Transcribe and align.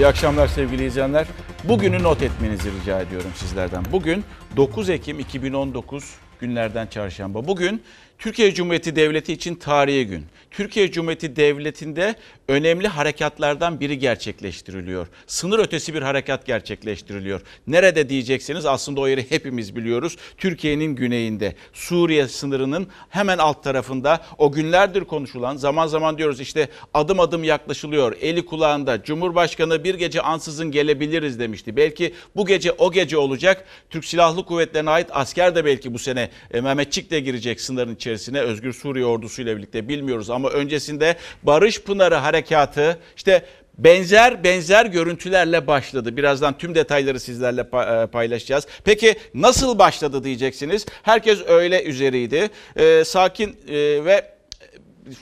İyi 0.00 0.06
akşamlar 0.06 0.48
sevgili 0.48 0.84
izleyenler. 0.86 1.26
Bugünü 1.64 2.02
not 2.02 2.22
etmenizi 2.22 2.70
rica 2.80 3.00
ediyorum 3.00 3.30
sizlerden. 3.34 3.84
Bugün 3.92 4.24
9 4.56 4.90
Ekim 4.90 5.20
2019 5.20 6.14
günlerden 6.40 6.86
çarşamba. 6.86 7.46
Bugün 7.46 7.82
Türkiye 8.18 8.54
Cumhuriyeti 8.54 8.96
Devleti 8.96 9.32
için 9.32 9.54
tarihi 9.54 10.06
gün. 10.06 10.26
Türkiye 10.50 10.90
Cumhuriyeti 10.90 11.36
Devleti'nde 11.36 12.14
önemli 12.50 12.88
harekatlardan 12.88 13.80
biri 13.80 13.98
gerçekleştiriliyor. 13.98 15.06
Sınır 15.26 15.58
ötesi 15.58 15.94
bir 15.94 16.02
harekat 16.02 16.46
gerçekleştiriliyor. 16.46 17.40
Nerede 17.66 18.08
diyeceksiniz 18.08 18.66
aslında 18.66 19.00
o 19.00 19.08
yeri 19.08 19.30
hepimiz 19.30 19.76
biliyoruz. 19.76 20.16
Türkiye'nin 20.38 20.96
güneyinde 20.96 21.54
Suriye 21.72 22.28
sınırının 22.28 22.86
hemen 23.08 23.38
alt 23.38 23.64
tarafında 23.64 24.20
o 24.38 24.52
günlerdir 24.52 25.04
konuşulan 25.04 25.56
zaman 25.56 25.86
zaman 25.86 26.18
diyoruz 26.18 26.40
işte 26.40 26.68
adım 26.94 27.20
adım 27.20 27.44
yaklaşılıyor. 27.44 28.16
Eli 28.20 28.46
kulağında 28.46 29.02
Cumhurbaşkanı 29.02 29.84
bir 29.84 29.94
gece 29.94 30.20
ansızın 30.22 30.70
gelebiliriz 30.70 31.38
demişti. 31.38 31.76
Belki 31.76 32.14
bu 32.36 32.46
gece 32.46 32.72
o 32.72 32.92
gece 32.92 33.18
olacak. 33.18 33.64
Türk 33.90 34.04
Silahlı 34.04 34.44
Kuvvetlerine 34.44 34.90
ait 34.90 35.08
asker 35.10 35.54
de 35.54 35.64
belki 35.64 35.94
bu 35.94 35.98
sene 35.98 36.30
e, 36.50 36.60
Mehmetçik 36.60 37.10
de 37.10 37.20
girecek 37.20 37.60
sınırın 37.60 37.94
içerisine 37.94 38.40
Özgür 38.40 38.72
Suriye 38.72 39.06
ordusuyla 39.06 39.56
birlikte 39.56 39.88
bilmiyoruz 39.88 40.30
ama 40.30 40.48
öncesinde 40.48 41.16
Barış 41.42 41.82
Pınarı 41.82 42.16
harekatı 42.40 42.98
işte 43.16 43.44
benzer 43.78 44.44
benzer 44.44 44.86
görüntülerle 44.86 45.66
başladı. 45.66 46.16
Birazdan 46.16 46.58
tüm 46.58 46.74
detayları 46.74 47.20
sizlerle 47.20 47.60
e, 47.60 48.06
paylaşacağız. 48.06 48.66
Peki 48.84 49.14
nasıl 49.34 49.78
başladı 49.78 50.24
diyeceksiniz. 50.24 50.86
Herkes 51.02 51.48
öyle 51.48 51.84
üzeriydi. 51.84 52.50
Ee, 52.76 53.04
sakin 53.04 53.56
e, 53.68 54.04
ve 54.04 54.30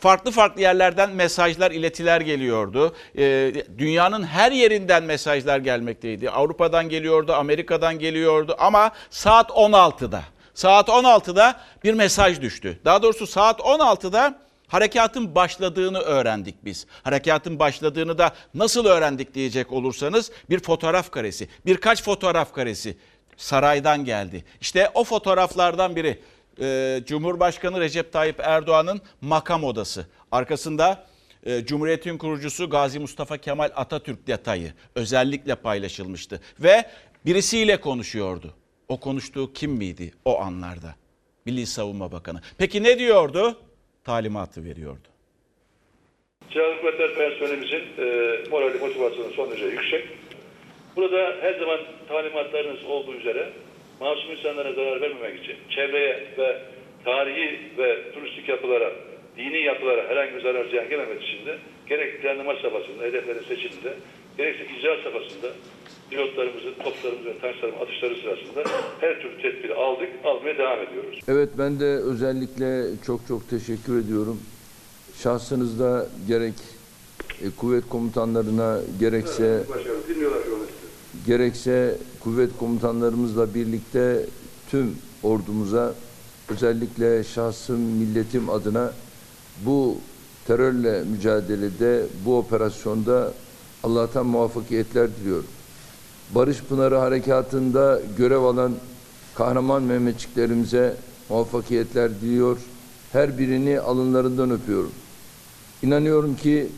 farklı 0.01 0.31
farklı 0.31 0.61
yerlerden 0.61 1.11
mesajlar, 1.11 1.71
iletiler 1.71 2.21
geliyordu. 2.21 2.95
Ee, 3.19 3.53
dünyanın 3.79 4.23
her 4.23 4.53
yerinden 4.53 5.03
mesajlar 5.03 5.59
gelmekteydi. 5.59 6.31
Avrupa'dan 6.31 6.89
geliyordu, 6.89 7.33
Amerika'dan 7.33 7.99
geliyordu 7.99 8.57
ama 8.59 8.91
saat 9.11 9.51
16'da 9.51 10.23
Saat 10.59 10.89
16'da 10.89 11.61
bir 11.85 11.95
mesaj 11.95 12.41
düştü. 12.41 12.79
Daha 12.85 13.03
doğrusu 13.03 13.27
saat 13.27 13.61
16'da 13.61 14.39
harekatın 14.69 15.35
başladığını 15.35 15.99
öğrendik 15.99 16.65
biz. 16.65 16.87
Harekatın 17.03 17.59
başladığını 17.59 18.19
da 18.19 18.35
nasıl 18.55 18.87
öğrendik 18.87 19.35
diyecek 19.35 19.73
olursanız 19.73 20.31
bir 20.51 20.61
fotoğraf 20.61 21.11
karesi, 21.11 21.49
birkaç 21.67 22.03
fotoğraf 22.03 22.53
karesi 22.53 22.97
saraydan 23.37 24.05
geldi. 24.05 24.45
İşte 24.61 24.91
o 24.95 25.05
fotoğraflardan 25.05 25.97
biri 25.97 26.21
e, 26.61 27.01
Cumhurbaşkanı 27.07 27.81
Recep 27.81 28.13
Tayyip 28.13 28.41
Erdoğan'ın 28.41 29.01
makam 29.21 29.65
odası. 29.65 30.07
Arkasında 30.33 31.07
e, 31.43 31.65
Cumhuriyet'in 31.67 32.19
kurucusu 32.19 32.71
Gazi 32.71 32.99
Mustafa 32.99 33.37
Kemal 33.37 33.71
Atatürk 33.77 34.27
detayı 34.27 34.73
özellikle 34.95 35.55
paylaşılmıştı 35.55 36.41
ve 36.61 36.91
birisiyle 37.27 37.81
konuşuyordu. 37.81 38.55
O 38.89 39.01
konuştuğu 39.01 39.53
kim 39.53 39.71
miydi 39.71 40.13
o 40.25 40.41
anlarda? 40.41 40.95
Milli 41.45 41.67
Savunma 41.67 42.13
Bakanı. 42.13 42.41
Peki 42.59 42.83
ne 42.83 42.99
diyordu? 42.99 43.57
Talimatı 44.09 44.65
veriyordu. 44.65 45.09
Silahlı 46.53 46.81
Kuvvetler 46.81 47.15
personelimizin 47.15 47.83
e, 47.99 48.05
morali 48.51 48.79
motivasyonu 48.79 49.31
son 49.31 49.51
derece 49.51 49.67
yüksek. 49.67 50.05
Burada 50.97 51.37
her 51.41 51.59
zaman 51.59 51.81
talimatlarınız 52.09 52.85
olduğu 52.85 53.15
üzere 53.15 53.53
masum 54.01 54.31
insanlara 54.31 54.73
zarar 54.73 55.01
vermemek 55.01 55.45
için 55.45 55.57
çevreye 55.71 56.25
ve 56.39 56.63
tarihi 57.05 57.61
ve 57.79 58.13
turistik 58.13 58.49
yapılara, 58.49 58.93
dini 59.37 59.63
yapılara 59.63 60.09
herhangi 60.09 60.35
bir 60.35 60.41
zarar 60.41 60.65
ziyan 60.65 60.89
gelmemek 60.89 61.23
için 61.23 61.47
de 61.47 61.59
gerek 61.89 62.23
planlama 62.23 62.55
safhasında, 62.55 63.05
hedeflerin 63.05 63.43
seçiminde, 63.43 63.95
gerekse 64.39 64.65
icra 64.65 64.97
safhasında 65.05 65.49
pilotlarımızın, 66.11 66.75
toplarımızın 66.85 67.31
ve 67.31 67.39
taşlarımızın 67.39 67.85
atışları 67.85 68.15
sırasında 68.17 68.65
her 69.01 69.21
türlü 69.21 69.43
tedbiri 69.43 69.75
aldık, 69.75 70.09
almaya 70.25 70.59
devam 70.59 70.79
ediyoruz. 70.83 71.21
Evet 71.29 71.49
ben 71.59 71.81
de 71.81 71.85
özellikle 71.85 72.85
çok 73.07 73.21
çok 73.29 73.51
teşekkür 73.51 74.05
ediyorum. 74.05 74.41
Şahsınızda 75.23 76.07
gerek 76.29 76.55
e, 77.43 77.51
kuvvet 77.57 77.89
komutanlarına 77.89 78.81
gerekse 79.01 79.63
gerekse 81.27 81.97
kuvvet 82.21 82.51
komutanlarımızla 82.59 83.55
birlikte 83.55 84.27
tüm 84.71 84.97
ordumuza 85.23 85.95
özellikle 86.51 87.25
şahsım 87.25 87.81
milletim 87.81 88.51
adına 88.51 88.93
bu 89.65 89.97
terörle 90.47 91.05
mücadelede 91.05 92.07
bu 92.25 92.39
operasyonda 92.39 93.33
Allah'tan 93.85 94.27
muvaffakiyetler 94.27 95.09
diliyorum. 95.17 95.47
Barış 96.35 96.63
Pınarı 96.63 96.97
Harekatı'nda 96.97 98.01
görev 98.19 98.43
alan 98.43 98.73
kahraman 99.35 99.83
Mehmetçiklerimize 99.83 100.97
muvaffakiyetler 101.29 102.21
diliyor. 102.21 102.59
Her 103.13 103.39
birini 103.39 103.81
alınlarından 103.81 104.51
öpüyorum. 104.51 104.93
İnanıyorum 105.83 106.37
ki 106.37 106.69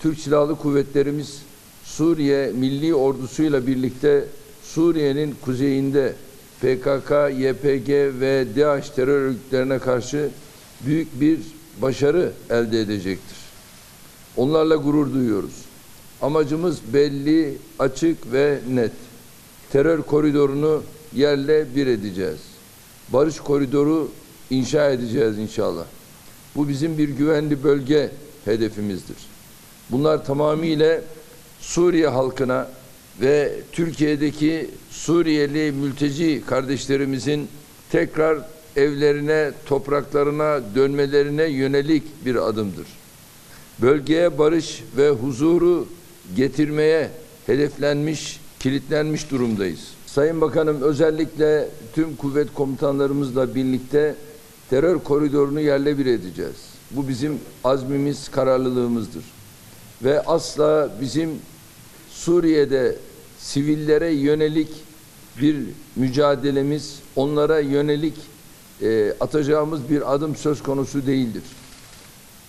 Türk 0.00 0.18
Silahlı 0.18 0.58
Kuvvetlerimiz 0.58 1.42
Suriye 1.84 2.52
Milli 2.52 2.94
Ordusuyla 2.94 3.66
birlikte 3.66 4.24
Suriye'nin 4.62 5.34
kuzeyinde 5.44 6.14
PKK, 6.60 7.10
YPG 7.38 7.88
ve 8.20 8.46
DAEŞ 8.56 8.90
terör 8.90 9.20
örgütlerine 9.20 9.78
karşı 9.78 10.30
büyük 10.86 11.20
bir 11.20 11.40
başarı 11.82 12.32
elde 12.50 12.80
edecektir. 12.80 13.36
Onlarla 14.36 14.76
gurur 14.76 15.12
duyuyoruz. 15.12 15.54
Amacımız 16.22 16.78
belli, 16.92 17.58
açık 17.78 18.32
ve 18.32 18.58
net. 18.70 18.92
Terör 19.72 20.02
koridorunu 20.02 20.82
yerle 21.14 21.74
bir 21.76 21.86
edeceğiz. 21.86 22.40
Barış 23.08 23.40
koridoru 23.40 24.10
inşa 24.50 24.90
edeceğiz 24.90 25.38
inşallah. 25.38 25.84
Bu 26.56 26.68
bizim 26.68 26.98
bir 26.98 27.08
güvenli 27.08 27.64
bölge 27.64 28.10
hedefimizdir. 28.44 29.16
Bunlar 29.90 30.24
tamamıyla 30.24 31.00
Suriye 31.60 32.08
halkına 32.08 32.68
ve 33.20 33.52
Türkiye'deki 33.72 34.70
Suriyeli 34.90 35.72
mülteci 35.72 36.42
kardeşlerimizin 36.46 37.48
tekrar 37.90 38.38
evlerine, 38.76 39.52
topraklarına 39.66 40.60
dönmelerine 40.74 41.44
yönelik 41.44 42.26
bir 42.26 42.36
adımdır. 42.36 42.86
Bölgeye 43.82 44.38
barış 44.38 44.82
ve 44.96 45.10
huzuru 45.10 45.88
getirmeye 46.36 47.10
hedeflenmiş, 47.46 48.40
kilitlenmiş 48.60 49.30
durumdayız. 49.30 49.80
Sayın 50.06 50.40
Bakanım 50.40 50.82
özellikle 50.82 51.68
tüm 51.94 52.16
kuvvet 52.16 52.54
komutanlarımızla 52.54 53.54
birlikte 53.54 54.14
terör 54.70 54.98
koridorunu 54.98 55.60
yerle 55.60 55.98
bir 55.98 56.06
edeceğiz. 56.06 56.56
Bu 56.90 57.08
bizim 57.08 57.38
azmimiz, 57.64 58.28
kararlılığımızdır. 58.28 59.24
Ve 60.04 60.20
asla 60.20 60.90
bizim 61.00 61.30
Suriye'de 62.10 62.96
sivillere 63.38 64.12
yönelik 64.12 64.68
bir 65.40 65.56
mücadelemiz, 65.96 66.98
onlara 67.16 67.58
yönelik 67.58 68.14
e, 68.82 69.14
atacağımız 69.20 69.90
bir 69.90 70.14
adım 70.14 70.36
söz 70.36 70.62
konusu 70.62 71.06
değildir. 71.06 71.42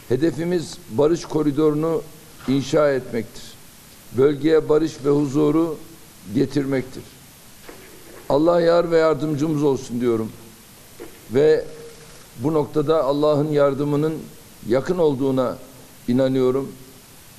Hedefimiz 0.09 0.77
barış 0.89 1.25
koridorunu 1.25 2.01
inşa 2.47 2.91
etmektir 2.91 3.54
bölgeye 4.17 4.69
barış 4.69 4.93
ve 5.05 5.09
huzuru 5.09 5.77
getirmektir. 6.35 7.03
Allah 8.29 8.61
yar 8.61 8.91
ve 8.91 8.97
yardımcımız 8.97 9.63
olsun 9.63 10.01
diyorum. 10.01 10.29
Ve 11.33 11.65
bu 12.39 12.53
noktada 12.53 13.03
Allah'ın 13.03 13.47
yardımının 13.47 14.13
yakın 14.67 14.97
olduğuna 14.97 15.57
inanıyorum. 16.07 16.71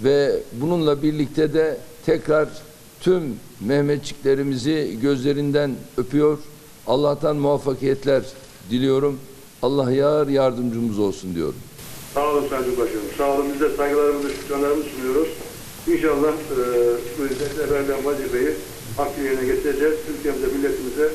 Ve 0.01 0.43
bununla 0.53 1.03
birlikte 1.03 1.55
de 1.55 1.79
tekrar 2.07 2.49
tüm 3.01 3.37
Mehmetçiklerimizi 3.61 4.99
gözlerinden 5.03 5.75
öpüyor. 5.97 6.39
Allah'tan 6.87 7.37
muvaffakiyetler 7.37 8.23
diliyorum. 8.71 9.19
Allah 9.63 9.93
yar 9.93 10.27
yardımcımız 10.27 10.99
olsun 10.99 11.35
diyorum. 11.35 11.61
Sağ 12.15 12.33
olun 12.33 12.49
Sayın 12.49 12.79
Başkanım. 12.79 13.05
Sağ 13.19 13.35
olun. 13.35 13.47
Biz 13.55 13.61
de 13.61 13.77
saygılarımızı, 13.77 14.31
şükranlarımızı 14.31 14.89
sunuyoruz. 14.89 15.29
İnşallah 15.89 16.33
e, 16.33 16.57
bu 17.19 17.25
hizmetle 17.25 17.71
verilen 17.71 18.05
vazifeyi 18.05 18.51
hakkı 18.97 19.21
yerine 19.21 19.47
getireceğiz. 19.47 19.95
Ülkemize, 20.19 20.47
milletimize 20.47 21.11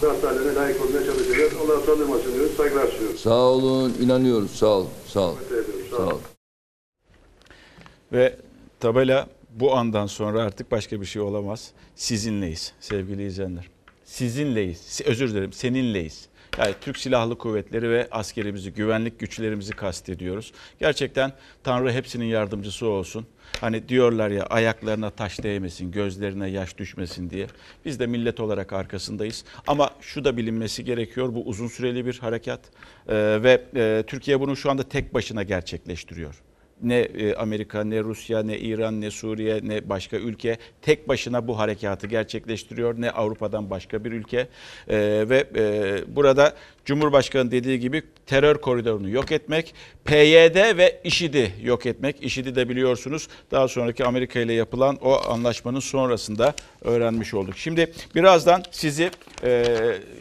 haline 0.00 0.54
layık 0.54 0.84
olmaya 0.84 1.06
çalışacağız. 1.06 1.52
Allah'a 1.64 1.76
utandırmasın 1.76 2.34
diyoruz. 2.34 2.56
Saygılar 2.56 2.86
sunuyoruz. 2.86 3.20
Sağ 3.20 3.40
olun, 3.40 3.94
inanıyoruz. 4.00 4.50
Sağ 4.50 4.66
olun, 4.66 4.88
sağ 5.08 5.20
olun. 5.20 5.38
Sağ, 5.90 5.96
olun. 5.96 6.20
Ve 8.12 8.36
tabela 8.80 9.28
bu 9.50 9.74
andan 9.74 10.06
sonra 10.06 10.42
artık 10.42 10.70
başka 10.70 11.00
bir 11.00 11.06
şey 11.06 11.22
olamaz. 11.22 11.70
Sizinleyiz 11.96 12.72
sevgili 12.80 13.26
izleyenler. 13.26 13.68
Sizinleyiz. 14.04 15.00
Özür 15.04 15.30
dilerim 15.30 15.52
seninleyiz. 15.52 16.28
Yani 16.58 16.74
Türk 16.80 16.98
Silahlı 16.98 17.38
Kuvvetleri 17.38 17.90
ve 17.90 18.08
askerimizi, 18.10 18.72
güvenlik 18.72 19.18
güçlerimizi 19.18 19.72
kastediyoruz. 19.72 20.52
Gerçekten 20.80 21.32
Tanrı 21.64 21.92
hepsinin 21.92 22.24
yardımcısı 22.24 22.86
olsun. 22.86 23.26
Hani 23.60 23.88
diyorlar 23.88 24.30
ya 24.30 24.46
ayaklarına 24.46 25.10
taş 25.10 25.42
değmesin, 25.42 25.92
gözlerine 25.92 26.48
yaş 26.48 26.78
düşmesin 26.78 27.30
diye. 27.30 27.46
Biz 27.84 28.00
de 28.00 28.06
millet 28.06 28.40
olarak 28.40 28.72
arkasındayız. 28.72 29.44
Ama 29.66 29.90
şu 30.00 30.24
da 30.24 30.36
bilinmesi 30.36 30.84
gerekiyor. 30.84 31.34
Bu 31.34 31.44
uzun 31.44 31.68
süreli 31.68 32.06
bir 32.06 32.18
harekat 32.18 32.60
Ee, 33.08 33.38
ve 33.42 33.62
e, 33.76 34.04
Türkiye 34.06 34.40
bunu 34.40 34.56
şu 34.56 34.70
anda 34.70 34.82
tek 34.82 35.14
başına 35.14 35.42
gerçekleştiriyor. 35.42 36.42
Ne 36.82 36.98
e, 37.00 37.34
Amerika, 37.34 37.84
ne 37.84 38.00
Rusya, 38.02 38.42
ne 38.42 38.58
İran, 38.58 39.00
ne 39.00 39.10
Suriye, 39.10 39.60
ne 39.62 39.88
başka 39.88 40.16
ülke 40.16 40.58
tek 40.82 41.08
başına 41.08 41.46
bu 41.48 41.58
harekatı 41.58 42.06
gerçekleştiriyor. 42.06 43.00
Ne 43.00 43.10
Avrupa'dan 43.10 43.70
başka 43.70 44.04
bir 44.04 44.12
ülke. 44.12 44.48
Ee, 44.88 45.24
ve 45.28 45.46
e, 45.56 46.16
burada 46.16 46.54
Cumhurbaşkanı 46.84 47.50
dediği 47.50 47.80
gibi 47.80 48.02
terör 48.26 48.60
koridorunu 48.60 49.10
yok 49.10 49.32
etmek, 49.32 49.74
PYD 50.04 50.76
ve 50.78 51.00
IŞİD'i 51.04 51.52
yok 51.62 51.86
etmek. 51.86 52.22
IŞİD'i 52.22 52.54
de 52.54 52.68
biliyorsunuz 52.68 53.28
daha 53.50 53.68
sonraki 53.68 54.04
Amerika 54.04 54.40
ile 54.40 54.52
yapılan 54.52 54.96
o 54.96 55.30
anlaşmanın 55.30 55.80
sonrasında 55.80 56.54
öğrenmiş 56.82 57.34
olduk. 57.34 57.56
Şimdi 57.56 57.92
birazdan 58.14 58.62
sizi 58.70 59.10
e, 59.44 59.64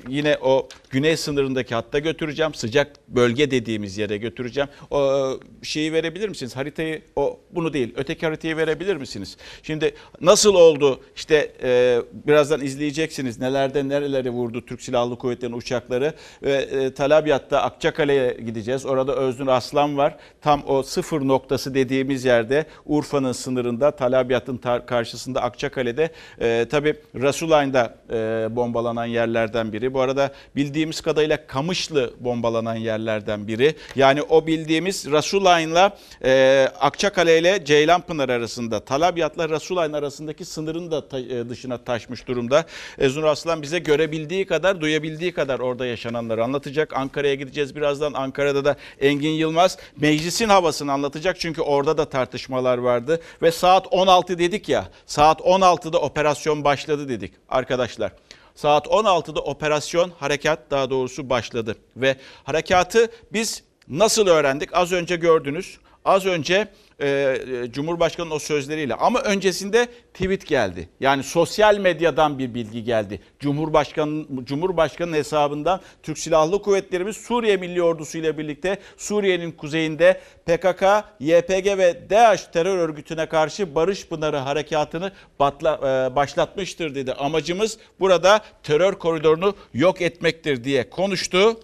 yine 0.07 0.37
o 0.41 0.67
güney 0.89 1.17
sınırındaki 1.17 1.75
hatta 1.75 1.99
götüreceğim. 1.99 2.53
Sıcak 2.53 2.87
bölge 3.07 3.51
dediğimiz 3.51 3.97
yere 3.97 4.17
götüreceğim. 4.17 4.69
O 4.91 5.29
şeyi 5.63 5.93
verebilir 5.93 6.29
misiniz? 6.29 6.55
Haritayı 6.55 7.01
o 7.15 7.39
bunu 7.51 7.73
değil. 7.73 7.93
Öteki 7.95 8.25
haritayı 8.25 8.57
verebilir 8.57 8.95
misiniz? 8.95 9.37
Şimdi 9.63 9.95
nasıl 10.21 10.55
oldu? 10.55 11.01
İşte 11.15 11.51
e, 11.63 12.01
birazdan 12.13 12.61
izleyeceksiniz. 12.61 13.39
Nelerde 13.39 13.89
nereleri 13.89 14.29
vurdu 14.29 14.65
Türk 14.65 14.81
Silahlı 14.81 15.17
Kuvvetleri'nin 15.17 15.57
uçakları 15.57 16.13
ve 16.53 16.57
e, 16.61 16.93
Talabiyat'ta 16.93 17.61
Akçakale'ye 17.61 18.37
gideceğiz. 18.45 18.85
Orada 18.85 19.15
Öznur 19.15 19.47
Aslan 19.47 19.97
var. 19.97 20.15
Tam 20.41 20.63
o 20.67 20.83
sıfır 20.83 21.21
noktası 21.21 21.73
dediğimiz 21.73 22.25
yerde 22.25 22.65
Urfa'nın 22.85 23.31
sınırında 23.31 23.91
Talabiyat'ın 23.91 24.57
karşısında 24.85 25.41
Akçakale'de 25.41 26.09
e, 26.41 26.65
tabii 26.71 26.95
Rasulayn'da 27.21 27.95
e, 28.09 28.47
bombalanan 28.55 29.05
yerlerden 29.05 29.73
biri. 29.73 29.93
Bu 29.93 30.01
arada 30.01 30.31
bildiğimiz 30.55 31.01
kadarıyla 31.01 31.47
Kamışlı 31.47 32.13
bombalanan 32.19 32.75
yerlerden 32.75 33.47
biri. 33.47 33.75
Yani 33.95 34.21
o 34.21 34.47
bildiğimiz 34.47 35.11
Rasulayn'la 35.11 35.97
e, 36.23 36.67
Akçakale 36.79 37.39
ile 37.39 37.65
Ceylanpınar 37.65 38.29
arasında 38.29 38.79
Talabiyat'la 38.79 39.49
Rasulayn 39.49 39.93
arasındaki 39.93 40.45
sınırın 40.45 40.91
da 40.91 41.07
ta- 41.07 41.19
e, 41.19 41.49
dışına 41.49 41.77
taşmış 41.77 42.27
durumda. 42.27 42.65
Eznur 42.99 43.23
Aslan 43.23 43.61
bize 43.61 43.79
görebildiği 43.79 44.45
kadar, 44.45 44.81
duyabildiği 44.81 45.31
kadar 45.33 45.59
orada 45.59 45.85
yaşananları 45.85 46.42
anlatacak. 46.43 46.93
Ankara'ya 46.93 47.35
gideceğiz 47.35 47.75
birazdan. 47.75 48.13
Ankara'da 48.13 48.65
da 48.65 48.75
Engin 48.99 49.29
Yılmaz 49.29 49.77
meclisin 49.97 50.49
havasını 50.49 50.91
anlatacak. 50.91 51.39
Çünkü 51.39 51.61
orada 51.61 51.97
da 51.97 52.09
tartışmalar 52.09 52.77
vardı. 52.77 53.21
Ve 53.41 53.51
saat 53.51 53.87
16 53.91 54.39
dedik 54.39 54.69
ya, 54.69 54.89
saat 55.05 55.41
16'da 55.41 55.99
operasyon 55.99 56.63
başladı 56.63 57.09
dedik 57.09 57.33
arkadaşlar. 57.49 58.11
Saat 58.55 58.87
16'da 58.87 59.39
operasyon 59.39 60.11
harekat 60.19 60.71
daha 60.71 60.89
doğrusu 60.89 61.29
başladı 61.29 61.75
ve 61.97 62.15
harekatı 62.43 63.07
biz 63.33 63.63
nasıl 63.87 64.27
öğrendik? 64.27 64.69
Az 64.73 64.91
önce 64.91 65.15
gördünüz. 65.15 65.77
Az 66.05 66.25
önce 66.25 66.67
e, 66.99 67.07
e, 67.07 67.71
Cumhurbaşkanı'nın 67.71 68.35
o 68.35 68.39
sözleriyle 68.39 68.95
ama 68.95 69.21
öncesinde 69.21 69.87
tweet 70.13 70.47
geldi. 70.47 70.89
Yani 70.99 71.23
sosyal 71.23 71.77
medyadan 71.77 72.39
bir 72.39 72.53
bilgi 72.53 72.83
geldi. 72.83 73.21
Cumhurbaşkanı 73.39 74.25
Cumhurbaşkanı'nın 74.43 75.15
hesabından 75.15 75.81
Türk 76.03 76.17
Silahlı 76.17 76.61
Kuvvetlerimiz 76.61 77.17
Suriye 77.17 77.57
Milli 77.57 77.83
Ordusu 77.83 78.17
ile 78.17 78.37
birlikte 78.37 78.77
Suriye'nin 78.97 79.51
kuzeyinde 79.51 80.21
PKK, 80.45 80.83
YPG 81.19 81.77
ve 81.77 82.09
DAEŞ 82.09 82.43
terör 82.43 82.77
örgütüne 82.77 83.25
karşı 83.25 83.75
Barış 83.75 84.07
Pınarı 84.07 84.37
harekatını 84.37 85.11
batla, 85.39 85.75
e, 85.75 86.15
başlatmıştır 86.15 86.95
dedi. 86.95 87.13
Amacımız 87.13 87.77
burada 87.99 88.41
terör 88.63 88.93
koridorunu 88.93 89.55
yok 89.73 90.01
etmektir 90.01 90.63
diye 90.63 90.89
konuştu 90.89 91.59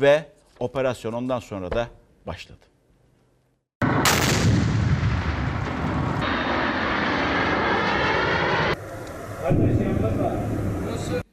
ve 0.00 0.24
operasyon 0.60 1.12
ondan 1.12 1.40
sonra 1.40 1.70
da 1.70 1.88
başladı. 2.26 2.67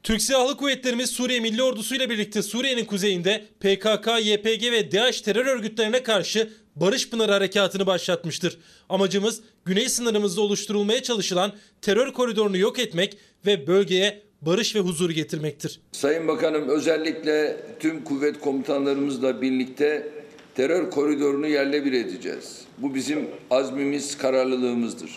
Türk 0.03 0.21
Silahlı 0.21 0.57
Kuvvetlerimiz 0.57 1.09
Suriye 1.09 1.39
Milli 1.39 1.63
Ordusu 1.63 1.95
ile 1.95 2.09
birlikte 2.09 2.41
Suriye'nin 2.41 2.85
kuzeyinde 2.85 3.43
PKK, 3.59 4.07
YPG 4.21 4.71
ve 4.71 4.91
DAEŞ 4.91 5.21
terör 5.21 5.45
örgütlerine 5.45 6.03
karşı 6.03 6.49
Barış 6.75 7.09
Pınarı 7.09 7.31
Harekatı'nı 7.31 7.85
başlatmıştır. 7.85 8.57
Amacımız 8.89 9.41
güney 9.65 9.89
sınırımızda 9.89 10.41
oluşturulmaya 10.41 11.03
çalışılan 11.03 11.53
terör 11.81 12.13
koridorunu 12.13 12.57
yok 12.57 12.79
etmek 12.79 13.17
ve 13.45 13.67
bölgeye 13.67 14.21
barış 14.41 14.75
ve 14.75 14.79
huzur 14.79 15.09
getirmektir. 15.09 15.79
Sayın 15.91 16.27
Bakanım 16.27 16.69
özellikle 16.69 17.57
tüm 17.79 18.03
kuvvet 18.03 18.39
komutanlarımızla 18.39 19.41
birlikte 19.41 20.07
terör 20.55 20.89
koridorunu 20.89 21.47
yerle 21.47 21.85
bir 21.85 21.93
edeceğiz. 21.93 22.61
Bu 22.77 22.95
bizim 22.95 23.27
azmimiz, 23.51 24.17
kararlılığımızdır. 24.17 25.11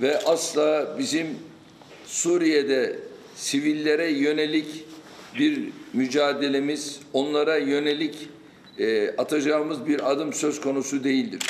Ve 0.00 0.18
asla 0.18 0.96
bizim 0.98 1.26
Suriye'de 2.06 2.98
sivillere 3.34 4.10
yönelik 4.10 4.84
bir 5.38 5.68
mücadelemiz, 5.92 7.00
onlara 7.12 7.56
yönelik 7.56 8.28
e, 8.78 9.10
atacağımız 9.16 9.86
bir 9.86 10.10
adım 10.10 10.32
söz 10.32 10.60
konusu 10.60 11.04
değildir. 11.04 11.40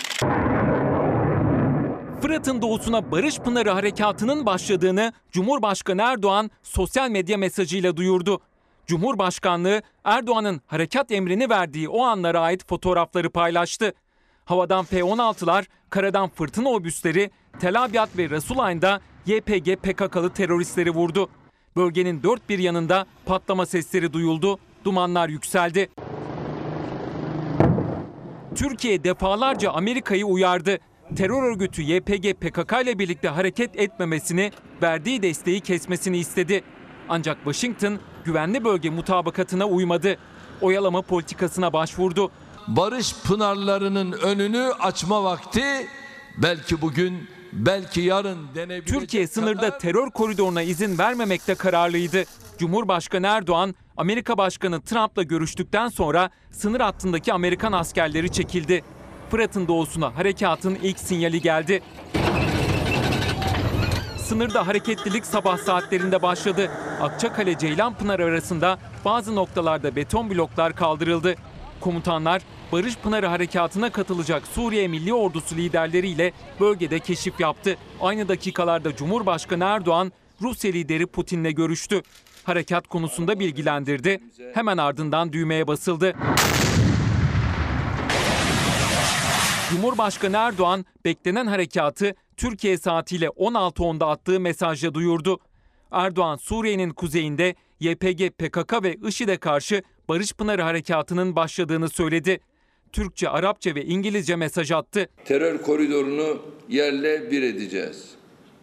Fırat'ın 2.22 2.62
doğusuna 2.62 3.10
Barış 3.10 3.38
Pınarı 3.38 3.70
Harekatı'nın 3.70 4.46
başladığını 4.46 5.12
Cumhurbaşkanı 5.32 6.02
Erdoğan 6.02 6.50
sosyal 6.62 7.10
medya 7.10 7.38
mesajıyla 7.38 7.96
duyurdu. 7.96 8.40
Cumhurbaşkanlığı 8.86 9.82
Erdoğan'ın 10.04 10.60
harekat 10.66 11.12
emrini 11.12 11.50
verdiği 11.50 11.88
o 11.88 12.02
anlara 12.02 12.40
ait 12.40 12.68
fotoğrafları 12.68 13.30
paylaştı. 13.30 13.92
Havadan 14.44 14.84
F-16'lar, 14.84 15.64
karadan 15.90 16.28
fırtına 16.28 16.68
obüsleri, 16.68 17.30
Tel 17.60 17.84
Abyad 17.84 18.08
ve 18.18 18.30
Rasulayn'da 18.30 19.00
YPG 19.26 19.76
PKK'lı 19.76 20.30
teröristleri 20.30 20.90
vurdu. 20.90 21.28
Bölgenin 21.76 22.22
dört 22.22 22.48
bir 22.48 22.58
yanında 22.58 23.06
patlama 23.26 23.66
sesleri 23.66 24.12
duyuldu, 24.12 24.58
dumanlar 24.84 25.28
yükseldi. 25.28 25.88
Türkiye 28.54 29.04
defalarca 29.04 29.70
Amerika'yı 29.70 30.26
uyardı. 30.26 30.78
Terör 31.16 31.42
örgütü 31.42 31.82
YPG 31.82 32.34
PKK 32.40 32.72
ile 32.82 32.98
birlikte 32.98 33.28
hareket 33.28 33.76
etmemesini, 33.76 34.52
verdiği 34.82 35.22
desteği 35.22 35.60
kesmesini 35.60 36.18
istedi. 36.18 36.64
Ancak 37.08 37.36
Washington 37.36 37.98
güvenli 38.24 38.64
bölge 38.64 38.90
mutabakatına 38.90 39.66
uymadı. 39.66 40.18
Oyalama 40.60 41.02
politikasına 41.02 41.72
başvurdu. 41.72 42.30
barış 42.68 43.14
pınarlarının 43.24 44.12
önünü 44.12 44.62
açma 44.80 45.24
vakti 45.24 45.64
belki 46.42 46.82
bugün 46.82 47.28
belki 47.52 48.00
yarın 48.00 48.38
denebilecek 48.54 49.00
Türkiye 49.00 49.26
sınırda 49.26 49.60
kadar- 49.60 49.78
terör 49.78 50.10
koridoruna 50.10 50.62
izin 50.62 50.98
vermemekte 50.98 51.54
kararlıydı. 51.54 52.24
Cumhurbaşkanı 52.58 53.26
Erdoğan, 53.26 53.74
Amerika 53.96 54.38
Başkanı 54.38 54.80
Trump'la 54.82 55.22
görüştükten 55.22 55.88
sonra 55.88 56.30
sınır 56.50 56.80
hattındaki 56.80 57.32
Amerikan 57.32 57.72
askerleri 57.72 58.32
çekildi. 58.32 58.84
Fırat'ın 59.30 59.68
doğusuna 59.68 60.16
harekatın 60.16 60.74
ilk 60.82 60.98
sinyali 60.98 61.40
geldi. 61.40 61.82
Sınırda 64.18 64.66
hareketlilik 64.66 65.26
sabah 65.26 65.58
saatlerinde 65.58 66.22
başladı. 66.22 66.70
Akçakale 67.00 67.58
Ceylanpınar 67.58 68.20
arasında 68.20 68.78
bazı 69.04 69.34
noktalarda 69.34 69.96
beton 69.96 70.30
bloklar 70.30 70.76
kaldırıldı. 70.76 71.34
Komutanlar 71.80 72.42
Barış 72.72 72.96
Pınarı 72.96 73.26
harekatına 73.26 73.90
katılacak 73.92 74.46
Suriye 74.46 74.88
Milli 74.88 75.14
Ordusu 75.14 75.56
liderleriyle 75.56 76.32
bölgede 76.60 77.00
keşif 77.00 77.40
yaptı. 77.40 77.76
Aynı 78.00 78.28
dakikalarda 78.28 78.96
Cumhurbaşkanı 78.96 79.64
Erdoğan 79.64 80.12
Rusya 80.42 80.70
lideri 80.72 81.06
Putin'le 81.06 81.50
görüştü. 81.54 82.02
Harekat 82.44 82.88
konusunda 82.88 83.40
bilgilendirdi. 83.40 84.20
Hemen 84.54 84.76
ardından 84.76 85.32
düğmeye 85.32 85.66
basıldı. 85.66 86.14
Cumhurbaşkanı 89.70 90.36
Erdoğan 90.36 90.84
beklenen 91.04 91.46
harekatı 91.46 92.14
Türkiye 92.36 92.78
saatiyle 92.78 93.26
16.10'da 93.26 94.08
attığı 94.08 94.40
mesajla 94.40 94.94
duyurdu. 94.94 95.38
Erdoğan 95.90 96.36
Suriye'nin 96.36 96.90
kuzeyinde 96.90 97.54
YPG, 97.80 98.30
PKK 98.38 98.82
ve 98.82 98.94
IŞİD'e 99.08 99.36
karşı 99.36 99.82
Barış 100.08 100.32
Pınarı 100.32 100.62
Harekatı'nın 100.62 101.36
başladığını 101.36 101.88
söyledi. 101.88 102.40
Türkçe, 102.96 103.28
Arapça 103.28 103.74
ve 103.74 103.84
İngilizce 103.84 104.36
mesaj 104.36 104.70
attı. 104.70 105.08
Terör 105.24 105.62
koridorunu 105.62 106.42
yerle 106.68 107.30
bir 107.30 107.42
edeceğiz. 107.42 108.04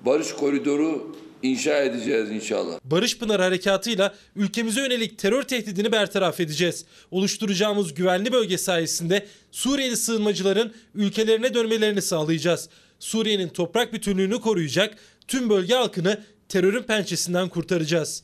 Barış 0.06 0.34
koridoru 0.34 1.16
inşa 1.44 1.78
edeceğiz 1.78 2.32
inşallah. 2.32 2.80
Barış 2.84 3.18
Pınar 3.18 3.42
Harekatı'yla 3.42 4.16
ülkemize 4.36 4.82
yönelik 4.82 5.18
terör 5.18 5.44
tehdidini 5.44 5.92
bertaraf 5.92 6.40
edeceğiz. 6.40 6.86
Oluşturacağımız 7.12 7.94
güvenli 7.94 8.32
bölge 8.32 8.58
sayesinde 8.58 9.26
Suriyeli 9.52 9.98
sığınmacıların 9.98 10.74
ülkelerine 10.96 11.54
dönmelerini 11.54 12.02
sağlayacağız. 12.02 12.70
Suriye'nin 13.00 13.50
toprak 13.50 13.94
bütünlüğünü 13.94 14.42
koruyacak, 14.42 14.96
tüm 15.28 15.50
bölge 15.50 15.74
halkını 15.74 16.24
terörün 16.50 16.84
pençesinden 16.84 17.50
kurtaracağız. 17.50 18.24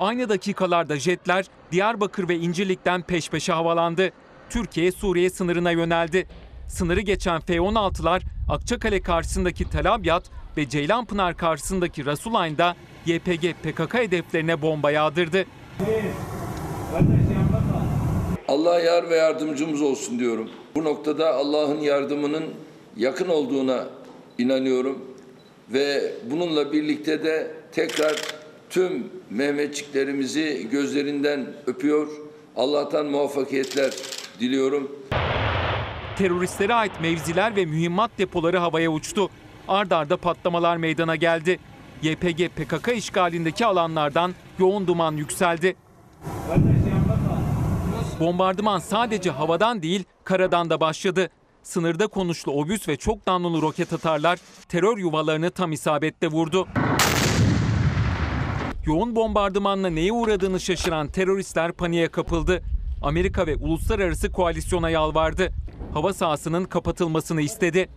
Aynı 0.00 0.28
dakikalarda 0.28 0.96
jetler 0.96 1.46
Diyarbakır 1.72 2.28
ve 2.28 2.36
İncirlik'ten 2.36 3.02
peş 3.02 3.30
peşe 3.30 3.52
havalandı. 3.52 4.10
Türkiye 4.50 4.92
Suriye 4.92 5.30
sınırına 5.30 5.70
yöneldi. 5.70 6.26
Sınırı 6.68 7.00
geçen 7.00 7.40
F-16'lar 7.40 8.22
Akçakale 8.48 9.02
karşısındaki 9.02 9.70
Tel 9.70 9.94
Abyad 9.94 10.24
ve 10.56 10.68
Ceylanpınar 10.68 11.36
karşısındaki 11.36 12.06
Rasulayn'da 12.06 12.76
YPG 13.06 13.54
PKK 13.62 13.94
hedeflerine 13.94 14.62
bomba 14.62 14.90
yağdırdı. 14.90 15.44
Allah 18.48 18.80
yar 18.80 19.10
ve 19.10 19.16
yardımcımız 19.16 19.82
olsun 19.82 20.18
diyorum. 20.18 20.50
Bu 20.74 20.84
noktada 20.84 21.34
Allah'ın 21.34 21.80
yardımının 21.80 22.44
yakın 22.96 23.28
olduğuna 23.28 23.86
inanıyorum 24.38 24.98
ve 25.72 26.12
bununla 26.30 26.72
birlikte 26.72 27.24
de 27.24 27.50
tekrar 27.72 28.16
tüm 28.70 29.19
Mehmetçiklerimizi 29.30 30.68
gözlerinden 30.70 31.46
öpüyor. 31.66 32.08
Allah'tan 32.56 33.06
muvaffakiyetler 33.06 33.92
diliyorum. 34.40 34.90
Teröristlere 36.18 36.74
ait 36.74 36.92
mevziler 37.00 37.56
ve 37.56 37.64
mühimmat 37.64 38.10
depoları 38.18 38.58
havaya 38.58 38.90
uçtu. 38.90 39.30
Ard 39.68 39.90
arda 39.90 40.16
patlamalar 40.16 40.76
meydana 40.76 41.16
geldi. 41.16 41.58
YPG 42.02 42.48
PKK 42.56 42.88
işgalindeki 42.96 43.66
alanlardan 43.66 44.34
yoğun 44.58 44.86
duman 44.86 45.16
yükseldi. 45.16 45.76
Bombardıman 48.20 48.78
sadece 48.78 49.30
havadan 49.30 49.82
değil, 49.82 50.04
karadan 50.24 50.70
da 50.70 50.80
başladı. 50.80 51.30
Sınırda 51.62 52.06
konuşlu 52.06 52.52
obüs 52.52 52.88
ve 52.88 52.96
çok 52.96 53.26
namlulu 53.26 53.62
roket 53.62 53.92
atarlar 53.92 54.38
terör 54.68 54.98
yuvalarını 54.98 55.50
tam 55.50 55.72
isabetle 55.72 56.28
vurdu. 56.28 56.68
Yoğun 58.86 59.16
bombardımanla 59.16 59.90
neye 59.90 60.12
uğradığını 60.12 60.60
şaşıran 60.60 61.08
teröristler 61.08 61.72
paniğe 61.72 62.08
kapıldı. 62.08 62.62
Amerika 63.02 63.46
ve 63.46 63.56
uluslararası 63.56 64.32
koalisyona 64.32 64.90
yalvardı. 64.90 65.52
Hava 65.94 66.12
sahasının 66.12 66.64
kapatılmasını 66.64 67.40
istedi. 67.40 67.88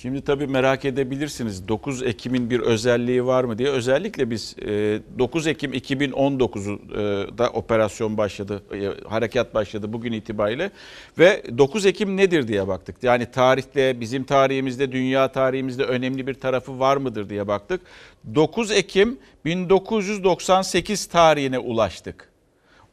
Şimdi 0.00 0.22
tabii 0.22 0.46
merak 0.46 0.84
edebilirsiniz 0.84 1.68
9 1.68 2.02
Ekim'in 2.02 2.50
bir 2.50 2.60
özelliği 2.60 3.26
var 3.26 3.44
mı 3.44 3.58
diye. 3.58 3.68
Özellikle 3.68 4.30
biz 4.30 4.56
e, 4.58 5.00
9 5.18 5.46
Ekim 5.46 5.72
2019'da 5.72 7.50
operasyon 7.50 8.16
başladı, 8.16 8.62
e, 8.74 9.08
harekat 9.08 9.54
başladı 9.54 9.92
bugün 9.92 10.12
itibariyle 10.12 10.70
ve 11.18 11.42
9 11.58 11.86
Ekim 11.86 12.16
nedir 12.16 12.48
diye 12.48 12.68
baktık. 12.68 12.96
Yani 13.02 13.30
tarihte, 13.30 14.00
bizim 14.00 14.24
tarihimizde, 14.24 14.92
dünya 14.92 15.32
tarihimizde 15.32 15.84
önemli 15.84 16.26
bir 16.26 16.34
tarafı 16.34 16.78
var 16.78 16.96
mıdır 16.96 17.28
diye 17.28 17.48
baktık. 17.48 17.80
9 18.34 18.70
Ekim 18.70 19.18
1998 19.44 21.06
tarihine 21.06 21.58
ulaştık. 21.58 22.31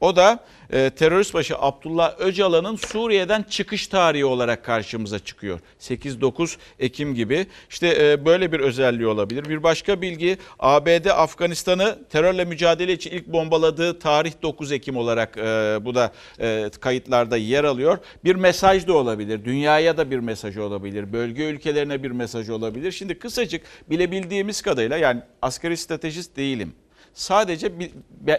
O 0.02 0.16
da 0.16 0.40
e, 0.74 0.90
terörist 0.90 1.34
başı 1.34 1.56
Abdullah 1.58 2.20
Öcalan'ın 2.20 2.76
Suriye'den 2.76 3.44
çıkış 3.44 3.88
tarihi 3.88 4.26
olarak 4.26 4.66
karşımıza 4.66 5.20
çıkıyor. 5.20 5.60
8-9 5.80 6.58
Ekim 6.80 7.16
gibi. 7.16 7.48
İşte 7.70 7.98
e, 8.00 8.26
böyle 8.26 8.52
bir 8.52 8.60
özelliği 8.60 9.08
olabilir. 9.08 9.50
Bir 9.50 9.64
başka 9.64 10.02
bilgi 10.02 10.38
ABD 10.60 11.06
Afganistan'ı 11.06 12.00
terörle 12.10 12.46
mücadele 12.46 12.94
için 12.94 13.12
ilk 13.12 13.28
bombaladığı 13.28 14.00
tarih 14.00 14.34
9 14.42 14.72
Ekim 14.72 14.98
olarak 14.98 15.38
e, 15.38 15.78
bu 15.82 15.96
da 15.96 16.12
e, 16.40 16.70
kayıtlarda 16.80 17.38
yer 17.38 17.64
alıyor. 17.64 17.98
Bir 18.24 18.36
mesaj 18.36 18.88
da 18.88 18.94
olabilir. 18.94 19.46
Dünyaya 19.46 19.98
da 19.98 20.12
bir 20.12 20.20
mesaj 20.20 20.58
olabilir. 20.58 21.14
Bölge 21.14 21.44
ülkelerine 21.44 22.04
bir 22.04 22.12
mesaj 22.12 22.50
olabilir. 22.50 22.92
Şimdi 22.92 23.20
kısacık 23.20 23.62
bilebildiğimiz 23.90 24.62
kadarıyla 24.62 24.98
yani 24.98 25.22
asgari 25.42 25.78
stratejist 25.78 26.38
değilim. 26.38 26.74
Sadece 27.14 27.80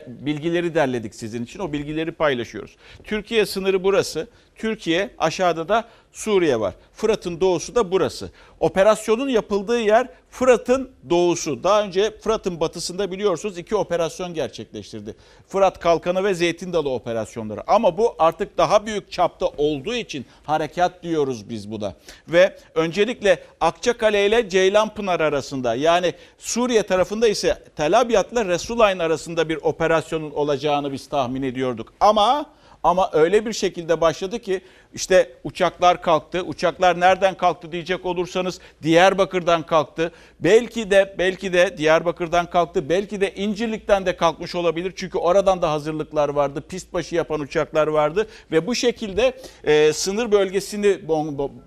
bilgileri 0.06 0.74
derledik 0.74 1.14
sizin 1.14 1.44
için. 1.44 1.60
O 1.60 1.72
bilgileri 1.72 2.12
paylaşıyoruz. 2.12 2.76
Türkiye 3.04 3.46
sınırı 3.46 3.84
burası. 3.84 4.28
Türkiye 4.60 5.10
aşağıda 5.18 5.68
da 5.68 5.84
Suriye 6.12 6.60
var. 6.60 6.74
Fırat'ın 6.92 7.40
doğusu 7.40 7.74
da 7.74 7.92
burası. 7.92 8.30
Operasyonun 8.60 9.28
yapıldığı 9.28 9.80
yer 9.80 10.08
Fırat'ın 10.30 10.90
doğusu. 11.10 11.64
Daha 11.64 11.82
önce 11.82 12.18
Fırat'ın 12.18 12.60
batısında 12.60 13.12
biliyorsunuz 13.12 13.58
iki 13.58 13.76
operasyon 13.76 14.34
gerçekleştirdi. 14.34 15.16
Fırat 15.48 15.78
Kalkanı 15.78 16.24
ve 16.24 16.34
Zeytin 16.34 16.72
Dalı 16.72 16.90
operasyonları. 16.90 17.70
Ama 17.70 17.98
bu 17.98 18.14
artık 18.18 18.58
daha 18.58 18.86
büyük 18.86 19.12
çapta 19.12 19.46
olduğu 19.46 19.94
için 19.94 20.26
harekat 20.44 21.02
diyoruz 21.02 21.50
biz 21.50 21.70
buna. 21.70 21.94
Ve 22.28 22.56
öncelikle 22.74 23.42
Akçakale 23.60 24.26
ile 24.26 24.48
Ceylanpınar 24.48 25.20
arasında 25.20 25.74
yani 25.74 26.14
Suriye 26.38 26.82
tarafında 26.82 27.28
ise 27.28 27.62
Tel 27.76 28.00
Abyad'la 28.00 28.44
Resulayn 28.44 28.98
arasında 28.98 29.48
bir 29.48 29.56
operasyonun 29.62 30.30
olacağını 30.30 30.92
biz 30.92 31.08
tahmin 31.08 31.42
ediyorduk. 31.42 31.92
Ama 32.00 32.46
ama 32.82 33.10
öyle 33.12 33.46
bir 33.46 33.52
şekilde 33.52 34.00
başladı 34.00 34.38
ki 34.38 34.60
işte 34.94 35.32
uçaklar 35.44 36.02
kalktı. 36.02 36.42
Uçaklar 36.42 37.00
nereden 37.00 37.36
kalktı 37.36 37.72
diyecek 37.72 38.06
olursanız 38.06 38.60
Diyarbakır'dan 38.82 39.66
kalktı. 39.66 40.12
Belki 40.40 40.90
de 40.90 41.14
belki 41.18 41.52
de 41.52 41.78
Diyarbakır'dan 41.78 42.50
kalktı. 42.50 42.88
Belki 42.88 43.20
de 43.20 43.34
İncirlik'ten 43.34 44.06
de 44.06 44.16
kalkmış 44.16 44.54
olabilir. 44.54 44.92
Çünkü 44.96 45.18
oradan 45.18 45.62
da 45.62 45.70
hazırlıklar 45.70 46.28
vardı. 46.28 46.64
Pist 46.68 46.92
başı 46.92 47.14
yapan 47.14 47.40
uçaklar 47.40 47.86
vardı 47.86 48.26
ve 48.52 48.66
bu 48.66 48.74
şekilde 48.74 49.32
e, 49.64 49.92
sınır 49.92 50.32
bölgesini 50.32 51.08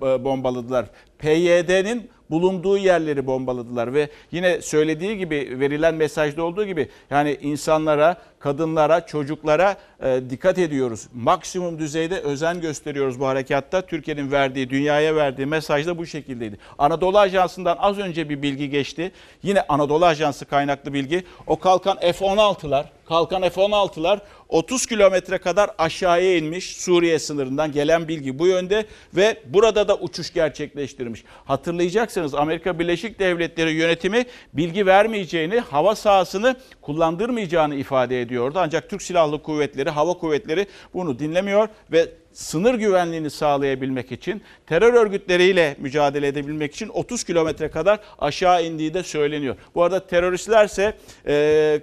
bombaladılar. 0.02 0.86
PYD'nin 1.20 2.10
bulunduğu 2.30 2.78
yerleri 2.78 3.28
bombaladılar 3.28 3.94
ve 3.94 4.10
yine 4.32 4.62
söylediği 4.62 5.18
gibi 5.18 5.60
verilen 5.60 5.96
mesajda 5.96 6.44
olduğu 6.44 6.66
gibi 6.66 6.90
yani 7.10 7.38
insanlara, 7.42 8.18
kadınlara, 8.44 9.06
çocuklara 9.06 9.78
e, 10.04 10.22
dikkat 10.30 10.58
ediyoruz. 10.58 11.08
Maksimum 11.14 11.80
düzeyde 11.80 12.20
özen 12.20 12.62
gösteriyoruz 12.62 13.20
bu 13.20 13.28
harekatta. 13.28 13.82
Türkiye'nin 13.82 14.32
verdiği, 14.32 14.70
dünyaya 14.70 15.16
verdiği 15.16 15.46
mesaj 15.46 15.88
da 15.88 15.98
bu 15.98 16.06
şekildeydi. 16.06 16.58
Anadolu 16.78 17.20
Ajansı'ndan 17.20 17.78
az 17.80 17.98
önce 17.98 18.30
bir 18.30 18.42
bilgi 18.42 18.70
geçti. 18.70 19.12
Yine 19.44 19.62
Anadolu 19.62 20.06
Ajansı 20.06 20.46
kaynaklı 20.46 20.94
bilgi. 20.94 21.24
O 21.48 21.60
kalkan 21.60 22.00
F-16'lar, 22.00 22.86
kalkan 23.06 23.50
F-16'lar 23.50 24.20
30 24.50 24.86
kilometre 24.86 25.38
kadar 25.38 25.72
aşağıya 25.78 26.38
inmiş 26.38 26.78
Suriye 26.78 27.20
sınırından 27.20 27.72
gelen 27.72 28.08
bilgi 28.08 28.40
bu 28.40 28.48
yönde 28.48 28.86
ve 29.16 29.38
burada 29.46 29.88
da 29.88 29.98
uçuş 29.98 30.34
gerçekleştirmiş. 30.34 31.24
Hatırlayacaksınız 31.46 32.34
Amerika 32.34 32.80
Birleşik 32.80 33.20
Devletleri 33.20 33.74
yönetimi 33.74 34.26
bilgi 34.54 34.86
vermeyeceğini, 34.86 35.60
hava 35.60 35.96
sahasını 35.96 36.56
kullandırmayacağını 36.82 37.76
ifade 37.76 38.22
ediyordu. 38.34 38.60
Ancak 38.62 38.90
Türk 38.90 39.02
Silahlı 39.02 39.44
Kuvvetleri, 39.44 39.90
Hava 39.90 40.14
Kuvvetleri 40.14 40.68
bunu 40.94 41.20
dinlemiyor 41.20 41.68
ve 41.92 42.10
sınır 42.34 42.74
güvenliğini 42.74 43.30
sağlayabilmek 43.30 44.12
için 44.12 44.42
terör 44.68 44.94
örgütleriyle 44.94 45.76
mücadele 45.80 46.28
edebilmek 46.28 46.74
için 46.76 46.90
30 46.90 47.24
kilometre 47.24 47.70
kadar 47.70 48.00
aşağı 48.20 48.66
indiği 48.66 48.94
de 48.94 49.04
söyleniyor. 49.04 49.56
Bu 49.76 49.84
arada 49.84 50.08
teröristlerse 50.08 50.98
e, 51.28 51.80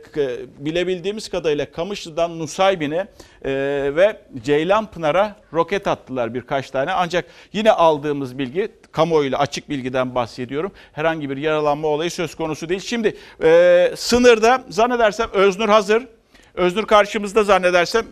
bilebildiğimiz 0.59 1.28
kadarıyla 1.28 1.71
Kamışlı'dan 1.71 2.38
Nusaybin'e 2.38 3.07
e, 3.45 3.52
ve 3.97 4.21
Ceylanpınar'a 4.45 5.37
roket 5.52 5.87
attılar 5.87 6.35
birkaç 6.35 6.71
tane. 6.71 6.92
Ancak 6.92 7.25
yine 7.52 7.73
aldığımız 7.73 8.38
bilgi 8.38 8.69
kamuoyuyla 8.92 9.38
açık 9.38 9.69
bilgiden 9.69 10.14
bahsediyorum. 10.14 10.73
Herhangi 10.92 11.30
bir 11.30 11.37
yaralanma 11.37 11.88
olayı 11.88 12.11
söz 12.11 12.35
konusu 12.35 12.69
değil. 12.69 12.80
Şimdi 12.80 13.16
e, 13.42 13.92
sınırda 13.97 14.64
zannedersem 14.69 15.30
Öznur 15.33 15.69
hazır. 15.69 16.07
Öznur 16.54 16.87
karşımızda 16.87 17.45
zannedersem 17.45 18.07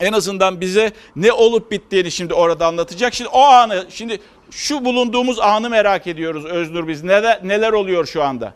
en 0.00 0.12
azından 0.12 0.60
bize 0.60 0.92
ne 1.16 1.32
olup 1.32 1.70
bittiğini 1.70 2.10
şimdi 2.10 2.34
orada 2.34 2.66
anlatacak. 2.66 3.14
Şimdi 3.14 3.30
o 3.30 3.40
anı, 3.40 3.86
şimdi 3.90 4.20
şu 4.50 4.84
bulunduğumuz 4.84 5.40
anı 5.40 5.70
merak 5.70 6.06
ediyoruz 6.06 6.44
Öznur 6.44 6.88
biz. 6.88 7.02
Neler, 7.04 7.40
neler 7.44 7.72
oluyor 7.72 8.06
şu 8.06 8.22
anda? 8.22 8.54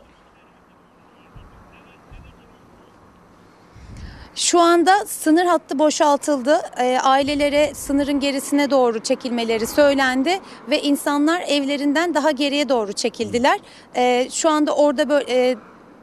Şu 4.35 4.61
anda 4.61 5.07
sınır 5.07 5.45
hattı 5.45 5.79
boşaltıldı. 5.79 6.61
E, 6.79 6.99
ailelere 7.03 7.75
sınırın 7.75 8.21
gerisine 8.21 8.71
doğru 8.71 8.99
çekilmeleri 8.99 9.67
söylendi 9.67 10.41
ve 10.71 10.83
insanlar 10.83 11.41
evlerinden 11.41 12.15
daha 12.15 12.31
geriye 12.31 12.69
doğru 12.69 12.93
çekildiler. 12.93 13.61
E, 13.97 14.29
şu 14.33 14.51
anda 14.51 14.77
orada 14.77 15.09
böyle 15.09 15.57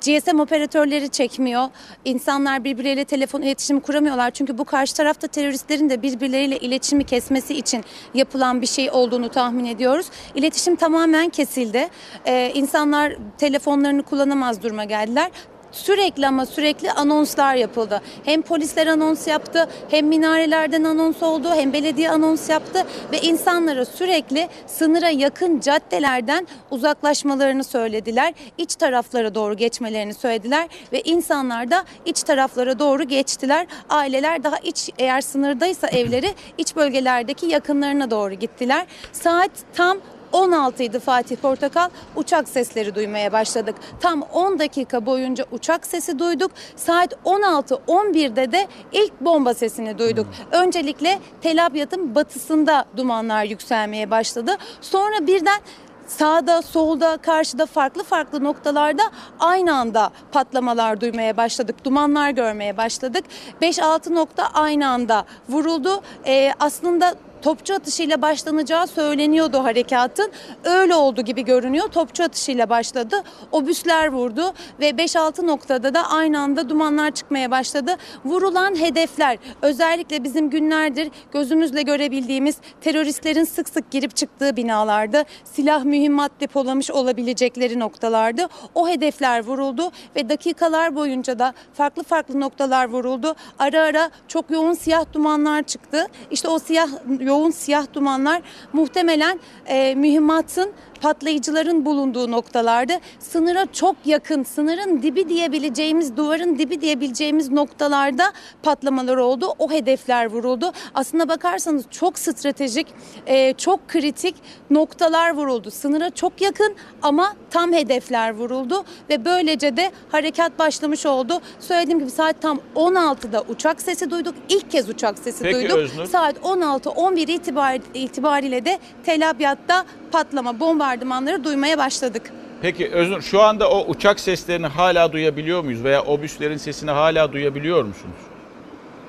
GSM 0.04 0.40
operatörleri 0.40 1.10
çekmiyor. 1.10 1.68
İnsanlar 2.06 2.64
birbirleriyle 2.64 3.06
telefon 3.06 3.42
iletişimi 3.42 3.82
kuramıyorlar. 3.82 4.32
Çünkü 4.32 4.58
bu 4.58 4.66
karşı 4.66 4.96
tarafta 4.96 5.28
teröristlerin 5.28 5.90
de 5.90 6.02
birbirleriyle 6.02 6.58
iletişimi 6.58 7.04
kesmesi 7.04 7.54
için 7.54 7.84
yapılan 8.14 8.62
bir 8.62 8.68
şey 8.68 8.92
olduğunu 8.92 9.30
tahmin 9.30 9.66
ediyoruz. 9.66 10.06
İletişim 10.36 10.76
tamamen 10.76 11.30
kesildi. 11.30 11.88
Ee, 12.26 12.52
insanlar 12.54 13.16
telefonlarını 13.38 14.04
kullanamaz 14.04 14.64
duruma 14.64 14.84
geldiler. 14.84 15.32
Sürekli 15.74 16.28
ama 16.28 16.46
sürekli 16.46 16.92
anonslar 16.92 17.56
yapıldı. 17.56 18.02
Hem 18.26 18.42
polisler 18.42 18.88
anons 18.88 19.28
yaptı, 19.28 19.70
hem 19.90 20.08
minarelerden 20.08 20.84
anons 20.84 21.24
oldu, 21.24 21.50
hem 21.56 21.74
belediye 21.74 22.10
anons 22.10 22.50
yaptı 22.50 22.86
ve 23.12 23.22
insanlara 23.22 23.86
sürekli 23.86 24.50
sınıra 24.68 25.10
yakın 25.10 25.60
caddelerden 25.60 26.48
uzaklaşmalarını 26.72 27.64
söylediler. 27.64 28.34
İç 28.58 28.76
taraflara 28.76 29.36
doğru 29.36 29.58
geçmelerini 29.58 30.14
söylediler 30.14 30.68
ve 30.92 31.02
insanlar 31.02 31.72
da 31.72 31.84
iç 32.06 32.24
taraflara 32.24 32.80
doğru 32.80 33.04
geçtiler. 33.04 33.68
Aileler 33.90 34.44
daha 34.44 34.58
iç 34.58 34.90
eğer 34.98 35.22
sınırdaysa 35.22 35.88
evleri 35.88 36.34
iç 36.58 36.76
bölgelerdeki 36.76 37.46
yakınlarına 37.46 38.12
doğru 38.12 38.34
gittiler. 38.34 38.86
Saat 39.12 39.52
tam 39.74 39.98
16 40.34 40.84
idi 40.84 41.00
Fatih 41.00 41.38
Portakal 41.38 41.90
uçak 42.16 42.50
sesleri 42.50 42.96
duymaya 42.96 43.32
başladık. 43.32 43.76
Tam 44.00 44.22
10 44.22 44.60
dakika 44.60 45.06
boyunca 45.06 45.46
uçak 45.52 45.88
sesi 45.88 46.20
duyduk. 46.20 46.52
Saat 46.76 47.14
16-11'de 47.26 48.52
de 48.52 48.68
ilk 48.92 49.22
bomba 49.22 49.54
sesini 49.54 49.98
duyduk. 49.98 50.28
Öncelikle 50.52 51.20
Tel 51.42 51.66
Abyad'ın 51.66 52.16
batısında 52.16 52.86
dumanlar 52.98 53.44
yükselmeye 53.44 54.12
başladı. 54.12 54.58
Sonra 54.82 55.28
birden 55.28 55.60
sağda, 56.08 56.62
solda, 56.62 57.18
karşıda 57.18 57.66
farklı 57.66 58.04
farklı 58.04 58.44
noktalarda 58.44 59.04
aynı 59.40 59.76
anda 59.76 60.10
patlamalar 60.32 61.02
duymaya 61.02 61.38
başladık. 61.38 61.76
Dumanlar 61.86 62.30
görmeye 62.30 62.78
başladık. 62.78 63.26
5-6 63.62 64.16
nokta 64.16 64.50
aynı 64.54 64.90
anda 64.90 65.26
vuruldu. 65.50 66.02
Ee, 66.26 66.54
aslında 66.60 67.16
topçu 67.44 67.74
atışıyla 67.74 68.22
başlanacağı 68.22 68.88
söyleniyordu 68.88 69.64
harekatın. 69.64 70.32
Öyle 70.64 70.96
oldu 70.96 71.22
gibi 71.22 71.46
görünüyor. 71.46 71.88
Topçu 71.88 72.24
atışıyla 72.24 72.70
başladı. 72.70 73.24
Obüsler 73.52 74.08
vurdu 74.08 74.54
ve 74.80 74.90
5-6 74.90 75.48
noktada 75.48 75.94
da 75.94 76.10
aynı 76.10 76.40
anda 76.40 76.70
dumanlar 76.70 77.12
çıkmaya 77.12 77.52
başladı. 77.52 77.96
Vurulan 78.26 78.80
hedefler 78.80 79.38
özellikle 79.62 80.24
bizim 80.24 80.50
günlerdir 80.50 81.12
gözümüzle 81.32 81.82
görebildiğimiz 81.82 82.58
teröristlerin 82.82 83.44
sık 83.44 83.70
sık 83.70 83.92
girip 83.92 84.16
çıktığı 84.16 84.56
binalardı. 84.56 85.24
Silah 85.44 85.84
mühimmat 85.84 86.32
depolamış 86.40 86.92
olabilecekleri 86.92 87.80
noktalardı. 87.80 88.48
O 88.76 88.90
hedefler 88.90 89.46
vuruldu 89.46 89.92
ve 90.16 90.30
dakikalar 90.30 90.96
boyunca 90.96 91.40
da 91.40 91.54
farklı 91.74 92.04
farklı 92.04 92.40
noktalar 92.40 92.90
vuruldu. 92.90 93.36
Ara 93.60 93.82
ara 93.82 94.12
çok 94.28 94.52
yoğun 94.52 94.74
siyah 94.74 95.06
dumanlar 95.14 95.64
çıktı. 95.64 96.08
İşte 96.32 96.48
o 96.48 96.60
siyah 96.60 96.90
yoğun 97.20 97.33
siyah 97.52 97.94
dumanlar 97.94 98.42
muhtemelen 98.74 99.40
e, 99.66 99.96
mühimmatın 99.96 100.72
patlayıcıların 101.04 101.86
bulunduğu 101.86 102.32
noktalardı. 102.32 102.94
Sınıra 103.20 103.66
çok 103.74 103.96
yakın, 104.06 104.44
sınırın 104.44 105.02
dibi 105.02 105.30
diyebileceğimiz, 105.30 106.18
duvarın 106.18 106.60
dibi 106.60 106.82
diyebileceğimiz 106.82 107.52
noktalarda 107.52 108.34
patlamalar 108.64 109.18
oldu. 109.18 109.54
O 109.60 109.72
hedefler 109.72 110.26
vuruldu. 110.26 110.72
Aslına 110.94 111.30
bakarsanız 111.30 111.86
çok 111.92 112.20
stratejik, 112.20 112.88
e, 113.28 113.54
çok 113.54 113.88
kritik 113.88 114.36
noktalar 114.70 115.36
vuruldu. 115.36 115.72
Sınıra 115.72 116.10
çok 116.10 116.42
yakın 116.42 116.76
ama 117.02 117.34
tam 117.50 117.74
hedefler 117.74 118.34
vuruldu 118.34 118.84
ve 119.10 119.26
böylece 119.26 119.78
de 119.78 119.92
harekat 120.12 120.60
başlamış 120.60 121.06
oldu. 121.06 121.42
Söylediğim 121.60 122.00
gibi 122.00 122.12
saat 122.12 122.42
tam 122.42 122.60
16'da 122.76 123.42
uçak 123.42 123.82
sesi 123.82 124.12
duyduk. 124.12 124.36
İlk 124.50 124.72
kez 124.72 124.90
uçak 124.90 125.20
sesi 125.20 125.44
Peki 125.44 125.56
duyduk. 125.56 125.78
Öznur. 125.78 126.06
Saat 126.06 126.38
16-11 126.38 127.32
itibar, 127.32 127.80
itibariyle 127.94 128.66
de 128.66 128.80
Tel 129.06 129.30
Abyad'da 129.30 129.86
patlama, 130.14 130.60
bombardımanları 130.60 131.44
duymaya 131.44 131.78
başladık. 131.78 132.32
Peki 132.62 132.90
Öznur 132.90 133.22
şu 133.22 133.42
anda 133.42 133.70
o 133.70 133.86
uçak 133.88 134.20
seslerini 134.20 134.68
hala 134.68 135.14
duyabiliyor 135.14 135.64
muyuz 135.64 135.84
veya 135.84 136.04
obüslerin 136.04 136.58
sesini 136.58 136.92
hala 136.92 137.34
duyabiliyor 137.34 137.84
musunuz? 137.84 138.16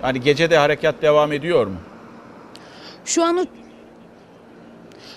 Hani 0.02 0.20
gece 0.20 0.50
de 0.50 0.58
harekat 0.58 1.02
devam 1.02 1.32
ediyor 1.32 1.66
mu? 1.66 1.76
Şu 3.04 3.24
an 3.24 3.46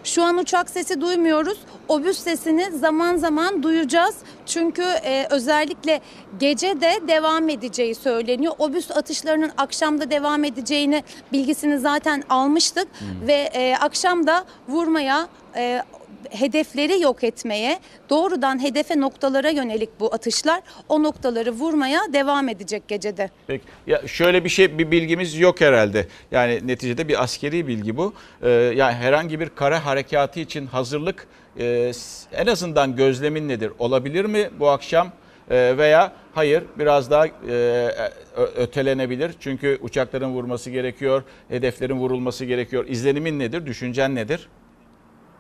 şu 0.04 0.24
an 0.24 0.38
uçak 0.38 0.70
sesi 0.70 1.02
duymuyoruz. 1.02 1.58
Obüs 1.88 2.18
sesini 2.18 2.72
zaman 2.72 3.16
zaman 3.16 3.64
duyacağız. 3.64 4.16
Çünkü 4.46 4.82
e, 4.82 5.28
özellikle 5.30 6.02
gece 6.40 6.82
de 6.82 6.94
devam 7.08 7.50
edeceği 7.50 7.96
söyleniyor. 7.96 8.54
Obüs 8.60 8.92
atışlarının 8.92 9.52
akşamda 9.58 10.12
devam 10.12 10.44
edeceğini 10.44 11.04
bilgisini 11.34 11.80
zaten 11.80 12.24
almıştık 12.30 12.88
ve 13.28 13.50
e, 13.54 13.76
akşam 13.76 14.28
da 14.28 14.46
vurmaya 14.68 15.28
e, 15.58 15.84
hedefleri 16.30 17.02
yok 17.02 17.24
etmeye, 17.24 17.80
doğrudan 18.10 18.64
hedefe 18.64 19.00
noktalara 19.00 19.50
yönelik 19.50 19.90
bu 20.00 20.14
atışlar 20.14 20.62
o 20.90 21.04
noktaları 21.04 21.52
vurmaya 21.52 22.02
devam 22.14 22.50
edecek 22.50 22.88
gecede. 22.88 23.30
Peki. 23.48 23.64
Ya 23.88 24.08
şöyle 24.08 24.44
bir 24.44 24.50
şey 24.50 24.78
bir 24.78 24.92
bilgimiz 24.92 25.40
yok 25.40 25.62
herhalde. 25.62 26.08
Yani 26.32 26.68
neticede 26.68 27.08
bir 27.08 27.24
askeri 27.24 27.68
bilgi 27.68 27.98
bu. 27.98 28.14
Ee, 28.44 28.50
yani 28.50 28.94
herhangi 28.94 29.40
bir 29.40 29.50
kara 29.50 29.86
harekatı 29.86 30.40
için 30.40 30.66
hazırlık 30.66 31.28
e, 31.60 31.92
en 32.34 32.48
azından 32.48 32.96
gözlemin 32.96 33.48
nedir? 33.50 33.72
Olabilir 33.80 34.26
mi 34.26 34.50
bu 34.60 34.70
akşam? 34.70 35.12
Ee, 35.52 35.74
veya 35.78 36.12
hayır 36.34 36.64
biraz 36.80 37.12
daha 37.12 37.28
e, 37.28 37.32
ö- 37.50 38.52
ötelenebilir. 38.56 39.32
Çünkü 39.40 39.78
uçakların 39.82 40.30
vurması 40.30 40.70
gerekiyor, 40.70 41.24
hedeflerin 41.50 41.96
vurulması 42.00 42.46
gerekiyor. 42.46 42.86
İzlenimin 42.88 43.40
nedir? 43.40 43.66
Düşüncen 43.66 44.16
nedir? 44.16 44.50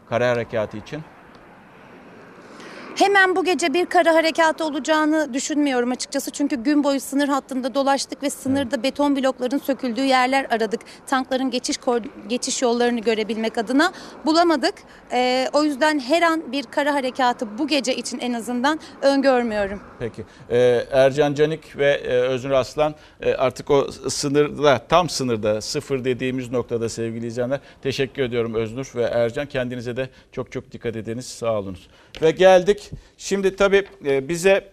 Kara 0.10 0.30
harekatı 0.30 0.78
için. 0.78 1.17
Hemen 2.98 3.36
bu 3.36 3.46
gece 3.46 3.74
bir 3.74 3.86
kara 3.86 4.14
harekatı 4.14 4.66
olacağını 4.66 5.34
düşünmüyorum 5.34 5.92
açıkçası. 5.92 6.32
Çünkü 6.32 6.56
gün 6.56 6.84
boyu 6.84 7.00
sınır 7.00 7.28
hattında 7.28 7.76
dolaştık 7.76 8.24
ve 8.24 8.30
sınırda 8.30 8.84
beton 8.84 9.16
blokların 9.16 9.58
söküldüğü 9.58 10.04
yerler 10.04 10.48
aradık. 10.50 10.82
Tankların 11.08 11.52
geçiş 11.52 11.78
geçiş 12.30 12.62
yollarını 12.62 13.00
görebilmek 13.00 13.58
adına 13.58 13.94
bulamadık. 14.26 14.74
Ee, 15.12 15.50
o 15.54 15.64
yüzden 15.64 16.00
her 16.00 16.22
an 16.22 16.52
bir 16.52 16.64
kara 16.64 16.94
harekatı 16.94 17.58
bu 17.58 17.68
gece 17.68 17.96
için 17.96 18.20
en 18.20 18.34
azından 18.34 18.80
öngörmüyorum. 19.02 19.82
Peki. 20.00 20.26
Ee, 20.50 20.86
Ercan 20.92 21.34
Canik 21.34 21.78
ve 21.78 21.92
e, 21.92 22.14
Öznur 22.14 22.52
Aslan 22.52 22.96
e, 23.22 23.34
artık 23.34 23.72
o 23.72 23.92
sınırda, 24.10 24.88
tam 24.90 25.10
sınırda, 25.10 25.62
sıfır 25.62 26.04
dediğimiz 26.04 26.52
noktada 26.52 26.90
sevgili 26.90 27.28
izleyenler. 27.28 27.60
Teşekkür 27.82 28.24
ediyorum 28.24 28.54
Öznur 28.54 28.92
ve 28.96 29.04
Ercan. 29.04 29.46
Kendinize 29.46 29.98
de 29.98 30.10
çok 30.32 30.52
çok 30.52 30.72
dikkat 30.72 30.96
ediniz. 30.96 31.26
Sağ 31.26 31.60
olunuz. 31.60 31.88
Ve 32.22 32.32
geldik. 32.32 32.87
Şimdi 33.18 33.56
tabii 33.56 33.86
e, 34.06 34.30
bize 34.30 34.72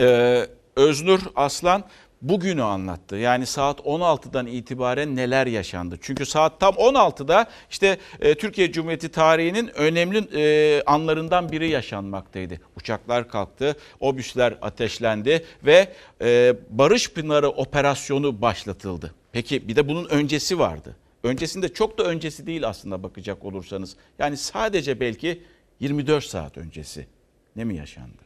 e, 0.00 0.46
Öznur 0.76 1.20
Aslan 1.36 1.84
bugünü 2.22 2.62
anlattı. 2.62 3.16
Yani 3.16 3.46
saat 3.46 3.80
16'dan 3.80 4.46
itibaren 4.46 5.16
neler 5.16 5.46
yaşandı? 5.46 5.98
Çünkü 6.00 6.26
saat 6.26 6.60
tam 6.60 6.74
16'da 6.74 7.46
işte 7.70 7.98
e, 8.20 8.34
Türkiye 8.34 8.72
Cumhuriyeti 8.72 9.08
tarihinin 9.08 9.68
önemli 9.74 10.18
e, 10.34 10.82
anlarından 10.86 11.52
biri 11.52 11.68
yaşanmaktaydı. 11.68 12.60
Uçaklar 12.76 13.28
kalktı, 13.28 13.76
obüsler 14.00 14.58
ateşlendi 14.62 15.44
ve 15.62 15.92
Barış 16.70 17.12
Pınarı 17.12 17.48
operasyonu 17.48 18.42
başlatıldı. 18.42 19.14
Peki 19.32 19.68
bir 19.68 19.76
de 19.76 19.88
bunun 19.88 20.08
öncesi 20.08 20.58
vardı. 20.58 20.96
Öncesinde 21.22 21.68
çok 21.68 21.98
da 21.98 22.04
öncesi 22.04 22.46
değil 22.46 22.68
aslında 22.68 23.02
bakacak 23.02 23.44
olursanız. 23.44 23.96
Yani 24.18 24.36
sadece 24.36 25.00
belki 25.00 25.42
24 25.80 26.24
saat 26.24 26.58
öncesi. 26.58 27.06
Ne 27.56 27.64
mi 27.64 27.76
yaşandı? 27.76 28.22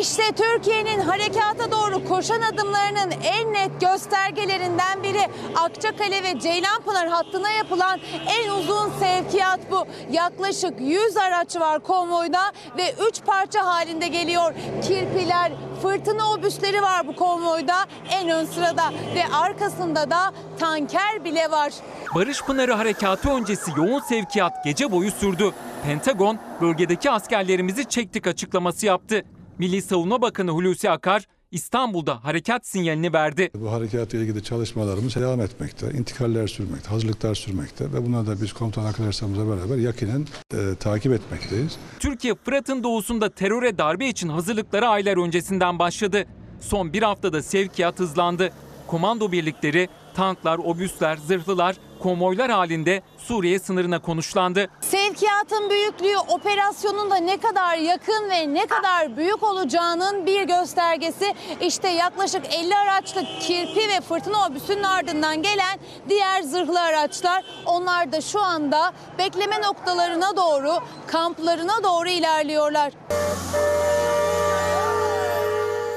İşte 0.00 0.22
Türkiye'nin 0.36 1.00
harekata 1.00 1.70
doğru 1.70 2.08
koşan 2.08 2.40
adımlarının 2.40 3.10
en 3.24 3.52
net 3.52 3.80
göstergelerinden 3.80 5.02
biri 5.02 5.28
Akçakale 5.54 6.22
ve 6.22 6.40
Ceylanpınar 6.40 7.08
hattına 7.08 7.50
yapılan 7.50 8.00
en 8.28 8.50
uzun 8.50 8.90
sevkiyat 9.00 9.60
bu. 9.70 9.86
Yaklaşık 10.12 10.80
100 10.80 11.16
araç 11.16 11.56
var 11.56 11.80
konvoyda 11.80 12.40
ve 12.78 12.94
3 13.08 13.24
parça 13.26 13.66
halinde 13.66 14.08
geliyor. 14.08 14.54
Kirpiler, 14.82 15.52
fırtına 15.82 16.32
obüsleri 16.32 16.82
var 16.82 17.06
bu 17.06 17.16
konvoyda 17.16 17.76
en 18.10 18.28
ön 18.28 18.44
sırada 18.44 18.92
ve 19.14 19.36
arkasında 19.36 20.10
da 20.10 20.32
tanker 20.58 21.24
bile 21.24 21.50
var. 21.50 21.72
Barış 22.14 22.42
Pınarı 22.42 22.72
Harekatı 22.72 23.30
öncesi 23.30 23.70
yoğun 23.76 24.00
sevkiyat 24.00 24.64
gece 24.64 24.92
boyu 24.92 25.10
sürdü. 25.10 25.50
Pentagon 25.84 26.38
bölgedeki 26.60 27.10
askerlerimizi 27.10 27.88
çektik 27.88 28.26
açıklaması 28.26 28.86
yaptı. 28.86 29.24
Milli 29.58 29.82
Savunma 29.82 30.22
Bakanı 30.22 30.50
Hulusi 30.50 30.90
Akar 30.90 31.26
İstanbul'da 31.50 32.24
harekat 32.24 32.66
sinyalini 32.66 33.12
verdi. 33.12 33.50
Bu 33.54 33.72
harekatla 33.72 34.18
ilgili 34.18 34.42
çalışmalarımız 34.42 35.16
devam 35.16 35.40
etmekte, 35.40 35.90
intikaller 35.90 36.46
sürmekte, 36.46 36.88
hazırlıklar 36.88 37.34
sürmekte 37.34 37.92
ve 37.92 38.06
bunları 38.06 38.26
da 38.26 38.42
biz 38.42 38.52
komutan 38.52 38.84
arkadaşlarımızla 38.84 39.56
beraber 39.56 39.76
yakinen 39.76 40.26
e, 40.54 40.74
takip 40.80 41.12
etmekteyiz. 41.12 41.76
Türkiye 42.00 42.34
Fırat'ın 42.34 42.82
doğusunda 42.82 43.30
teröre 43.30 43.78
darbe 43.78 44.08
için 44.08 44.28
hazırlıkları 44.28 44.88
aylar 44.88 45.16
öncesinden 45.16 45.78
başladı. 45.78 46.24
Son 46.60 46.92
bir 46.92 47.02
haftada 47.02 47.42
sevkiyat 47.42 48.00
hızlandı. 48.00 48.50
Komando 48.86 49.32
birlikleri, 49.32 49.88
tanklar, 50.14 50.58
obüsler, 50.58 51.16
zırhlılar, 51.16 51.76
konvoylar 52.02 52.50
halinde 52.50 53.02
Suriye 53.18 53.58
sınırına 53.58 53.98
konuşlandı. 53.98 54.68
Sevkiyatın 54.80 55.70
büyüklüğü 55.70 56.18
operasyonun 56.18 57.10
da 57.10 57.16
ne 57.16 57.36
kadar 57.36 57.76
yakın 57.76 58.30
ve 58.30 58.54
ne 58.54 58.66
kadar 58.66 59.16
büyük 59.16 59.42
olacağının 59.42 60.26
bir 60.26 60.42
göstergesi. 60.42 61.34
İşte 61.60 61.88
yaklaşık 61.88 62.54
50 62.54 62.76
araçlı 62.76 63.24
kirpi 63.40 63.88
ve 63.88 64.00
fırtına 64.00 64.46
obüsünün 64.46 64.82
ardından 64.82 65.42
gelen 65.42 65.78
diğer 66.08 66.42
zırhlı 66.42 66.80
araçlar. 66.80 67.44
Onlar 67.66 68.12
da 68.12 68.20
şu 68.20 68.40
anda 68.40 68.92
bekleme 69.18 69.62
noktalarına 69.62 70.36
doğru, 70.36 70.72
kamplarına 71.06 71.82
doğru 71.84 72.08
ilerliyorlar. 72.08 72.92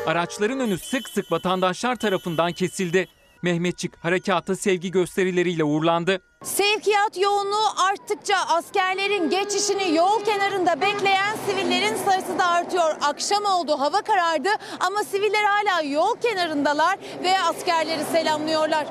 Araçların 0.06 0.60
önü 0.60 0.77
sık 0.77 1.10
sık 1.10 1.32
vatandaşlar 1.32 1.95
tarafından 1.95 2.51
kesildi. 2.51 3.08
Mehmetçik 3.41 4.06
harekata 4.06 4.56
sevgi 4.56 4.91
gösterileriyle 4.91 5.63
uğurlandı. 5.63 6.21
Sevkiyat 6.43 7.17
yoğunluğu 7.17 7.82
arttıkça 7.89 8.38
askerlerin 8.38 9.30
geçişini 9.30 9.95
yol 9.95 10.23
kenarında 10.26 10.82
bekleyen 10.82 11.36
sivillerin 11.50 11.95
sayısı 11.95 12.39
da 12.39 12.47
artıyor. 12.47 12.95
Akşam 13.02 13.45
oldu, 13.45 13.80
hava 13.80 14.02
karardı 14.02 14.50
ama 14.80 15.04
siviller 15.04 15.43
hala 15.43 15.82
yol 15.82 16.15
kenarındalar 16.15 16.97
ve 17.23 17.39
askerleri 17.39 18.04
selamlıyorlar. 18.04 18.88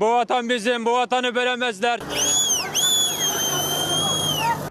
Bu 0.00 0.10
vatan 0.10 0.48
bizim, 0.48 0.86
bu 0.86 0.92
vatanı 0.92 1.34
bölemezler. 1.34 2.00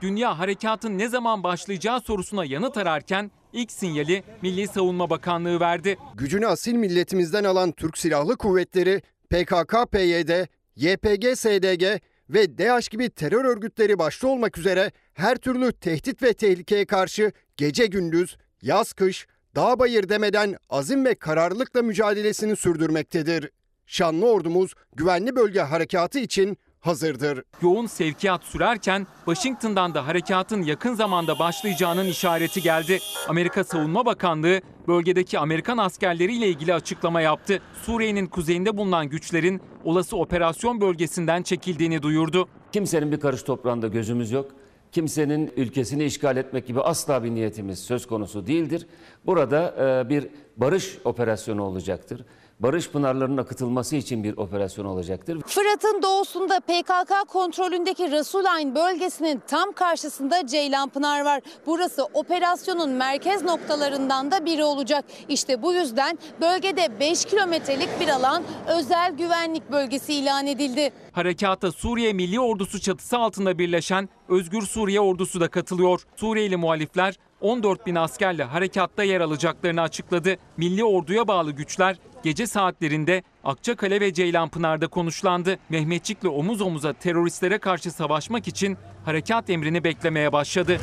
Dünya 0.02 0.40
harekatın 0.40 0.98
ne 0.98 1.08
zaman 1.08 1.44
başlayacağı 1.44 2.02
sorusuna 2.02 2.46
yanıt 2.46 2.78
ararken 2.78 3.32
ilk 3.54 3.72
sinyali 3.72 4.24
Milli 4.42 4.68
Savunma 4.68 5.10
Bakanlığı 5.10 5.60
verdi. 5.60 5.98
Gücünü 6.16 6.48
asil 6.48 6.74
milletimizden 6.74 7.44
alan 7.44 7.72
Türk 7.72 7.98
Silahlı 7.98 8.38
Kuvvetleri, 8.38 9.02
PKK-PYD, 9.30 10.48
YPG-SDG 10.78 12.00
ve 12.30 12.58
DAEŞ 12.58 12.90
gibi 12.90 13.10
terör 13.10 13.46
örgütleri 13.46 14.00
başta 14.00 14.28
olmak 14.28 14.58
üzere 14.58 14.92
her 15.14 15.36
türlü 15.36 15.72
tehdit 15.72 16.24
ve 16.24 16.34
tehlikeye 16.34 16.86
karşı 16.86 17.32
gece 17.58 17.86
gündüz, 17.86 18.38
yaz 18.62 18.94
kış, 18.94 19.28
dağ 19.56 19.80
bayır 19.80 20.10
demeden 20.10 20.56
azim 20.70 21.06
ve 21.06 21.16
kararlılıkla 21.16 21.82
mücadelesini 21.82 22.56
sürdürmektedir. 22.56 23.50
Şanlı 23.86 24.32
ordumuz 24.32 24.74
güvenli 24.96 25.36
bölge 25.36 25.60
harekatı 25.60 26.20
için 26.20 26.58
hazırdır. 26.82 27.44
Yoğun 27.62 27.86
sevkiyat 27.86 28.44
sürerken 28.44 29.08
Washington'dan 29.26 29.94
da 29.94 30.08
harekatın 30.08 30.62
yakın 30.62 30.94
zamanda 30.94 31.40
başlayacağının 31.40 32.06
işareti 32.06 32.62
geldi. 32.62 33.00
Amerika 33.28 33.64
Savunma 33.64 34.06
Bakanlığı 34.06 34.62
bölgedeki 34.88 35.40
Amerikan 35.40 35.78
askerleriyle 35.78 36.48
ilgili 36.48 36.74
açıklama 36.74 37.22
yaptı. 37.22 37.62
Suriye'nin 37.86 38.28
kuzeyinde 38.28 38.78
bulunan 38.78 39.10
güçlerin 39.10 39.62
olası 39.84 40.18
operasyon 40.18 40.82
bölgesinden 40.82 41.44
çekildiğini 41.44 42.02
duyurdu. 42.02 42.48
Kimsenin 42.72 43.12
bir 43.12 43.20
karış 43.20 43.44
toprağında 43.44 43.88
gözümüz 43.88 44.32
yok. 44.32 44.52
Kimsenin 44.92 45.52
ülkesini 45.58 46.04
işgal 46.04 46.38
etmek 46.38 46.68
gibi 46.68 46.82
asla 46.82 47.24
bir 47.24 47.32
niyetimiz 47.32 47.80
söz 47.80 48.08
konusu 48.08 48.48
değildir. 48.48 48.88
Burada 49.26 49.76
e, 50.06 50.10
bir 50.10 50.28
barış 50.58 50.98
operasyonu 51.04 51.64
olacaktır. 51.64 52.26
Barış 52.60 52.90
pınarlarının 52.90 53.38
akıtılması 53.38 53.96
için 53.96 54.24
bir 54.24 54.38
operasyon 54.38 54.86
olacaktır. 54.86 55.42
Fırat'ın 55.46 56.02
doğusunda 56.02 56.60
PKK 56.60 57.28
kontrolündeki 57.28 58.12
Rasulayn 58.12 58.76
bölgesinin 58.76 59.42
tam 59.48 59.72
karşısında 59.72 60.48
Ceylanpınar 60.48 61.26
var. 61.26 61.42
Burası 61.66 62.04
operasyonun 62.04 62.90
merkez 62.90 63.44
noktalarından 63.44 64.32
da 64.32 64.46
biri 64.46 64.64
olacak. 64.64 65.06
İşte 65.30 65.62
bu 65.62 65.74
yüzden 65.74 66.20
bölgede 66.42 67.00
5 67.00 67.26
kilometrelik 67.26 67.90
bir 68.00 68.08
alan 68.08 68.44
özel 68.68 69.12
güvenlik 69.18 69.72
bölgesi 69.72 70.14
ilan 70.14 70.48
edildi. 70.48 70.92
Harekata 71.12 71.72
Suriye 71.72 72.14
Milli 72.14 72.40
Ordusu 72.40 72.80
çatısı 72.82 73.18
altında 73.18 73.58
birleşen 73.60 74.10
Özgür 74.30 74.62
Suriye 74.62 75.02
Ordusu 75.02 75.40
da 75.42 75.48
katılıyor. 75.48 76.02
Suriyeli 76.16 76.58
muhalifler 76.58 77.16
14 77.42 77.86
bin 77.86 77.96
askerle 77.96 78.44
harekatta 78.44 79.04
yer 79.04 79.22
alacaklarını 79.22 79.82
açıkladı. 79.82 80.36
Milli 80.58 80.84
Ordu'ya 80.84 81.28
bağlı 81.28 81.52
güçler 81.52 81.98
gece 82.24 82.48
saatlerinde 82.48 83.24
Akçakale 83.44 84.02
ve 84.02 84.14
Ceylanpınar'da 84.14 84.88
konuşlandı. 84.88 85.58
Mehmetçik'le 85.70 86.26
omuz 86.26 86.62
omuza 86.62 86.94
teröristlere 86.94 87.58
karşı 87.58 87.92
savaşmak 87.92 88.48
için 88.48 88.78
harekat 89.06 89.50
emrini 89.50 89.84
beklemeye 89.84 90.32
başladı. 90.32 90.80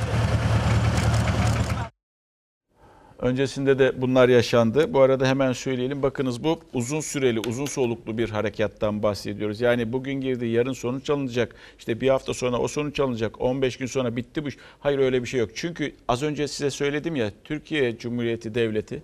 Öncesinde 3.18 3.78
de 3.78 4.00
bunlar 4.00 4.28
yaşandı. 4.28 4.94
Bu 4.94 5.00
arada 5.00 5.26
hemen 5.26 5.52
söyleyelim. 5.52 6.02
Bakınız 6.02 6.44
bu 6.44 6.60
uzun 6.74 7.00
süreli, 7.00 7.40
uzun 7.40 7.66
soluklu 7.66 8.18
bir 8.18 8.30
harekattan 8.30 9.02
bahsediyoruz. 9.02 9.60
Yani 9.60 9.92
bugün 9.92 10.20
girdi, 10.20 10.46
yarın 10.46 10.72
sonuç 10.72 11.10
alınacak. 11.10 11.54
İşte 11.78 12.00
bir 12.00 12.08
hafta 12.08 12.34
sonra 12.34 12.58
o 12.58 12.68
sonuç 12.68 13.00
alınacak. 13.00 13.40
15 13.40 13.76
gün 13.76 13.86
sonra 13.86 14.16
bitti 14.16 14.44
bu. 14.44 14.48
Hayır 14.80 14.98
öyle 14.98 15.22
bir 15.22 15.28
şey 15.28 15.40
yok. 15.40 15.50
Çünkü 15.54 15.92
az 16.08 16.22
önce 16.22 16.48
size 16.48 16.70
söyledim 16.70 17.16
ya 17.16 17.30
Türkiye 17.44 17.98
Cumhuriyeti 17.98 18.54
Devleti 18.54 19.02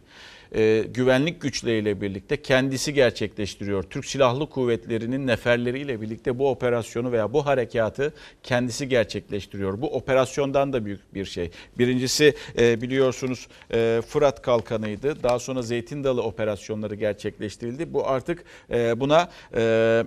e, 0.55 0.85
güvenlik 0.95 1.41
güçleriyle 1.41 2.01
birlikte 2.01 2.43
kendisi 2.43 2.95
gerçekleştiriyor. 2.95 3.83
Türk 3.83 4.07
Silahlı 4.07 4.49
Kuvvetleri'nin 4.49 5.27
neferleriyle 5.27 6.01
birlikte 6.01 6.38
bu 6.38 6.51
operasyonu 6.51 7.12
veya 7.12 7.33
bu 7.33 7.47
harekatı 7.47 8.15
kendisi 8.43 8.88
gerçekleştiriyor. 8.88 9.81
Bu 9.81 9.95
operasyondan 9.95 10.73
da 10.73 10.85
büyük 10.85 11.15
bir 11.15 11.25
şey. 11.25 11.51
Birincisi 11.79 12.35
e, 12.59 12.81
biliyorsunuz 12.81 13.49
e, 13.75 14.03
Fırat 14.09 14.43
Kalkanı'ydı. 14.43 15.23
Daha 15.23 15.38
sonra 15.38 15.62
Zeytin 15.62 16.05
Dalı 16.05 16.23
operasyonları 16.23 16.95
gerçekleştirildi. 16.95 17.93
Bu 17.93 18.09
artık 18.09 18.45
e, 18.71 19.01
buna... 19.01 19.31
E, 19.55 20.05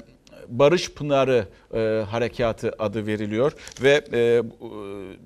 Barış 0.49 0.91
Pınarı 0.91 1.47
e, 1.73 1.79
Harekatı 2.09 2.71
adı 2.79 3.07
veriliyor 3.07 3.51
ve 3.81 4.03
e, 4.13 4.43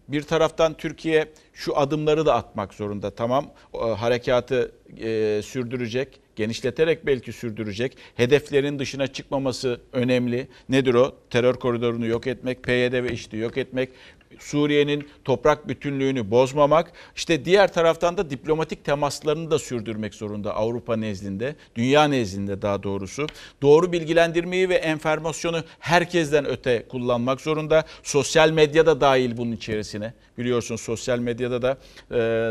bir 0.07 0.21
taraftan 0.21 0.73
Türkiye 0.73 1.27
şu 1.53 1.77
adımları 1.77 2.25
da 2.25 2.35
atmak 2.35 2.73
zorunda. 2.73 3.11
Tamam 3.11 3.51
e, 3.73 3.77
harekatı 3.77 4.71
e, 5.01 5.41
sürdürecek, 5.43 6.19
genişleterek 6.35 7.05
belki 7.05 7.33
sürdürecek. 7.33 7.97
Hedeflerin 8.15 8.79
dışına 8.79 9.07
çıkmaması 9.07 9.81
önemli. 9.93 10.47
Nedir 10.69 10.93
o? 10.93 11.15
Terör 11.29 11.53
koridorunu 11.53 12.05
yok 12.05 12.27
etmek, 12.27 12.63
PYD 12.63 12.93
ve 13.03 13.11
IŞİD'i 13.11 13.37
yok 13.37 13.57
etmek, 13.57 13.89
Suriye'nin 14.39 15.07
toprak 15.25 15.67
bütünlüğünü 15.67 16.31
bozmamak, 16.31 16.91
işte 17.15 17.45
diğer 17.45 17.73
taraftan 17.73 18.17
da 18.17 18.29
diplomatik 18.29 18.85
temaslarını 18.85 19.51
da 19.51 19.59
sürdürmek 19.59 20.13
zorunda 20.13 20.55
Avrupa 20.55 20.95
nezdinde, 20.95 21.55
dünya 21.75 22.03
nezdinde 22.03 22.61
daha 22.61 22.83
doğrusu. 22.83 23.27
Doğru 23.61 23.91
bilgilendirmeyi 23.91 24.69
ve 24.69 24.75
enformasyonu 24.75 25.63
herkesten 25.79 26.45
öte 26.45 26.85
kullanmak 26.89 27.41
zorunda. 27.41 27.83
Sosyal 28.03 28.51
medya 28.51 28.85
da 28.85 29.01
dahil 29.01 29.37
bunun 29.37 29.51
içerisine. 29.51 30.13
Biliyorsunuz 30.37 30.81
sosyal 30.81 31.19
medyada 31.19 31.61
da 31.61 31.77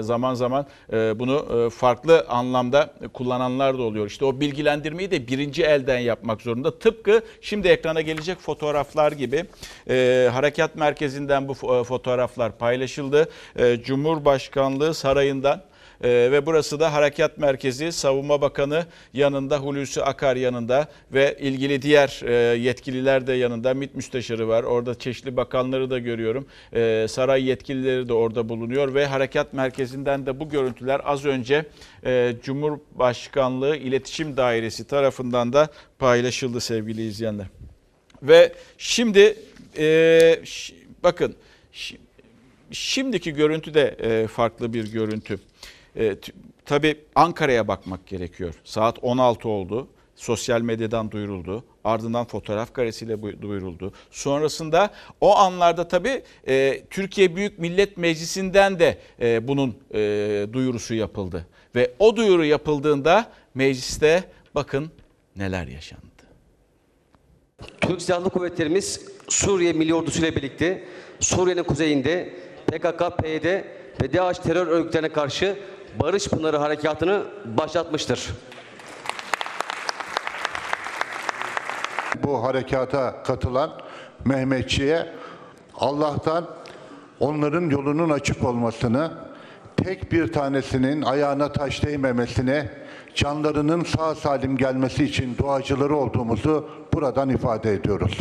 zaman 0.03 0.35
zaman 0.35 0.67
bunu 0.91 1.71
farklı 1.71 2.27
anlamda 2.29 2.95
kullananlar 3.13 3.79
da 3.79 3.83
oluyor. 3.83 4.07
İşte 4.07 4.25
o 4.25 4.41
bilgilendirmeyi 4.41 5.11
de 5.11 5.29
birinci 5.29 5.63
elden 5.63 5.99
yapmak 5.99 6.43
zorunda. 6.43 6.79
Tıpkı 6.79 7.23
şimdi 7.41 7.69
ekrana 7.69 8.01
gelecek 8.01 8.39
fotoğraflar 8.39 9.13
gibi 9.13 9.45
harekat 10.31 10.77
merkezinden 10.77 11.49
bu 11.49 11.55
fotoğraflar 11.85 12.59
paylaşıldı. 12.59 13.29
Cumhurbaşkanlığı 13.85 14.95
sarayından 14.95 15.63
ve 16.03 16.47
burası 16.47 16.81
da 16.81 16.93
Harekat 16.93 17.39
Merkezi 17.39 17.93
Savunma 17.93 18.41
Bakanı 18.41 18.87
yanında 19.13 19.59
Hulusi 19.59 20.03
Akar 20.03 20.37
yanında 20.37 20.89
ve 21.13 21.37
ilgili 21.41 21.83
diğer 21.83 22.23
yetkililer 22.55 23.27
de 23.27 23.33
yanında 23.33 23.75
MİT 23.75 23.95
Müsteşarı 23.95 24.49
var. 24.49 24.63
Orada 24.63 24.95
çeşitli 24.95 25.37
bakanları 25.37 25.91
da 25.91 25.99
görüyorum. 25.99 26.47
Saray 27.09 27.45
yetkilileri 27.45 28.09
de 28.09 28.13
orada 28.13 28.49
bulunuyor 28.49 28.95
ve 28.95 29.07
Harekat 29.07 29.53
Merkezi'nden 29.53 30.27
de 30.27 30.41
bu 30.41 30.49
görüntüler 30.49 31.01
az 31.05 31.25
önce 31.25 31.65
Cumhurbaşkanlığı 32.43 33.77
İletişim 33.77 34.37
Dairesi 34.37 34.87
tarafından 34.87 35.53
da 35.53 35.69
paylaşıldı 35.99 36.61
sevgili 36.61 37.07
izleyenler. 37.07 37.47
Ve 38.23 38.53
şimdi 38.79 39.37
e, 39.79 40.41
bakın 41.03 41.37
şimdiki 42.71 43.35
görüntü 43.35 43.75
de 43.75 44.27
farklı 44.27 44.73
bir 44.73 44.93
görüntü. 44.93 45.41
E, 45.99 46.17
tabii 46.67 46.97
Ankara'ya 47.15 47.69
bakmak 47.69 48.07
gerekiyor. 48.07 48.55
Saat 48.65 48.99
16 49.03 49.49
oldu. 49.49 49.89
Sosyal 50.17 50.61
medyadan 50.61 51.11
duyuruldu. 51.11 51.65
Ardından 51.85 52.25
fotoğraf 52.25 52.73
karesiyle 52.73 53.43
duyuruldu. 53.43 53.93
Sonrasında 54.11 54.91
o 55.21 55.37
anlarda 55.37 55.89
tabii 55.89 56.23
e, 56.49 56.83
Türkiye 56.91 57.37
Büyük 57.37 57.59
Millet 57.59 57.97
Meclisi'nden 57.97 58.79
de 58.79 58.99
e, 59.21 59.49
bunun 59.49 59.77
e, 59.95 59.99
duyurusu 60.53 60.95
yapıldı. 60.95 61.47
Ve 61.75 61.93
o 61.99 62.17
duyuru 62.17 62.45
yapıldığında 62.45 63.31
mecliste 63.55 64.25
bakın 64.55 64.91
neler 65.37 65.67
yaşandı. 65.67 66.05
Türk 67.81 68.03
Silahlı 68.03 68.31
Kuvvetlerimiz 68.31 69.01
Suriye 69.29 69.73
Milli 69.73 69.95
Ordusu 69.95 70.19
ile 70.19 70.37
birlikte 70.37 70.85
Suriye'nin 71.21 71.63
kuzeyinde 71.63 72.35
PKK, 72.67 73.19
PYD 73.19 73.45
ve 74.03 74.13
DAEŞ 74.13 74.39
terör 74.39 74.67
örgütlerine 74.67 75.09
karşı 75.09 75.59
Barış 76.01 76.29
Pınarı 76.29 76.57
Harekatı'nı 76.57 77.23
başlatmıştır. 77.45 78.31
Bu 82.23 82.45
harekata 82.45 83.23
katılan 83.23 83.73
Mehmetçi'ye 84.25 85.07
Allah'tan 85.77 86.47
onların 87.21 87.71
yolunun 87.71 88.11
açık 88.11 88.45
olmasını, 88.45 89.11
tek 89.77 90.13
bir 90.13 90.33
tanesinin 90.33 91.03
ayağına 91.03 91.53
taş 91.53 91.85
değmemesini, 91.85 92.69
canlarının 93.15 93.85
sağ 93.85 94.15
salim 94.15 94.57
gelmesi 94.57 95.05
için 95.05 95.39
duacıları 95.39 95.97
olduğumuzu 95.97 96.69
buradan 96.93 97.29
ifade 97.29 97.73
ediyoruz. 97.73 98.19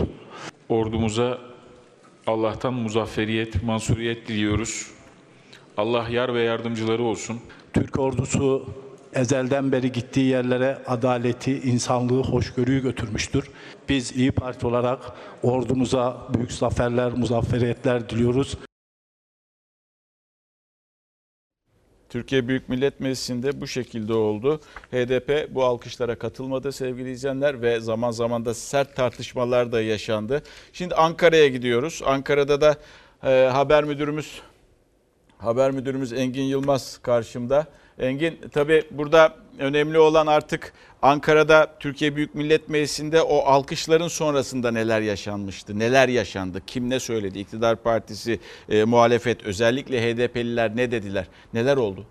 Ordumuza 0.69 1.37
Allah'tan 2.27 2.73
muzafferiyet, 2.73 3.63
mansuriyet 3.63 4.27
diliyoruz. 4.27 4.87
Allah 5.77 6.09
yar 6.09 6.33
ve 6.33 6.41
yardımcıları 6.41 7.03
olsun. 7.03 7.39
Türk 7.73 7.99
ordusu 7.99 8.65
ezelden 9.13 9.71
beri 9.71 9.91
gittiği 9.91 10.25
yerlere 10.25 10.77
adaleti, 10.87 11.59
insanlığı, 11.59 12.23
hoşgörüyü 12.23 12.81
götürmüştür. 12.81 13.49
Biz 13.89 14.15
İyi 14.15 14.31
Parti 14.31 14.67
olarak 14.67 14.99
ordumuza 15.43 16.27
büyük 16.33 16.51
zaferler, 16.51 17.11
muzafferiyetler 17.11 18.09
diliyoruz. 18.09 18.57
Türkiye 22.09 22.47
Büyük 22.47 22.69
Millet 22.69 22.99
Meclisi'nde 22.99 23.61
bu 23.61 23.67
şekilde 23.67 24.13
oldu. 24.13 24.61
HDP 24.91 25.55
bu 25.55 25.63
alkışlara 25.63 26.15
katılmadı 26.15 26.71
sevgili 26.71 27.11
izleyenler 27.11 27.61
ve 27.61 27.79
zaman 27.79 28.11
zaman 28.11 28.45
da 28.45 28.53
sert 28.53 28.95
tartışmalar 28.95 29.71
da 29.71 29.81
yaşandı. 29.81 30.41
Şimdi 30.73 30.95
Ankara'ya 30.95 31.47
gidiyoruz. 31.47 32.01
Ankara'da 32.05 32.61
da 32.61 32.75
e, 33.23 33.47
haber 33.47 33.83
müdürümüz 33.83 34.41
haber 35.37 35.71
müdürümüz 35.71 36.13
Engin 36.13 36.43
Yılmaz 36.43 36.97
karşımda. 36.97 37.67
Engin 37.99 38.39
tabii 38.53 38.83
burada 38.91 39.35
önemli 39.59 39.99
olan 39.99 40.27
artık 40.27 40.73
Ankara'da 41.01 41.77
Türkiye 41.79 42.15
Büyük 42.15 42.35
Millet 42.35 42.69
Meclisi'nde 42.69 43.21
o 43.21 43.37
alkışların 43.37 44.07
sonrasında 44.07 44.71
neler 44.71 45.01
yaşanmıştı? 45.01 45.79
Neler 45.79 46.07
yaşandı? 46.07 46.61
Kim 46.67 46.89
ne 46.89 46.99
söyledi? 46.99 47.39
İktidar 47.39 47.75
Partisi, 47.75 48.39
e, 48.69 48.83
muhalefet 48.83 49.43
özellikle 49.43 50.01
HDP'liler 50.01 50.75
ne 50.75 50.91
dediler? 50.91 51.27
Neler 51.53 51.77
oldu? 51.77 52.05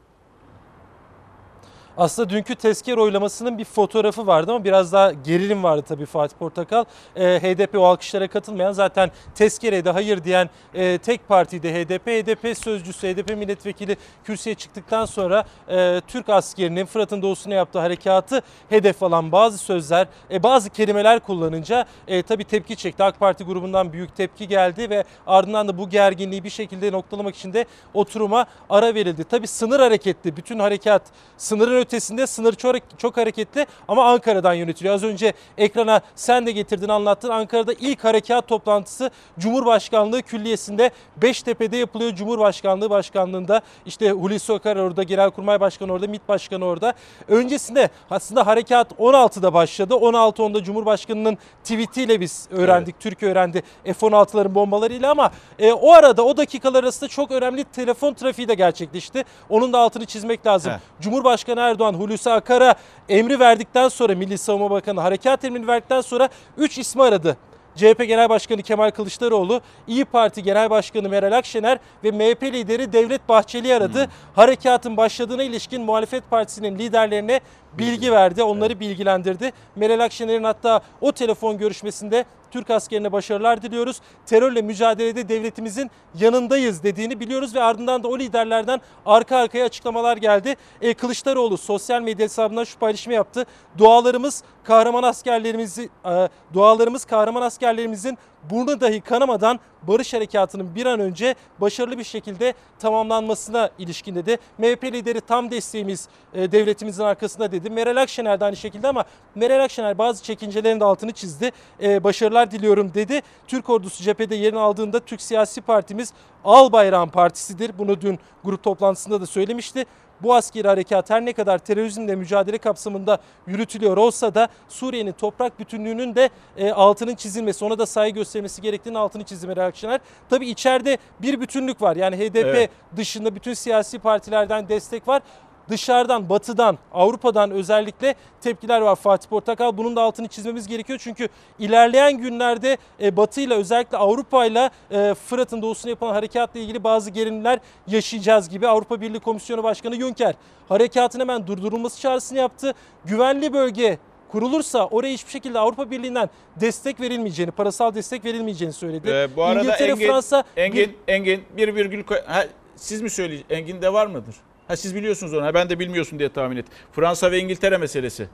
Aslında 1.96 2.30
dünkü 2.30 2.54
tezkere 2.54 3.00
oylamasının 3.00 3.58
bir 3.58 3.64
fotoğrafı 3.64 4.26
vardı 4.26 4.52
ama 4.52 4.64
biraz 4.64 4.92
daha 4.92 5.12
gerilim 5.12 5.62
vardı 5.62 5.84
tabii 5.88 6.06
Fatih 6.06 6.36
Portakal. 6.36 6.84
Ee, 7.16 7.22
HDP 7.24 7.78
o 7.78 7.84
alkışlara 7.84 8.28
katılmayan 8.28 8.72
zaten 8.72 9.10
tezkereye 9.34 9.84
de 9.84 9.90
hayır 9.90 10.24
diyen 10.24 10.50
e, 10.74 10.98
tek 10.98 11.28
partiydi 11.28 11.74
HDP. 11.74 12.06
HDP 12.06 12.58
sözcüsü, 12.58 13.08
HDP 13.08 13.36
milletvekili 13.36 13.96
kürsüye 14.24 14.54
çıktıktan 14.54 15.04
sonra 15.04 15.44
e, 15.68 16.00
Türk 16.08 16.28
askerinin 16.28 16.86
Fırat'ın 16.86 17.22
doğusuna 17.22 17.54
yaptığı 17.54 17.78
harekatı 17.78 18.42
hedef 18.68 19.02
alan 19.02 19.32
bazı 19.32 19.58
sözler, 19.58 20.06
e, 20.30 20.42
bazı 20.42 20.70
kelimeler 20.70 21.20
kullanınca 21.20 21.84
e, 22.08 22.22
tabii 22.22 22.44
tepki 22.44 22.76
çekti. 22.76 23.04
AK 23.04 23.20
Parti 23.20 23.44
grubundan 23.44 23.92
büyük 23.92 24.16
tepki 24.16 24.48
geldi 24.48 24.90
ve 24.90 25.04
ardından 25.26 25.68
da 25.68 25.78
bu 25.78 25.88
gerginliği 25.90 26.44
bir 26.44 26.50
şekilde 26.50 26.92
noktalamak 26.92 27.36
için 27.36 27.52
de 27.52 27.64
oturuma 27.94 28.46
ara 28.70 28.94
verildi. 28.94 29.24
Tabii 29.24 29.46
sınır 29.46 29.80
hareketli, 29.80 30.36
bütün 30.36 30.58
harekat 30.58 31.02
sınırın 31.36 31.85
ötesinde 31.86 32.26
sınır 32.26 32.52
çok, 32.52 32.76
çok 32.98 33.16
hareketli 33.16 33.66
ama 33.88 34.04
Ankara'dan 34.04 34.54
yönetiliyor. 34.54 34.94
Az 34.94 35.04
önce 35.04 35.32
ekrana 35.58 36.00
sen 36.14 36.46
de 36.46 36.52
getirdin 36.52 36.88
anlattın. 36.88 37.30
Ankara'da 37.30 37.72
ilk 37.72 38.04
harekat 38.04 38.48
toplantısı 38.48 39.10
Cumhurbaşkanlığı 39.38 40.22
Külliyesi'nde 40.22 40.90
Beştepe'de 41.16 41.76
yapılıyor. 41.76 42.14
Cumhurbaşkanlığı 42.14 42.90
Başkanlığı'nda 42.90 43.60
işte 43.86 44.10
Hulusi 44.10 44.52
Akar 44.52 44.76
orada, 44.76 45.02
Genelkurmay 45.02 45.60
Başkanı 45.60 45.92
orada, 45.92 46.06
MİT 46.06 46.28
Başkanı 46.28 46.64
orada. 46.64 46.94
Öncesinde 47.28 47.90
aslında 48.10 48.46
harekat 48.46 48.92
16'da 48.92 49.54
başladı. 49.54 49.94
16.10'da 49.94 50.64
Cumhurbaşkanı'nın 50.64 51.38
tweetiyle 51.64 52.20
biz 52.20 52.48
öğrendik. 52.50 52.94
Evet. 52.94 53.02
Türkiye 53.02 53.30
öğrendi 53.30 53.62
F-16'ların 53.84 54.54
bombalarıyla 54.54 55.10
ama 55.10 55.30
e, 55.58 55.72
o 55.72 55.92
arada 55.92 56.24
o 56.24 56.36
dakikalar 56.36 56.84
arasında 56.84 57.08
çok 57.08 57.30
önemli 57.30 57.64
telefon 57.64 58.14
trafiği 58.14 58.48
de 58.48 58.54
gerçekleşti. 58.54 59.24
Onun 59.50 59.72
da 59.72 59.78
altını 59.78 60.06
çizmek 60.06 60.46
lazım. 60.46 60.72
He. 60.72 60.78
Cumhurbaşkanı 61.00 61.60
Erdoğan 61.60 61.75
Hulusi 61.84 62.30
Akar'a 62.30 62.74
emri 63.08 63.40
verdikten 63.40 63.88
sonra 63.88 64.14
Milli 64.14 64.38
Savunma 64.38 64.70
Bakanı 64.70 65.00
harekat 65.00 65.44
emrini 65.44 65.66
verdikten 65.66 66.00
sonra 66.00 66.28
3 66.58 66.78
ismi 66.78 67.02
aradı. 67.02 67.36
CHP 67.76 68.08
Genel 68.08 68.28
Başkanı 68.28 68.62
Kemal 68.62 68.90
Kılıçdaroğlu, 68.90 69.60
İyi 69.86 70.04
Parti 70.04 70.42
Genel 70.42 70.70
Başkanı 70.70 71.08
Meral 71.08 71.32
Akşener 71.32 71.78
ve 72.04 72.10
MHP 72.10 72.42
lideri 72.42 72.92
Devlet 72.92 73.28
Bahçeli'yi 73.28 73.74
aradı. 73.74 74.04
Hmm. 74.04 74.10
Harekatın 74.34 74.96
başladığına 74.96 75.42
ilişkin 75.42 75.82
muhalefet 75.82 76.30
partisinin 76.30 76.78
liderlerine 76.78 77.40
bilgi 77.78 78.12
verdi, 78.12 78.42
onları 78.42 78.80
bilgilendirdi. 78.80 79.52
Meral 79.76 80.00
Akşener'in 80.00 80.44
hatta 80.44 80.80
o 81.00 81.12
telefon 81.12 81.58
görüşmesinde 81.58 82.24
Türk 82.56 82.70
askerine 82.70 83.12
başarılar 83.12 83.62
diliyoruz. 83.62 84.00
Terörle 84.26 84.62
mücadelede 84.62 85.28
devletimizin 85.28 85.90
yanındayız 86.18 86.82
dediğini 86.82 87.20
biliyoruz 87.20 87.54
ve 87.54 87.62
ardından 87.62 88.02
da 88.02 88.08
o 88.08 88.18
liderlerden 88.18 88.80
arka 89.06 89.36
arkaya 89.36 89.64
açıklamalar 89.64 90.16
geldi. 90.16 90.56
E, 90.80 90.94
Kılıçdaroğlu 90.94 91.56
sosyal 91.56 92.02
medya 92.02 92.24
hesabından 92.24 92.64
şu 92.64 92.78
paylaşımı 92.78 93.14
yaptı. 93.14 93.44
Dualarımız 93.78 94.42
kahraman 94.66 95.02
askerlerimizi 95.02 95.88
e, 96.04 96.28
dualarımız 96.54 97.04
kahraman 97.04 97.42
askerlerimizin 97.42 98.18
burnu 98.50 98.80
dahi 98.80 99.00
kanamadan 99.00 99.60
barış 99.82 100.14
harekatının 100.14 100.74
bir 100.74 100.86
an 100.86 101.00
önce 101.00 101.34
başarılı 101.60 101.98
bir 101.98 102.04
şekilde 102.04 102.54
tamamlanmasına 102.78 103.70
ilişkin 103.78 104.14
dedi. 104.14 104.36
MHP 104.58 104.84
lideri 104.84 105.20
tam 105.20 105.50
desteğimiz 105.50 106.08
e, 106.34 106.52
devletimizin 106.52 107.02
arkasında 107.04 107.52
dedi. 107.52 107.70
Meral 107.70 107.96
Akşener 107.96 108.40
de 108.40 108.44
aynı 108.44 108.56
şekilde 108.56 108.88
ama 108.88 109.04
Meral 109.34 109.64
Akşener 109.64 109.98
bazı 109.98 110.22
çekincelerin 110.24 110.80
de 110.80 110.84
altını 110.84 111.12
çizdi. 111.12 111.50
E, 111.82 112.04
başarılar 112.04 112.50
diliyorum 112.50 112.94
dedi. 112.94 113.22
Türk 113.46 113.70
ordusu 113.70 114.02
cephede 114.02 114.34
yerini 114.34 114.58
aldığında 114.58 115.00
Türk 115.00 115.22
siyasi 115.22 115.60
partimiz 115.60 116.12
Al 116.44 116.72
Bayrağın 116.72 117.08
Partisi'dir. 117.08 117.78
Bunu 117.78 118.00
dün 118.00 118.18
grup 118.44 118.62
toplantısında 118.62 119.20
da 119.20 119.26
söylemişti. 119.26 119.84
Bu 120.22 120.34
askeri 120.34 120.68
harekat 120.68 121.10
her 121.10 121.24
ne 121.24 121.32
kadar 121.32 121.58
terörizmle 121.58 122.16
mücadele 122.16 122.58
kapsamında 122.58 123.18
yürütülüyor 123.46 123.96
olsa 123.96 124.34
da 124.34 124.48
Suriye'nin 124.68 125.12
toprak 125.12 125.58
bütünlüğünün 125.58 126.14
de 126.14 126.30
e, 126.56 126.70
altının 126.70 127.14
çizilmesi, 127.14 127.64
ona 127.64 127.78
da 127.78 127.86
saygı 127.86 128.14
göstermesi 128.14 128.62
gerektiğini 128.62 128.98
altını 128.98 129.24
çizdi 129.24 129.46
Meral 129.46 129.66
Akşener. 129.66 130.00
Tabii 130.30 130.46
içeride 130.48 130.98
bir 131.22 131.40
bütünlük 131.40 131.82
var. 131.82 131.96
Yani 131.96 132.16
HDP 132.16 132.36
evet. 132.36 132.70
dışında 132.96 133.34
bütün 133.34 133.54
siyasi 133.54 133.98
partilerden 133.98 134.68
destek 134.68 135.08
var 135.08 135.22
dışarıdan, 135.68 136.28
batıdan, 136.28 136.78
Avrupa'dan 136.92 137.50
özellikle 137.50 138.14
tepkiler 138.40 138.80
var 138.80 138.96
Fatih 138.96 139.28
Portakal. 139.28 139.76
Bunun 139.76 139.96
da 139.96 140.02
altını 140.02 140.28
çizmemiz 140.28 140.66
gerekiyor. 140.66 140.98
Çünkü 141.02 141.28
ilerleyen 141.58 142.18
günlerde 142.18 142.76
e, 143.02 143.16
Batı 143.16 143.40
ile 143.40 143.54
özellikle 143.54 143.96
Avrupa 143.96 144.46
ile 144.46 144.70
Fırat'ın 145.14 145.62
doğusuna 145.62 145.90
yapılan 145.90 146.12
harekatla 146.12 146.60
ilgili 146.60 146.84
bazı 146.84 147.10
gerilimler 147.10 147.58
yaşayacağız 147.86 148.48
gibi. 148.48 148.68
Avrupa 148.68 149.00
Birliği 149.00 149.20
Komisyonu 149.20 149.62
Başkanı 149.62 149.94
Juncker 149.94 150.34
harekatın 150.68 151.20
hemen 151.20 151.46
durdurulması 151.46 152.00
çağrısını 152.00 152.38
yaptı. 152.38 152.74
Güvenli 153.04 153.52
bölge 153.52 153.98
kurulursa 154.28 154.86
oraya 154.86 155.12
hiçbir 155.12 155.30
şekilde 155.30 155.58
Avrupa 155.58 155.90
Birliği'nden 155.90 156.30
destek 156.56 157.00
verilmeyeceğini, 157.00 157.50
parasal 157.50 157.94
destek 157.94 158.24
verilmeyeceğini 158.24 158.72
söyledi. 158.72 159.10
Ee, 159.10 159.36
bu 159.36 159.44
arada 159.44 159.60
İngiltere, 159.60 159.92
Engin, 159.92 160.06
Fransa 160.06 160.44
Engin, 160.56 160.76
bir... 160.76 161.12
Engin 161.12 161.44
bir 161.56 161.74
virgül. 161.74 162.04
Ha, 162.26 162.44
siz 162.76 163.02
mi 163.02 163.10
söyleyeceksiniz? 163.10 163.60
Engin'de 163.60 163.92
var 163.92 164.06
mıdır? 164.06 164.34
Ha 164.68 164.76
siz 164.76 164.94
biliyorsunuz 164.94 165.34
onu. 165.34 165.44
Ha, 165.44 165.54
ben 165.54 165.70
de 165.70 165.78
bilmiyorsun 165.78 166.18
diye 166.18 166.28
tahmin 166.28 166.56
et. 166.56 166.66
Fransa 166.92 167.30
ve 167.30 167.38
İngiltere 167.38 167.76
meselesi. 167.78 168.28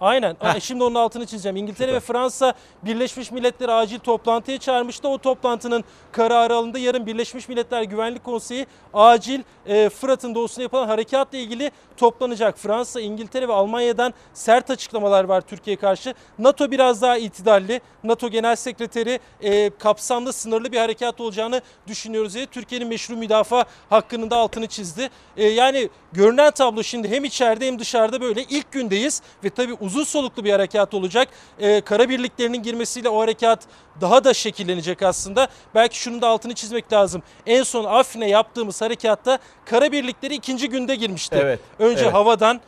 Aynen. 0.00 0.36
Heh. 0.40 0.60
Şimdi 0.60 0.84
onun 0.84 0.94
altını 0.94 1.26
çizeceğim. 1.26 1.56
İngiltere 1.56 1.86
Süper. 1.88 1.94
ve 1.94 2.00
Fransa 2.00 2.54
Birleşmiş 2.82 3.30
Milletler 3.30 3.68
acil 3.68 3.98
toplantıya 3.98 4.58
çağırmıştı. 4.58 5.08
O 5.08 5.18
toplantının 5.18 5.84
kararı 6.12 6.54
alındı. 6.54 6.78
Yarın 6.78 7.06
Birleşmiş 7.06 7.48
Milletler 7.48 7.82
Güvenlik 7.82 8.24
Konseyi 8.24 8.66
acil 8.94 9.42
e, 9.66 9.88
Fırat'ın 9.88 10.34
doğusuna 10.34 10.62
yapılan 10.62 10.88
harekatla 10.88 11.38
ilgili 11.38 11.70
toplanacak. 11.96 12.58
Fransa, 12.58 13.00
İngiltere 13.00 13.48
ve 13.48 13.52
Almanya'dan 13.52 14.14
sert 14.34 14.70
açıklamalar 14.70 15.24
var 15.24 15.40
Türkiye 15.40 15.76
karşı. 15.76 16.14
NATO 16.38 16.70
biraz 16.70 17.02
daha 17.02 17.16
itidalli. 17.18 17.80
NATO 18.04 18.28
Genel 18.28 18.56
Sekreteri 18.56 19.20
e, 19.40 19.70
kapsamlı 19.70 20.32
sınırlı 20.32 20.72
bir 20.72 20.78
harekat 20.78 21.20
olacağını 21.20 21.60
düşünüyoruz 21.86 22.34
diye 22.34 22.46
Türkiye'nin 22.46 22.88
meşru 22.88 23.16
müdafaa 23.16 23.64
hakkının 23.90 24.30
da 24.30 24.36
altını 24.36 24.66
çizdi. 24.66 25.10
E, 25.36 25.46
yani 25.46 25.88
görünen 26.12 26.50
tablo 26.50 26.82
şimdi 26.82 27.08
hem 27.08 27.24
içeride 27.24 27.66
hem 27.66 27.78
dışarıda 27.78 28.20
böyle 28.20 28.42
ilk 28.42 28.72
gündeyiz 28.72 29.22
ve 29.44 29.50
tabii 29.50 29.74
uzun 29.90 30.04
soluklu 30.04 30.44
bir 30.44 30.50
harekat 30.52 30.94
olacak. 30.94 31.28
Ee, 31.58 31.80
kara 31.80 32.08
birliklerinin 32.08 32.62
girmesiyle 32.62 33.08
o 33.08 33.20
harekat 33.20 33.60
daha 34.00 34.24
da 34.24 34.34
şekillenecek 34.34 35.02
aslında. 35.02 35.48
Belki 35.74 35.98
şunun 35.98 36.22
da 36.22 36.28
altını 36.28 36.54
çizmek 36.54 36.92
lazım. 36.92 37.22
En 37.46 37.62
son 37.62 37.84
Afrin'e 37.84 38.28
yaptığımız 38.28 38.82
harekatta 38.82 39.38
kara 39.64 39.92
birlikleri 39.92 40.34
ikinci 40.34 40.68
günde 40.68 40.94
girmişti. 40.94 41.36
Evet, 41.40 41.60
Önce 41.78 42.02
evet. 42.02 42.14
havadan 42.14 42.56
e, 42.56 42.60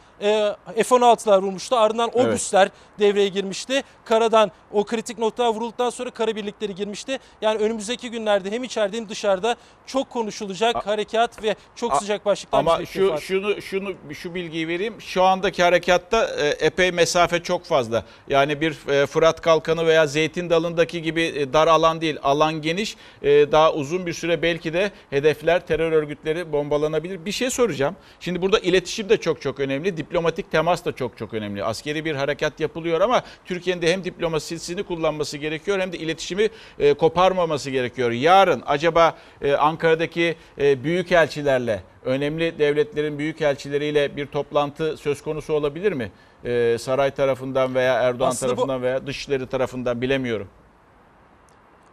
F-16'lar 0.76 1.42
vurmuştu. 1.42 1.76
Ardından 1.76 2.10
Evet. 2.14 2.26
Obüsler 2.26 2.68
devreye 2.98 3.28
girmişti. 3.28 3.82
Karadan 4.04 4.50
o 4.72 4.84
kritik 4.84 5.18
noktalar 5.18 5.48
vurulduktan 5.48 5.90
sonra 5.90 6.10
kara 6.10 6.36
birlikleri 6.36 6.74
girmişti. 6.74 7.18
Yani 7.42 7.58
önümüzdeki 7.58 8.10
günlerde 8.10 8.50
hem 8.50 8.64
içeride 8.64 8.96
hem 8.96 9.08
dışarıda 9.08 9.56
çok 9.86 10.10
konuşulacak 10.10 10.86
harekat 10.86 11.42
ve 11.42 11.54
çok 11.76 11.92
A- 11.92 11.96
sıcak 11.96 12.24
başlıklar 12.26 12.58
Ama 12.58 12.78
bekliyor 12.80 13.06
şu 13.08 13.12
Fatih. 13.12 13.26
şunu 13.26 13.62
şunu 13.62 13.94
şu 14.14 14.34
bilgiyi 14.34 14.68
vereyim. 14.68 14.94
Şu 15.00 15.22
andaki 15.22 15.62
harekatta 15.62 16.24
e, 16.40 16.48
epey 16.66 16.92
mesafe 16.92 17.42
çok 17.42 17.64
fazla. 17.64 18.04
Yani 18.28 18.60
bir 18.60 18.88
e, 18.88 19.06
Fırat 19.06 19.40
Kalkanı 19.40 19.86
veya 19.86 20.06
Zeytin 20.06 20.50
Dalı'ndaki 20.50 21.02
gibi 21.02 21.22
e, 21.22 21.52
dar 21.52 21.66
alan 21.68 22.00
değil. 22.00 22.16
Alan 22.22 22.62
geniş. 22.62 22.96
E, 23.22 23.52
Daha 23.52 23.72
uzun 23.72 24.06
bir 24.06 24.12
süre 24.12 24.42
belki 24.42 24.72
de 24.72 24.90
hedefler 25.10 25.66
terör 25.66 25.92
örgütleri 25.92 26.52
bombalanabilir. 26.52 27.24
Bir 27.24 27.32
şey 27.32 27.50
soracağım. 27.50 27.96
Şimdi 28.20 28.42
burada 28.42 28.58
iletişim 28.58 29.08
de 29.08 29.16
çok 29.16 29.42
çok 29.42 29.60
önemli. 29.60 29.96
Diplomatik 30.12 30.50
temas 30.50 30.84
da 30.84 30.92
çok 30.92 31.18
çok 31.18 31.34
önemli. 31.34 31.64
Askeri 31.64 32.04
bir 32.04 32.14
harekat 32.14 32.60
yapılıyor 32.60 33.00
ama 33.00 33.22
Türkiye'nin 33.44 33.82
de 33.82 33.92
hem 33.92 34.04
diplomasisini 34.04 34.82
kullanması 34.82 35.38
gerekiyor 35.38 35.80
hem 35.80 35.92
de 35.92 35.98
iletişimi 35.98 36.48
e, 36.78 36.94
koparmaması 36.94 37.70
gerekiyor. 37.70 38.10
Yarın 38.10 38.62
acaba 38.66 39.16
e, 39.42 39.52
Ankara'daki 39.52 40.34
e, 40.58 40.84
büyükelçilerle 40.84 41.82
önemli 42.04 42.58
devletlerin 42.58 43.18
büyükelçileriyle 43.18 44.16
bir 44.16 44.26
toplantı 44.26 44.96
söz 44.96 45.22
konusu 45.22 45.52
olabilir 45.52 45.92
mi? 45.92 46.10
Ee, 46.44 46.76
saray 46.80 47.10
tarafından 47.10 47.74
veya 47.74 47.94
Erdoğan 47.94 48.28
Aslında 48.30 48.52
bu- 48.52 48.56
tarafından 48.56 48.82
veya 48.82 49.06
Dışişleri 49.06 49.46
tarafından 49.46 50.00
bilemiyorum. 50.02 50.48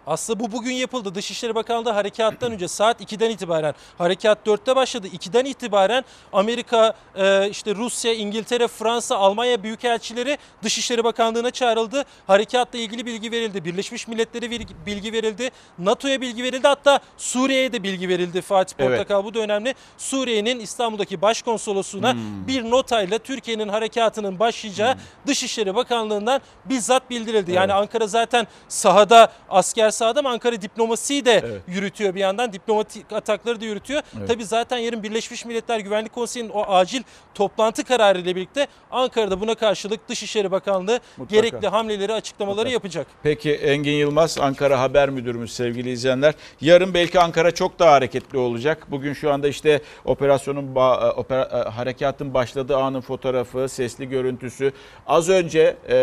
Aslında 0.10 0.40
bu 0.40 0.52
bugün 0.52 0.72
yapıldı. 0.74 1.16
Dışişleri 1.16 1.56
Bakanlığı 1.56 1.90
harekattan 1.92 2.52
önce 2.52 2.68
saat 2.68 3.02
2'den 3.02 3.30
itibaren 3.30 3.74
harekat 3.98 4.48
4'te 4.48 4.76
başladı. 4.76 5.08
2'den 5.08 5.46
itibaren 5.46 6.04
Amerika, 6.34 6.94
e, 7.16 7.50
işte 7.50 7.76
Rusya, 7.76 8.14
İngiltere, 8.14 8.68
Fransa, 8.68 9.16
Almanya 9.16 9.64
büyükelçileri 9.64 10.38
Dışişleri 10.64 11.04
Bakanlığı'na 11.04 11.52
çağrıldı. 11.52 12.04
Harekatla 12.28 12.80
ilgili 12.80 13.06
bilgi 13.06 13.32
verildi. 13.32 13.66
Birleşmiş 13.66 14.08
Milletler'e 14.08 14.52
bilgi 14.86 15.14
verildi. 15.14 15.50
NATO'ya 15.80 16.22
bilgi 16.22 16.44
verildi. 16.44 16.68
Hatta 16.68 17.00
Suriye'ye 17.18 17.74
de 17.74 17.84
bilgi 17.84 18.10
verildi 18.10 18.42
Fatih 18.42 18.76
Evet. 18.80 18.90
Portakal. 18.90 19.24
Bu 19.26 19.34
da 19.34 19.40
önemli. 19.40 19.76
Suriye'nin 19.98 20.60
İstanbul'daki 20.60 21.22
başkonsolosluğuna 21.22 22.14
Hmm. 22.14 22.48
bir 22.48 22.72
notayla 22.72 23.18
Türkiye'nin 23.18 23.68
harekatının 23.68 24.40
başlayacağı 24.40 24.96
Dışişleri 25.28 25.76
Bakanlığı'ndan 25.76 26.42
bizzat 26.66 27.10
bildirildi. 27.10 27.52
Yani 27.52 27.72
Evet. 27.72 27.82
Ankara 27.82 28.08
zaten 28.08 28.48
sahada 28.68 29.32
asker 29.50 29.90
sahada 30.00 30.20
ama 30.20 30.30
Ankara 30.30 30.62
diplomasiyi 30.62 31.26
de 31.26 31.42
Evet. 31.46 31.62
yürütüyor 31.68 32.16
bir 32.16 32.20
yandan. 32.20 32.54
Diplomatik 32.54 33.14
atakları 33.14 33.62
da 33.62 33.66
yürütüyor. 33.66 34.02
Evet. 34.18 34.28
Tabii 34.28 34.46
zaten 34.46 34.78
yarın 34.78 35.04
Birleşmiş 35.04 35.46
Milletler 35.46 35.80
Güvenlik 35.80 36.14
Konseyi'nin 36.14 36.50
o 36.50 36.62
acil 36.68 37.04
toplantı 37.36 37.84
kararı 37.84 38.20
ile 38.20 38.36
birlikte 38.36 38.68
Ankara'da 38.92 39.42
buna 39.42 39.56
karşılık 39.56 40.10
Dışişleri 40.10 40.52
Bakanlığı 40.52 41.00
Mutlaka. 41.18 41.42
gerekli 41.42 41.68
hamleleri, 41.68 42.14
açıklamaları 42.14 42.70
yapacak. 42.70 43.08
Peki 43.24 43.52
Engin 43.54 43.92
Yılmaz 43.92 44.38
Ankara 44.40 44.80
Haber 44.80 45.10
Müdürümüz 45.10 45.54
sevgili 45.54 45.92
izleyenler. 45.92 46.34
Yarın 46.62 46.94
belki 46.94 47.20
Ankara 47.20 47.52
çok 47.52 47.80
daha 47.80 47.92
hareketli 47.92 48.38
olacak. 48.38 48.88
Bugün 48.92 49.14
şu 49.14 49.32
anda 49.34 49.48
işte 49.48 49.82
operasyonun 50.06 50.64
e, 50.76 50.80
opera- 50.80 51.66
e, 51.68 51.70
harekatın 51.70 52.34
başladığı 52.34 52.78
anın 52.78 53.02
fotoğrafı, 53.02 53.70
sesli 53.70 54.10
görüntüsü. 54.10 54.72
Az 55.08 55.30
önce 55.30 55.76
e, 55.90 55.96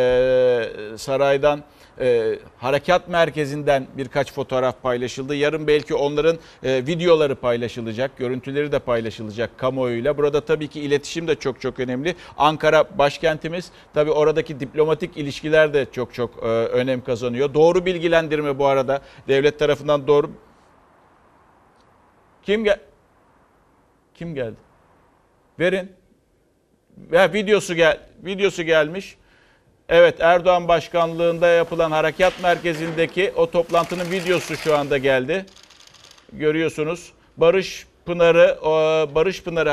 saraydan 0.96 1.62
e, 2.00 2.38
harekat 2.58 3.08
merkezinden 3.08 3.86
birkaç 3.96 4.32
fotoğraf 4.32 4.82
paylaşıldı. 4.82 5.34
Yarın 5.34 5.66
belki 5.66 5.94
onların 5.94 6.38
e, 6.62 6.86
videoları 6.86 7.34
paylaşılacak, 7.34 8.16
görüntüleri 8.16 8.72
de 8.72 8.78
paylaşılacak 8.78 9.58
kamuoyuyla. 9.58 10.18
Burada 10.18 10.40
tabii 10.40 10.68
ki 10.68 10.80
iletişim 10.80 11.28
de 11.28 11.34
çok 11.34 11.60
çok 11.60 11.80
önemli. 11.80 12.14
Ankara 12.38 12.98
başkentimiz. 12.98 13.70
Tabii 13.94 14.10
oradaki 14.10 14.60
diplomatik 14.60 15.16
ilişkiler 15.16 15.74
de 15.74 15.86
çok 15.92 16.14
çok 16.14 16.42
e, 16.42 16.46
önem 16.46 17.04
kazanıyor. 17.04 17.54
Doğru 17.54 17.86
bilgilendirme 17.86 18.58
bu 18.58 18.66
arada 18.66 19.00
devlet 19.28 19.58
tarafından 19.58 20.06
doğru. 20.06 20.30
Kim 22.42 22.64
gel? 22.64 22.78
Kim 24.14 24.34
geldi? 24.34 24.56
Verin. 25.58 25.92
Ve 26.96 27.32
videosu 27.32 27.74
gel 27.74 28.00
videosu 28.24 28.62
gelmiş. 28.62 29.16
Evet 29.88 30.20
Erdoğan 30.20 30.68
başkanlığında 30.68 31.46
yapılan 31.46 31.90
harekat 31.90 32.42
merkezindeki 32.42 33.32
o 33.36 33.50
toplantının 33.50 34.10
videosu 34.10 34.56
şu 34.56 34.76
anda 34.76 34.98
geldi. 34.98 35.46
Görüyorsunuz. 36.32 37.12
Barış 37.36 37.86
Pınarı 38.06 38.58
Barış 39.14 39.42
Pınarı 39.42 39.72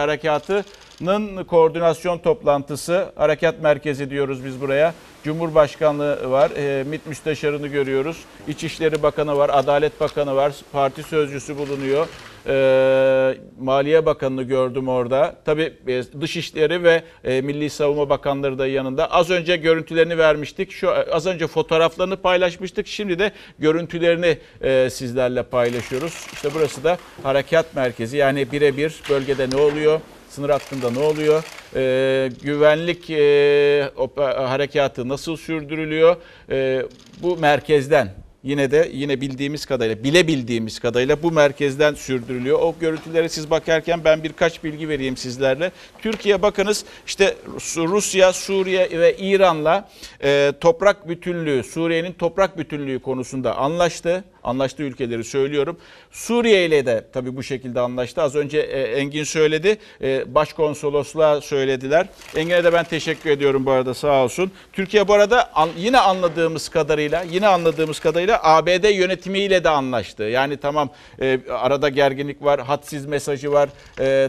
Harekatı'nın 1.02 1.44
koordinasyon 1.44 2.18
toplantısı. 2.18 3.12
Harekat 3.16 3.62
merkezi 3.62 4.10
diyoruz 4.10 4.46
biz 4.46 4.62
buraya. 4.62 4.94
Cumhurbaşkanlığı 5.24 6.32
var. 6.32 6.52
E, 6.52 6.84
MİT 6.84 7.08
müsteşarını 7.08 7.68
görüyoruz. 7.68 8.18
İçişleri 8.48 9.04
Bakanı 9.04 9.38
var. 9.38 9.50
Adalet 9.54 10.00
Bakanı 10.00 10.36
var. 10.36 10.54
Parti 10.72 11.04
sözcüsü 11.04 11.58
bulunuyor. 11.58 12.08
E, 12.48 13.38
Maliye 13.60 14.06
Bakanı'nı 14.06 14.44
gördüm 14.44 14.88
orada. 14.88 15.36
Tabii 15.46 15.74
e, 15.88 16.04
Dışişleri 16.22 16.84
ve 16.84 17.04
e, 17.24 17.42
Milli 17.42 17.70
Savunma 17.70 18.10
Bakanları 18.10 18.60
da 18.60 18.68
yanında. 18.68 19.12
Az 19.12 19.30
önce 19.30 19.56
görüntülerini 19.56 20.18
vermiştik. 20.18 20.72
Şu 20.72 20.92
az 21.12 21.26
önce 21.26 21.48
fotoğraflarını 21.48 22.18
paylaşmıştık. 22.18 22.88
Şimdi 22.88 23.20
de 23.20 23.32
görüntülerini 23.60 24.38
e, 24.62 24.90
sizlerle 24.90 25.44
paylaşıyoruz. 25.44 26.28
İşte 26.34 26.50
burası 26.56 26.84
da 26.84 26.98
harekat 27.24 27.76
merkezi. 27.76 28.18
Yani 28.18 28.52
birebir 28.52 29.02
bölgede 29.10 29.50
ne 29.50 29.56
oluyor? 29.56 30.00
Sınır 30.36 30.50
hattında 30.50 30.92
ne 30.92 31.00
oluyor? 31.00 31.44
Ee, 31.76 32.30
güvenlik 32.44 33.10
e, 33.10 33.90
harekatı 34.18 35.10
nasıl 35.10 35.38
sürdürülüyor? 35.38 36.16
Ee, 36.50 36.82
bu 37.22 37.38
merkezden 37.38 38.10
yine 38.44 38.72
de 38.72 38.90
yine 38.94 39.22
bildiğimiz 39.22 39.66
kadarıyla, 39.66 40.04
bile 40.04 40.28
bildiğimiz 40.28 40.80
kadarıyla 40.80 41.24
bu 41.24 41.32
merkezden 41.32 41.94
sürdürülüyor. 41.94 42.60
O 42.60 42.76
görüntülere 42.80 43.30
siz 43.30 43.50
bakarken 43.50 44.04
ben 44.04 44.24
birkaç 44.24 44.64
bilgi 44.64 44.90
vereyim 44.90 45.18
sizlerle. 45.18 45.72
Türkiye 46.00 46.42
bakınız 46.42 46.86
işte 47.08 47.36
Rusya, 47.78 48.34
Suriye 48.34 49.00
ve 49.00 49.18
İran'la 49.18 49.90
e, 50.24 50.54
toprak 50.62 51.10
bütünlüğü, 51.10 51.64
Suriye'nin 51.64 52.14
toprak 52.14 52.58
bütünlüğü 52.58 53.00
konusunda 53.00 53.58
anlaştı. 53.58 54.24
Anlaştığı 54.44 54.84
ülkeleri 54.84 55.24
söylüyorum. 55.24 55.78
Suriye 56.12 56.66
ile 56.66 56.86
de 56.86 57.06
tabii 57.14 57.36
bu 57.36 57.44
şekilde 57.44 57.80
anlaştı. 57.80 58.22
Az 58.22 58.36
önce 58.36 58.60
e, 58.60 58.82
Engin 58.82 59.24
söyledi. 59.24 59.78
E, 60.02 60.36
Başkonsolosluğa 60.36 61.42
söylediler. 61.42 62.08
Engin'e 62.36 62.64
de 62.64 62.74
ben 62.74 62.84
teşekkür 62.84 63.30
ediyorum 63.30 63.66
bu 63.66 63.72
arada 63.72 63.94
sağ 63.94 64.24
olsun. 64.24 64.52
Türkiye 64.74 65.08
bu 65.08 65.14
arada 65.14 65.52
yine 65.78 66.00
anladığımız 66.00 66.70
kadarıyla 66.70 67.24
yine 67.32 67.48
anladığımız 67.48 68.00
kadarıyla 68.00 68.40
ABD 68.44 68.96
yönetimiyle 68.96 69.64
de 69.64 69.70
anlaştı. 69.70 70.24
Yani 70.24 70.58
tamam 70.58 70.90
e, 71.22 71.40
arada 71.50 71.90
gerginlik 71.90 72.44
var, 72.44 72.62
hadsiz 72.62 73.06
mesajı 73.06 73.52
var 73.52 73.70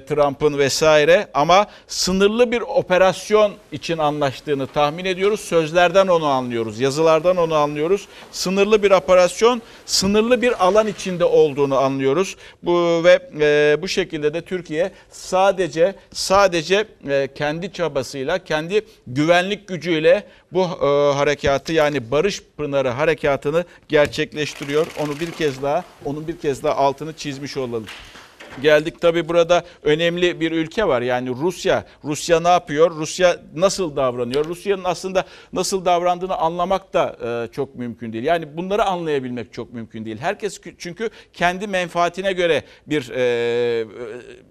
Trump'ın 0.08 0.58
vesaire 0.58 1.28
ama 1.34 1.66
sınırlı 1.86 2.52
bir 2.52 2.60
operasyon 2.60 3.52
için 3.72 3.98
anlaştığını 3.98 4.66
tahmin 4.66 5.04
ediyoruz. 5.04 5.40
Sözlerden 5.40 6.06
onu 6.06 6.26
anlıyoruz, 6.26 6.80
yazılardan 6.80 7.36
onu 7.36 7.54
anlıyoruz. 7.54 8.08
Sınırlı 8.32 8.82
bir 8.82 8.90
operasyon, 8.90 9.62
sınırlı 9.86 10.03
bir 10.42 10.66
alan 10.66 10.86
içinde 10.86 11.24
olduğunu 11.24 11.76
anlıyoruz. 11.76 12.36
Bu 12.62 13.04
ve 13.04 13.28
e, 13.40 13.82
bu 13.82 13.88
şekilde 13.88 14.34
de 14.34 14.40
Türkiye 14.40 14.92
sadece 15.10 15.94
sadece 16.12 16.84
e, 17.08 17.28
kendi 17.34 17.72
çabasıyla, 17.72 18.44
kendi 18.44 18.84
güvenlik 19.06 19.68
gücüyle 19.68 20.26
bu 20.52 20.62
e, 20.62 21.14
harekatı 21.14 21.72
yani 21.72 22.10
Barış 22.10 22.42
Pınarı 22.56 22.88
harekatını 22.88 23.64
gerçekleştiriyor. 23.88 24.86
Onu 25.00 25.20
bir 25.20 25.30
kez 25.30 25.62
daha, 25.62 25.84
onun 26.04 26.28
bir 26.28 26.38
kez 26.38 26.62
daha 26.62 26.76
altını 26.76 27.12
çizmiş 27.12 27.56
olalım. 27.56 27.86
Geldik 28.62 29.00
tabi 29.00 29.28
burada 29.28 29.64
önemli 29.82 30.40
bir 30.40 30.52
ülke 30.52 30.88
var 30.88 31.02
yani 31.02 31.30
Rusya. 31.30 31.84
Rusya 32.04 32.40
ne 32.40 32.48
yapıyor? 32.48 32.90
Rusya 32.90 33.36
nasıl 33.54 33.96
davranıyor? 33.96 34.44
Rusya'nın 34.44 34.84
aslında 34.84 35.24
nasıl 35.52 35.84
davrandığını 35.84 36.36
anlamak 36.36 36.94
da 36.94 37.16
e, 37.24 37.52
çok 37.52 37.74
mümkün 37.74 38.12
değil. 38.12 38.24
Yani 38.24 38.56
bunları 38.56 38.84
anlayabilmek 38.84 39.52
çok 39.52 39.72
mümkün 39.72 40.04
değil. 40.04 40.18
Herkes 40.20 40.58
kü- 40.58 40.74
çünkü 40.78 41.10
kendi 41.32 41.66
menfaatine 41.66 42.32
göre 42.32 42.62
bir 42.86 43.10
e, 43.10 43.20
e, 43.20 43.86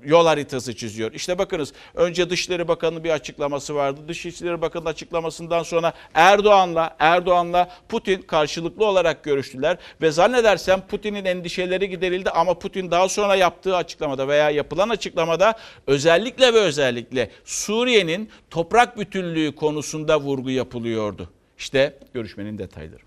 yol 0.03 0.25
haritası 0.25 0.75
çiziyor. 0.75 1.11
İşte 1.13 1.37
bakınız 1.37 1.73
önce 1.95 2.29
Dışişleri 2.29 2.67
Bakanı'nın 2.67 3.03
bir 3.03 3.09
açıklaması 3.09 3.75
vardı. 3.75 4.01
Dışişleri 4.07 4.61
Bakanı'nın 4.61 4.89
açıklamasından 4.89 5.63
sonra 5.63 5.93
Erdoğan'la 6.13 6.95
Erdoğan'la 6.99 7.69
Putin 7.89 8.21
karşılıklı 8.21 8.85
olarak 8.85 9.23
görüştüler 9.23 9.77
ve 10.01 10.11
zannedersem 10.11 10.81
Putin'in 10.81 11.25
endişeleri 11.25 11.89
giderildi 11.89 12.29
ama 12.29 12.59
Putin 12.59 12.91
daha 12.91 13.09
sonra 13.09 13.35
yaptığı 13.35 13.75
açıklama 13.75 13.92
açıklamada 13.93 14.27
veya 14.27 14.49
yapılan 14.49 14.89
açıklamada 14.89 15.55
özellikle 15.87 16.53
ve 16.53 16.59
özellikle 16.59 17.29
Suriye'nin 17.45 18.29
toprak 18.49 18.97
bütünlüğü 18.97 19.55
konusunda 19.55 20.19
vurgu 20.19 20.49
yapılıyordu. 20.49 21.29
İşte 21.57 21.99
görüşmenin 22.13 22.57
detayları. 22.57 23.01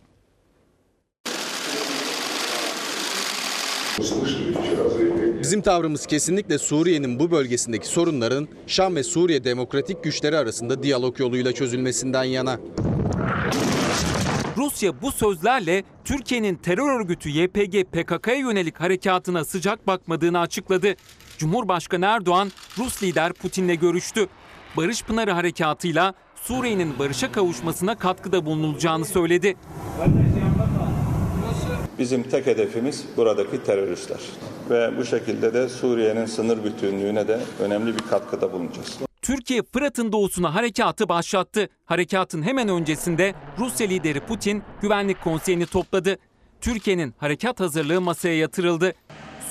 Bizim 5.41 5.63
tavrımız 5.63 6.07
kesinlikle 6.07 6.59
Suriye'nin 6.59 7.19
bu 7.19 7.31
bölgesindeki 7.31 7.87
sorunların 7.87 8.49
Şam 8.67 8.97
ve 8.97 9.03
Suriye 9.03 9.45
demokratik 9.45 10.05
güçleri 10.05 10.37
arasında 10.37 10.83
diyalog 10.83 11.21
yoluyla 11.21 11.53
çözülmesinden 11.53 12.25
yana. 12.25 12.59
Rusya 14.57 15.03
bu 15.03 15.13
sözlerle 15.13 15.85
Türkiye'nin 16.05 16.55
terör 16.55 17.01
örgütü 17.01 17.29
YPG 17.29 17.85
PKK'ya 17.93 18.37
yönelik 18.37 18.81
harekatına 18.81 19.45
sıcak 19.45 19.87
bakmadığını 19.87 20.41
açıkladı. 20.41 20.95
Cumhurbaşkanı 21.39 22.07
Erdoğan 22.07 22.53
Rus 22.79 23.03
lider 23.03 23.33
Putin'le 23.33 23.75
görüştü. 23.81 24.27
Barış 24.77 25.03
Pınarı 25.03 25.31
harekatıyla 25.31 26.15
Suriye'nin 26.35 26.99
barışa 26.99 27.33
kavuşmasına 27.33 27.99
katkıda 27.99 28.47
bulunulacağını 28.47 29.05
söyledi. 29.05 29.57
Bizim 31.99 32.23
tek 32.23 32.47
hedefimiz 32.47 33.05
buradaki 33.17 33.65
teröristler 33.65 34.21
ve 34.71 34.99
bu 34.99 35.05
şekilde 35.05 35.55
de 35.55 35.69
Suriye'nin 35.69 36.27
sınır 36.27 36.65
bütünlüğüne 36.65 37.29
de 37.29 37.41
önemli 37.61 37.95
bir 37.95 38.03
katkıda 38.11 38.53
bulunacağız. 38.53 39.06
Türkiye 39.27 39.63
Fırat'ın 39.73 40.13
doğusuna 40.13 40.55
harekatı 40.55 41.09
başlattı. 41.09 41.69
Harekatın 41.85 42.43
hemen 42.43 42.69
öncesinde 42.69 43.35
Rusya 43.59 43.87
lideri 43.87 44.21
Putin 44.21 44.63
Güvenlik 44.83 45.23
Konseyi'ni 45.23 45.67
topladı. 45.67 46.17
Türkiye'nin 46.61 47.15
harekat 47.19 47.61
hazırlığı 47.61 48.01
masaya 48.01 48.37
yatırıldı. 48.39 48.95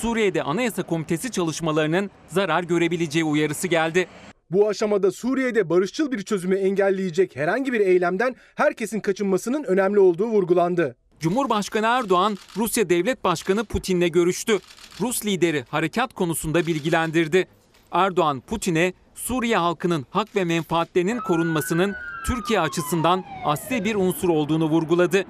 Suriye'de 0.00 0.42
Anayasa 0.42 0.82
Komitesi 0.82 1.30
çalışmalarının 1.30 2.10
zarar 2.28 2.62
görebileceği 2.62 3.24
uyarısı 3.24 3.68
geldi. 3.68 4.06
Bu 4.50 4.68
aşamada 4.68 5.10
Suriye'de 5.10 5.70
barışçıl 5.70 6.12
bir 6.12 6.22
çözümü 6.22 6.56
engelleyecek 6.56 7.36
herhangi 7.36 7.72
bir 7.72 7.80
eylemden 7.80 8.36
herkesin 8.54 9.00
kaçınmasının 9.00 9.64
önemli 9.64 9.98
olduğu 9.98 10.26
vurgulandı. 10.26 10.96
Cumhurbaşkanı 11.20 11.86
Erdoğan 11.86 12.38
Rusya 12.56 12.90
Devlet 12.90 13.24
Başkanı 13.24 13.64
Putin'le 13.64 14.08
görüştü. 14.12 14.58
Rus 15.00 15.26
lideri 15.26 15.64
harekat 15.68 16.14
konusunda 16.14 16.66
bilgilendirdi. 16.66 17.48
Erdoğan 17.92 18.40
Putin'e 18.40 18.92
Suriye 19.16 19.56
halkının 19.56 20.06
hak 20.10 20.36
ve 20.36 20.44
menfaatlerinin 20.44 21.20
korunmasının 21.20 21.94
Türkiye 22.26 22.60
açısından 22.60 23.24
asli 23.44 23.84
bir 23.84 23.94
unsur 23.94 24.28
olduğunu 24.28 24.64
vurguladı. 24.64 25.24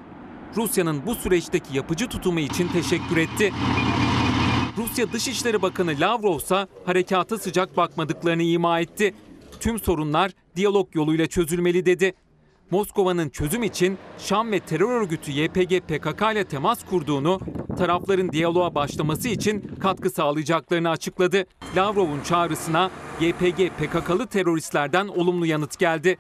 Rusya'nın 0.57 1.07
bu 1.07 1.15
süreçteki 1.15 1.77
yapıcı 1.77 2.09
tutumu 2.09 2.41
için 2.41 2.69
teşekkür 2.69 3.17
etti. 3.17 3.53
Rusya 4.77 5.13
Dışişleri 5.13 5.63
Bakanı 5.63 5.95
Lavrov 6.01 6.37
ise 6.37 6.67
harekata 6.87 7.39
sıcak 7.39 7.77
bakmadıklarını 7.77 8.43
ima 8.43 8.81
etti. 8.81 9.15
Tüm 9.61 9.79
sorunlar 9.79 10.33
diyalog 10.57 10.89
yoluyla 10.95 11.27
çözülmeli 11.27 11.87
dedi. 11.87 12.15
Moskova'nın 12.71 13.29
çözüm 13.29 13.63
için 13.63 13.99
Şam 14.19 14.53
ve 14.53 14.61
terör 14.61 15.01
örgütü 15.01 15.31
YPG 15.31 15.81
PKK 15.81 16.23
ile 16.33 16.45
temas 16.45 16.85
kurduğunu, 16.85 17.41
tarafların 17.79 18.33
diyaloğa 18.33 18.75
başlaması 18.75 19.29
için 19.29 19.71
katkı 19.81 20.11
sağlayacaklarını 20.11 20.91
açıkladı. 20.91 21.45
Lavrov'un 21.77 22.21
çağrısına 22.21 22.91
YPG 23.21 23.71
PKK'lı 23.79 24.27
teröristlerden 24.27 25.09
olumlu 25.09 25.47
yanıt 25.47 25.79
geldi. 25.79 26.19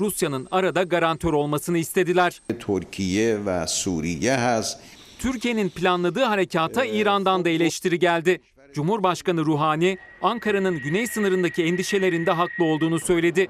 Rusya'nın 0.00 0.48
arada 0.50 0.82
garantör 0.82 1.32
olmasını 1.32 1.78
istediler. 1.78 2.40
Türkiye 2.58 3.46
ve 3.46 3.66
Suriye 3.66 4.36
has 4.36 4.76
Türkiye'nin 5.18 5.68
planladığı 5.68 6.24
harekata 6.24 6.84
İran'dan 6.84 7.44
da 7.44 7.48
eleştiri 7.48 7.98
geldi. 7.98 8.40
Cumhurbaşkanı 8.74 9.44
Ruhani, 9.44 9.98
Ankara'nın 10.22 10.78
güney 10.78 11.06
sınırındaki 11.06 11.64
endişelerinde 11.64 12.30
haklı 12.30 12.64
olduğunu 12.64 13.00
söyledi. 13.00 13.48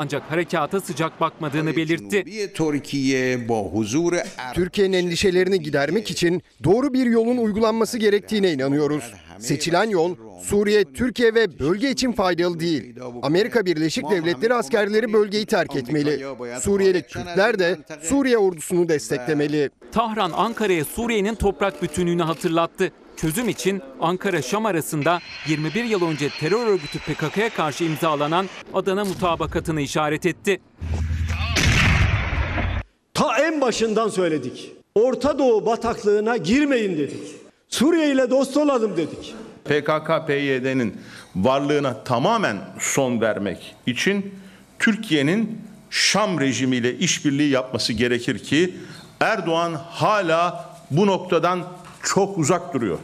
Ancak 0.00 0.30
harekata 0.30 0.80
sıcak 0.80 1.20
bakmadığını 1.20 1.76
belirtti. 1.76 2.52
Türkiye 2.54 3.48
bu 3.48 3.70
huzur 3.72 4.12
Türkiye'nin 4.54 4.92
endişelerini 4.92 5.60
gidermek 5.60 6.10
için 6.10 6.42
doğru 6.64 6.94
bir 6.94 7.06
yolun 7.06 7.36
uygulanması 7.36 7.98
gerektiğine 7.98 8.52
inanıyoruz. 8.52 9.12
Seçilen 9.38 9.90
yol 9.90 10.16
Suriye, 10.42 10.84
Türkiye 10.84 11.34
ve 11.34 11.58
bölge 11.58 11.90
için 11.90 12.12
faydalı 12.12 12.60
değil. 12.60 12.94
Amerika 13.22 13.66
Birleşik 13.66 14.10
Devletleri 14.10 14.54
askerleri 14.54 15.12
bölgeyi 15.12 15.46
terk 15.46 15.76
etmeli. 15.76 16.24
Suriyeli 16.60 17.02
Türkler 17.02 17.58
de 17.58 17.78
Suriye 18.02 18.38
ordusunu 18.38 18.88
desteklemeli. 18.88 19.70
Tahran 19.92 20.30
Ankara'ya 20.34 20.84
Suriye'nin 20.84 21.34
toprak 21.34 21.82
bütünlüğünü 21.82 22.22
hatırlattı. 22.22 22.92
Çözüm 23.20 23.48
için 23.48 23.82
Ankara-Şam 24.00 24.66
arasında 24.66 25.20
21 25.46 25.84
yıl 25.84 26.08
önce 26.08 26.28
terör 26.40 26.66
örgütü 26.66 26.98
PKK'ya 26.98 27.50
karşı 27.50 27.84
imzalanan 27.84 28.46
Adana 28.74 29.04
mutabakatını 29.04 29.80
işaret 29.80 30.26
etti. 30.26 30.60
Ta 33.14 33.38
en 33.38 33.60
başından 33.60 34.08
söyledik. 34.08 34.72
Orta 34.94 35.38
Doğu 35.38 35.66
bataklığına 35.66 36.36
girmeyin 36.36 36.98
dedik. 36.98 37.22
Suriye 37.68 38.12
ile 38.12 38.30
dost 38.30 38.56
olalım 38.56 38.96
dedik. 38.96 39.34
PKK-PYD'nin 39.64 40.96
varlığına 41.36 42.04
tamamen 42.04 42.56
son 42.78 43.20
vermek 43.20 43.76
için 43.86 44.34
Türkiye'nin 44.78 45.58
Şam 45.90 46.40
rejimiyle 46.40 46.98
işbirliği 46.98 47.50
yapması 47.50 47.92
gerekir 47.92 48.38
ki 48.38 48.74
Erdoğan 49.20 49.74
hala 49.90 50.70
bu 50.90 51.06
noktadan 51.06 51.64
çok 52.02 52.38
uzak 52.38 52.74
duruyor. 52.74 52.98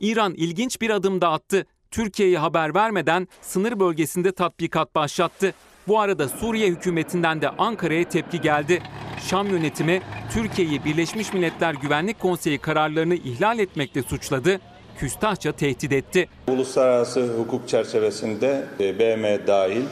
İran 0.00 0.34
ilginç 0.34 0.80
bir 0.80 0.90
adım 0.90 1.20
da 1.20 1.30
attı. 1.30 1.66
Türkiye'ye 1.90 2.38
haber 2.38 2.74
vermeden 2.74 3.28
sınır 3.42 3.80
bölgesinde 3.80 4.32
tatbikat 4.32 4.94
başlattı. 4.94 5.54
Bu 5.88 6.00
arada 6.00 6.28
Suriye 6.28 6.68
hükümetinden 6.68 7.42
de 7.42 7.48
Ankara'ya 7.48 8.08
tepki 8.08 8.40
geldi. 8.40 8.82
Şam 9.28 9.48
yönetimi 9.48 10.02
Türkiye'yi 10.32 10.84
Birleşmiş 10.84 11.32
Milletler 11.32 11.74
Güvenlik 11.74 12.20
Konseyi 12.20 12.58
kararlarını 12.58 13.14
ihlal 13.14 13.58
etmekle 13.58 14.02
suçladı. 14.02 14.60
Küstahça 14.98 15.52
tehdit 15.52 15.92
etti. 15.92 16.28
Uluslararası 16.48 17.38
hukuk 17.38 17.68
çerçevesinde 17.68 18.64
e, 18.80 18.98
BM 18.98 19.46
dahil 19.46 19.82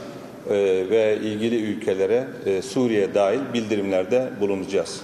e, 0.51 0.55
ve 0.91 1.19
ilgili 1.23 1.63
ülkelere 1.63 2.29
e, 2.47 2.63
Suriye 2.63 3.15
dahil 3.15 3.41
bildirimlerde 3.55 4.31
bulunacağız. 4.41 5.03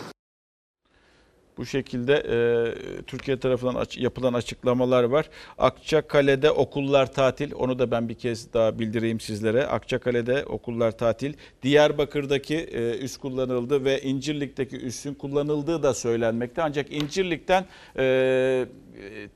Bu 1.59 1.67
şekilde 1.67 2.15
e, 2.15 3.03
Türkiye 3.03 3.39
tarafından 3.41 3.75
aç- 3.75 3.99
yapılan 3.99 4.35
açıklamalar 4.35 5.05
var. 5.05 5.31
Akçakale'de 5.59 6.51
okullar 6.51 7.13
tatil. 7.13 7.53
Onu 7.55 7.79
da 7.79 7.91
ben 7.91 8.09
bir 8.09 8.15
kez 8.15 8.53
daha 8.53 8.79
bildireyim 8.79 9.21
sizlere. 9.21 9.67
Akçakale'de 9.67 10.45
okullar 10.45 10.99
tatil. 10.99 11.35
Diyarbakır'daki 11.63 12.57
e, 12.57 12.99
üs 12.99 13.17
kullanıldı 13.17 13.85
ve 13.85 14.01
İncirlik'teki 14.03 14.77
üssün 14.77 15.15
kullanıldığı 15.15 15.83
da 15.83 15.95
söylenmekte. 15.95 16.63
Ancak 16.63 16.93
İncirlik'ten 16.93 17.67
e, 17.97 18.05
e, 18.05 18.67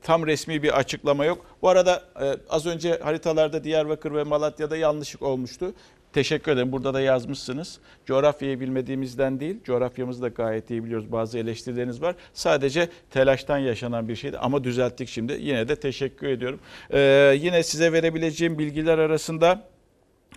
tam 0.03 0.27
resmi 0.27 0.63
bir 0.63 0.77
açıklama 0.79 1.25
yok. 1.25 1.45
Bu 1.61 1.69
arada 1.69 2.03
e, 2.21 2.25
az 2.49 2.65
önce 2.65 2.99
haritalarda 3.03 3.63
Diyarbakır 3.63 4.13
ve 4.13 4.23
Malatya'da 4.23 4.77
yanlışlık 4.77 5.21
olmuştu. 5.21 5.73
Teşekkür 6.13 6.51
ederim. 6.51 6.71
Burada 6.71 6.93
da 6.93 7.01
yazmışsınız. 7.01 7.79
Coğrafyayı 8.05 8.59
bilmediğimizden 8.59 9.39
değil, 9.39 9.57
coğrafyamızı 9.63 10.21
da 10.21 10.27
gayet 10.27 10.69
iyi 10.69 10.83
biliyoruz. 10.83 11.11
Bazı 11.11 11.37
eleştirileriniz 11.37 12.01
var. 12.01 12.15
Sadece 12.33 12.89
telaştan 13.09 13.57
yaşanan 13.57 14.07
bir 14.07 14.15
şeydi 14.15 14.37
ama 14.37 14.63
düzelttik 14.63 15.09
şimdi. 15.09 15.37
Yine 15.39 15.67
de 15.67 15.75
teşekkür 15.75 16.27
ediyorum. 16.27 16.59
Ee, 16.93 17.33
yine 17.41 17.63
size 17.63 17.93
verebileceğim 17.93 18.59
bilgiler 18.59 18.97
arasında 18.97 19.63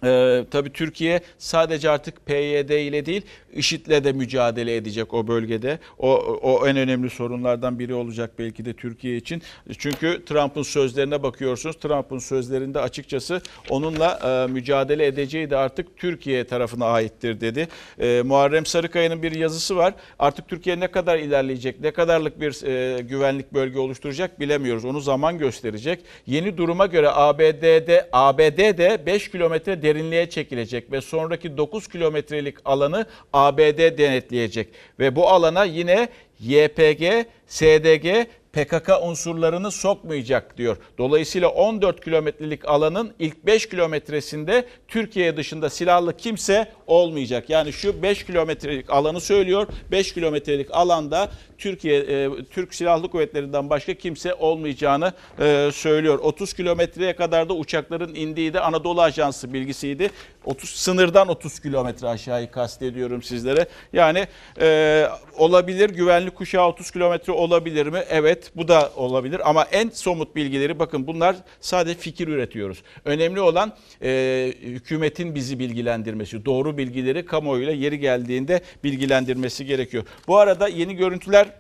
ee, 0.05 0.45
tabii 0.51 0.73
Türkiye 0.73 1.21
sadece 1.39 1.91
artık 1.91 2.27
PYD 2.27 2.71
ile 2.71 3.07
değil 3.07 3.23
IŞİD'le 3.55 4.05
de 4.05 4.13
mücadele 4.13 4.77
edecek 4.77 5.15
o 5.15 5.29
bölgede. 5.29 5.79
O, 5.99 6.15
o 6.43 6.67
en 6.67 6.77
önemli 6.77 7.11
sorunlardan 7.11 7.79
biri 7.79 7.95
olacak 7.95 8.31
belki 8.39 8.65
de 8.65 8.73
Türkiye 8.73 9.17
için. 9.17 9.43
Çünkü 9.79 10.25
Trump'ın 10.25 10.63
sözlerine 10.63 11.23
bakıyorsunuz. 11.23 11.77
Trump'ın 11.77 12.19
sözlerinde 12.19 12.81
açıkçası 12.81 13.43
onunla 13.69 14.19
e, 14.25 14.53
mücadele 14.53 15.07
edeceği 15.07 15.51
de 15.51 15.57
artık 15.57 15.97
Türkiye 15.97 16.45
tarafına 16.45 16.87
aittir 16.87 17.41
dedi. 17.41 17.69
E, 17.99 18.23
Muharrem 18.25 18.67
Sarıkaya'nın 18.67 19.23
bir 19.23 19.33
yazısı 19.33 19.77
var. 19.77 19.95
Artık 20.19 20.49
Türkiye 20.49 20.81
ne 20.81 20.89
kadar 20.89 21.19
ilerleyecek, 21.19 21.81
ne 21.81 21.91
kadarlık 21.91 22.41
bir 22.41 22.67
e, 22.67 23.03
güvenlik 23.03 23.55
bölge 23.55 23.79
oluşturacak 23.79 24.41
bilemiyoruz. 24.41 24.85
Onu 24.85 25.01
zaman 25.01 25.39
gösterecek. 25.39 26.01
Yeni 26.27 26.57
duruma 26.57 26.87
göre 26.87 27.09
ABD'de 27.11 28.09
ABD'de 28.13 29.03
5 29.07 29.31
kilometre 29.31 29.83
derinliğe 29.95 30.31
çekilecek 30.31 30.93
ve 30.93 31.01
sonraki 31.01 31.57
9 31.57 31.89
kilometrelik 31.89 32.57
alanı 32.65 33.07
ABD 33.33 33.99
denetleyecek. 33.99 34.69
Ve 34.99 35.17
bu 35.17 35.29
alana 35.29 35.65
yine 35.65 36.09
YPG, 36.41 37.27
SDG, 37.47 38.27
PKK 38.53 38.91
unsurlarını 39.03 39.71
sokmayacak 39.71 40.59
diyor. 40.59 40.77
Dolayısıyla 40.99 41.49
14 41.49 42.05
kilometrelik 42.05 42.69
alanın 42.69 43.13
ilk 43.19 43.47
5 43.47 43.69
kilometresinde 43.69 44.65
Türkiye 44.89 45.37
dışında 45.37 45.71
silahlı 45.71 46.17
kimse 46.17 46.73
olmayacak. 46.87 47.51
Yani 47.51 47.73
şu 47.73 48.03
5 48.03 48.27
kilometrelik 48.27 48.91
alanı 48.91 49.21
söylüyor. 49.21 49.67
5 49.91 50.15
kilometrelik 50.15 50.69
alanda 50.71 51.31
Türkiye 51.63 52.01
e, 52.01 52.31
Türk 52.51 52.75
Silahlı 52.75 53.11
Kuvvetleri'nden 53.11 53.71
başka 53.71 53.95
kimse 53.95 54.35
olmayacağını 54.35 55.13
e, 55.41 55.71
söylüyor. 55.75 56.19
30 56.19 56.53
kilometreye 56.53 57.17
kadar 57.17 57.49
da 57.49 57.55
uçakların 57.55 58.15
indiği 58.15 58.55
de 58.55 58.61
Anadolu 58.61 59.03
Ajansı 59.03 59.53
bilgisiydi. 59.53 60.11
30 60.45 60.71
sınırdan 60.71 61.29
30 61.29 61.61
kilometre 61.61 62.09
aşağıyı 62.09 62.51
kastediyorum 62.51 63.23
sizlere. 63.23 63.67
Yani 63.93 64.27
e, 64.61 65.09
olabilir 65.37 65.91
güvenlik 65.91 66.37
kuşağı 66.37 66.67
30 66.67 66.91
kilometre 66.91 67.33
olabilir 67.33 67.87
mi? 67.87 68.03
Evet 68.09 68.51
bu 68.57 68.69
da 68.69 68.93
olabilir 68.97 69.51
ama 69.51 69.65
en 69.73 69.89
somut 69.89 70.37
bilgileri 70.37 70.79
bakın 70.79 71.07
bunlar 71.07 71.37
sadece 71.61 72.01
fikir 72.01 72.29
üretiyoruz. 72.29 72.83
Önemli 73.05 73.41
olan 73.41 73.73
e, 74.03 74.53
hükümetin 74.63 75.35
bizi 75.35 75.59
bilgilendirmesi. 75.59 76.45
Doğru 76.45 76.79
bilgileri 76.79 77.27
kamuoyuyla 77.27 77.73
yeri 77.73 77.99
geldiğinde 77.99 78.61
bilgilendirmesi 78.85 79.67
gerekiyor. 79.67 80.05
Bu 80.29 80.37
arada 80.39 80.69
yeni 80.69 80.97
görüntüler 80.97 81.52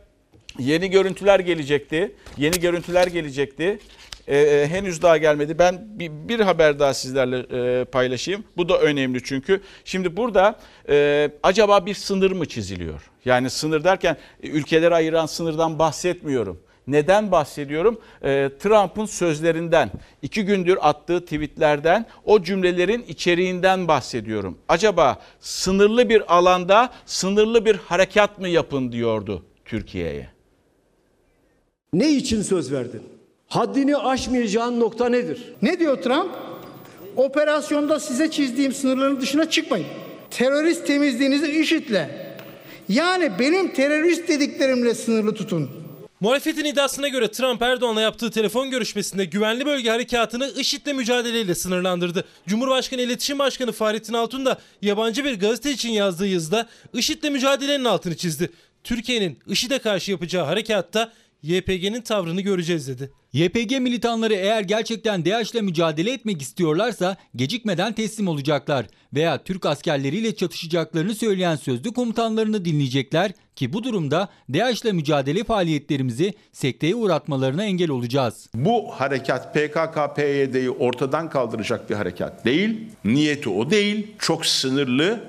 Yeni 0.58 0.90
görüntüler 0.90 1.40
gelecekti. 1.40 2.12
Yeni 2.36 2.60
görüntüler 2.60 3.06
gelecekti. 3.06 3.78
Ee, 4.28 4.66
henüz 4.70 5.02
daha 5.02 5.16
gelmedi. 5.16 5.58
Ben 5.58 5.98
bir, 5.98 6.10
bir 6.10 6.40
haber 6.40 6.78
daha 6.78 6.94
sizlerle 6.94 7.38
e, 7.80 7.84
paylaşayım. 7.84 8.44
Bu 8.56 8.68
da 8.68 8.78
önemli 8.78 9.22
çünkü. 9.24 9.60
Şimdi 9.84 10.16
burada 10.16 10.58
e, 10.88 11.30
acaba 11.42 11.86
bir 11.86 11.94
sınır 11.94 12.30
mı 12.30 12.48
çiziliyor? 12.48 13.10
Yani 13.24 13.50
sınır 13.50 13.84
derken 13.84 14.16
e, 14.42 14.48
ülkeleri 14.48 14.94
ayıran 14.94 15.26
sınırdan 15.26 15.78
bahsetmiyorum. 15.78 16.60
Neden 16.86 17.32
bahsediyorum? 17.32 18.00
E, 18.24 18.50
Trump'ın 18.60 19.06
sözlerinden, 19.06 19.90
iki 20.22 20.44
gündür 20.44 20.78
attığı 20.80 21.24
tweetlerden, 21.24 22.06
o 22.24 22.42
cümlelerin 22.42 23.04
içeriğinden 23.08 23.88
bahsediyorum. 23.88 24.58
Acaba 24.68 25.18
sınırlı 25.40 26.08
bir 26.08 26.36
alanda 26.36 26.90
sınırlı 27.06 27.64
bir 27.64 27.76
harekat 27.76 28.38
mı 28.38 28.48
yapın 28.48 28.92
diyordu 28.92 29.44
Türkiye'ye? 29.64 30.41
Ne 31.92 32.10
için 32.10 32.42
söz 32.42 32.72
verdin? 32.72 33.02
Haddini 33.48 33.96
aşmayacağın 33.96 34.80
nokta 34.80 35.08
nedir? 35.08 35.42
Ne 35.62 35.78
diyor 35.78 36.02
Trump? 36.02 36.30
Operasyonda 37.16 38.00
size 38.00 38.30
çizdiğim 38.30 38.72
sınırların 38.72 39.20
dışına 39.20 39.50
çıkmayın. 39.50 39.86
Terörist 40.30 40.86
temizliğinizi 40.86 41.60
IŞİD'le. 41.60 42.08
Yani 42.88 43.32
benim 43.38 43.72
terörist 43.72 44.28
dediklerimle 44.28 44.94
sınırlı 44.94 45.34
tutun. 45.34 45.70
Muhalefetin 46.20 46.64
iddiasına 46.64 47.08
göre 47.08 47.30
Trump 47.30 47.62
Erdoğan'la 47.62 48.00
yaptığı 48.00 48.30
telefon 48.30 48.70
görüşmesinde 48.70 49.24
güvenli 49.24 49.66
bölge 49.66 49.90
harekatını 49.90 50.50
IŞİD'le 50.56 50.94
mücadeleyle 50.94 51.54
sınırlandırdı. 51.54 52.24
Cumhurbaşkanı 52.46 53.02
İletişim 53.02 53.38
Başkanı 53.38 53.72
Fahrettin 53.72 54.14
Altun 54.14 54.46
da 54.46 54.58
yabancı 54.82 55.24
bir 55.24 55.40
gazete 55.40 55.70
için 55.70 55.90
yazdığı 55.90 56.26
yazıda 56.26 56.68
IŞİD'le 56.94 57.30
mücadelenin 57.30 57.84
altını 57.84 58.16
çizdi. 58.16 58.50
Türkiye'nin 58.84 59.38
IŞİD'e 59.46 59.78
karşı 59.78 60.10
yapacağı 60.10 60.44
harekatta 60.44 61.12
YPG'nin 61.42 62.00
tavrını 62.00 62.40
göreceğiz 62.40 62.88
dedi. 62.88 63.12
YPG 63.32 63.72
militanları 63.80 64.34
eğer 64.34 64.62
gerçekten 64.62 65.24
DAEŞ'le 65.24 65.62
mücadele 65.62 66.12
etmek 66.12 66.42
istiyorlarsa 66.42 67.16
gecikmeden 67.36 67.92
teslim 67.92 68.28
olacaklar 68.28 68.86
veya 69.14 69.44
Türk 69.44 69.66
askerleriyle 69.66 70.34
çatışacaklarını 70.34 71.14
söyleyen 71.14 71.56
sözlü 71.56 71.92
komutanlarını 71.92 72.64
dinleyecekler 72.64 73.32
ki 73.56 73.72
bu 73.72 73.84
durumda 73.84 74.28
DAEŞ'le 74.52 74.92
mücadele 74.92 75.44
faaliyetlerimizi 75.44 76.34
sekteye 76.52 76.94
uğratmalarına 76.94 77.64
engel 77.64 77.90
olacağız. 77.90 78.48
Bu 78.54 78.90
harekat 78.90 79.56
PKK-PYD'yi 79.56 80.70
ortadan 80.70 81.30
kaldıracak 81.30 81.90
bir 81.90 81.94
harekat 81.94 82.44
değil. 82.44 82.80
Niyeti 83.04 83.48
o 83.48 83.70
değil. 83.70 84.06
Çok 84.18 84.46
sınırlı. 84.46 85.20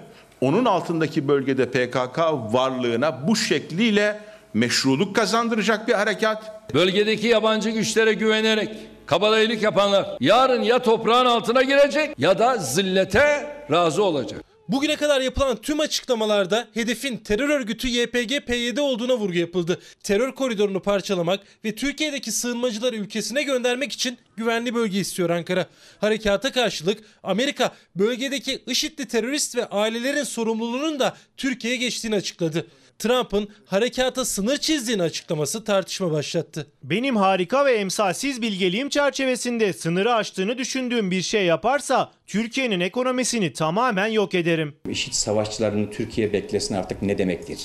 Onun 0.42 0.66
altındaki 0.66 1.28
bölgede 1.28 1.70
PKK 1.70 2.20
varlığına 2.54 3.28
bu 3.28 3.36
şekliyle 3.36 4.33
meşruluk 4.54 5.16
kazandıracak 5.16 5.88
bir 5.88 5.94
harekat. 5.94 6.74
Bölgedeki 6.74 7.28
yabancı 7.28 7.70
güçlere 7.70 8.14
güvenerek 8.14 8.70
kabadayılık 9.06 9.62
yapanlar 9.62 10.18
yarın 10.20 10.62
ya 10.62 10.80
toprağın 10.80 11.26
altına 11.26 11.62
girecek 11.62 12.16
ya 12.18 12.40
da 12.40 12.58
zillete 12.58 13.56
razı 13.72 14.04
olacak. 14.04 14.54
Bugüne 14.68 14.96
kadar 14.96 15.22
yapılan 15.22 15.58
tüm 15.62 15.80
açıklamalarda 15.80 16.68
hedefin 16.74 17.18
terör 17.18 17.50
örgütü 17.50 17.88
YPG-PYD 17.88 18.80
olduğuna 18.80 19.18
vurgu 19.18 19.38
yapıldı. 19.38 19.80
Terör 20.04 20.32
koridorunu 20.36 20.80
parçalamak 20.80 21.40
ve 21.66 21.76
Türkiye'deki 21.76 22.32
sığınmacıları 22.32 22.96
ülkesine 22.96 23.44
göndermek 23.44 23.92
için 23.92 24.18
güvenli 24.38 24.76
bölge 24.76 25.00
istiyor 25.00 25.30
Ankara. 25.30 25.66
Harekata 26.02 26.52
karşılık 26.52 27.04
Amerika 27.24 27.72
bölgedeki 27.96 28.64
IŞİD'li 28.68 29.08
terörist 29.08 29.56
ve 29.56 29.66
ailelerin 29.66 30.24
sorumluluğunun 30.24 31.00
da 31.00 31.18
Türkiye'ye 31.38 31.80
geçtiğini 31.80 32.16
açıkladı. 32.16 32.68
Trump'ın 33.00 33.48
harekata 33.66 34.26
sınır 34.26 34.58
çizdiğini 34.58 35.02
açıklaması 35.04 35.64
tartışma 35.64 36.12
başlattı. 36.12 36.68
Benim 36.84 37.16
harika 37.16 37.66
ve 37.66 37.74
emsalsiz 37.74 38.42
bilgeliğim 38.42 38.90
çerçevesinde 38.90 39.74
sınırı 39.74 40.14
aştığını 40.14 40.58
düşündüğüm 40.58 41.12
bir 41.12 41.22
şey 41.22 41.46
yaparsa 41.46 42.12
Türkiye'nin 42.28 42.80
ekonomisini 42.80 43.54
tamamen 43.54 44.08
yok 44.08 44.36
ederim. 44.36 44.76
IŞİD 44.90 45.14
savaşçılarını 45.14 45.92
Türkiye 45.92 46.34
beklesin 46.34 46.76
artık 46.76 47.02
ne 47.02 47.18
demektir? 47.18 47.60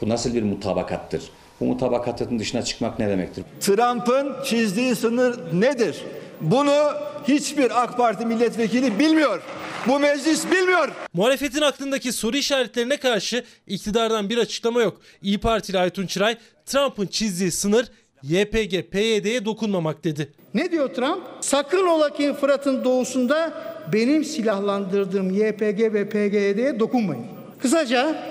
Bu 0.00 0.08
nasıl 0.08 0.34
bir 0.34 0.42
mutabakattır? 0.42 1.22
Bu 1.60 1.64
mutabakatın 1.64 2.38
dışına 2.38 2.62
çıkmak 2.62 2.98
ne 2.98 3.08
demektir? 3.08 3.44
Trump'ın 3.60 4.44
çizdiği 4.44 4.94
sınır 4.96 5.60
nedir? 5.60 5.96
Bunu 6.40 6.92
hiçbir 7.28 7.82
AK 7.82 7.96
Parti 7.96 8.26
milletvekili 8.26 8.98
bilmiyor. 8.98 9.42
Bu 9.88 9.98
meclis 9.98 10.50
bilmiyor. 10.50 10.88
Muhalefetin 11.12 11.60
aklındaki 11.60 12.12
soru 12.12 12.36
işaretlerine 12.36 12.96
karşı 12.96 13.44
iktidardan 13.66 14.28
bir 14.28 14.38
açıklama 14.38 14.82
yok. 14.82 15.00
İyi 15.22 15.38
Partili 15.38 15.78
Aytun 15.78 16.06
Çıray, 16.06 16.36
Trump'ın 16.66 17.06
çizdiği 17.06 17.52
sınır 17.52 17.86
YPG, 18.22 18.90
PYD'ye 18.90 19.44
dokunmamak 19.44 20.04
dedi. 20.04 20.32
Ne 20.54 20.70
diyor 20.72 20.94
Trump? 20.94 21.22
Sakın 21.40 21.86
ola 21.86 22.12
ki 22.12 22.34
Fırat'ın 22.40 22.84
doğusunda 22.84 23.52
benim 23.92 24.24
silahlandırdığım 24.24 25.30
YPG 25.30 25.80
ve 25.80 26.08
PGD'ye 26.08 26.80
dokunmayın. 26.80 27.26
Kısaca 27.62 28.22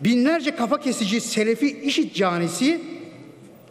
binlerce 0.00 0.56
kafa 0.56 0.80
kesici 0.80 1.20
Selefi 1.20 1.80
IŞİD 1.80 2.14
canisi 2.14 2.80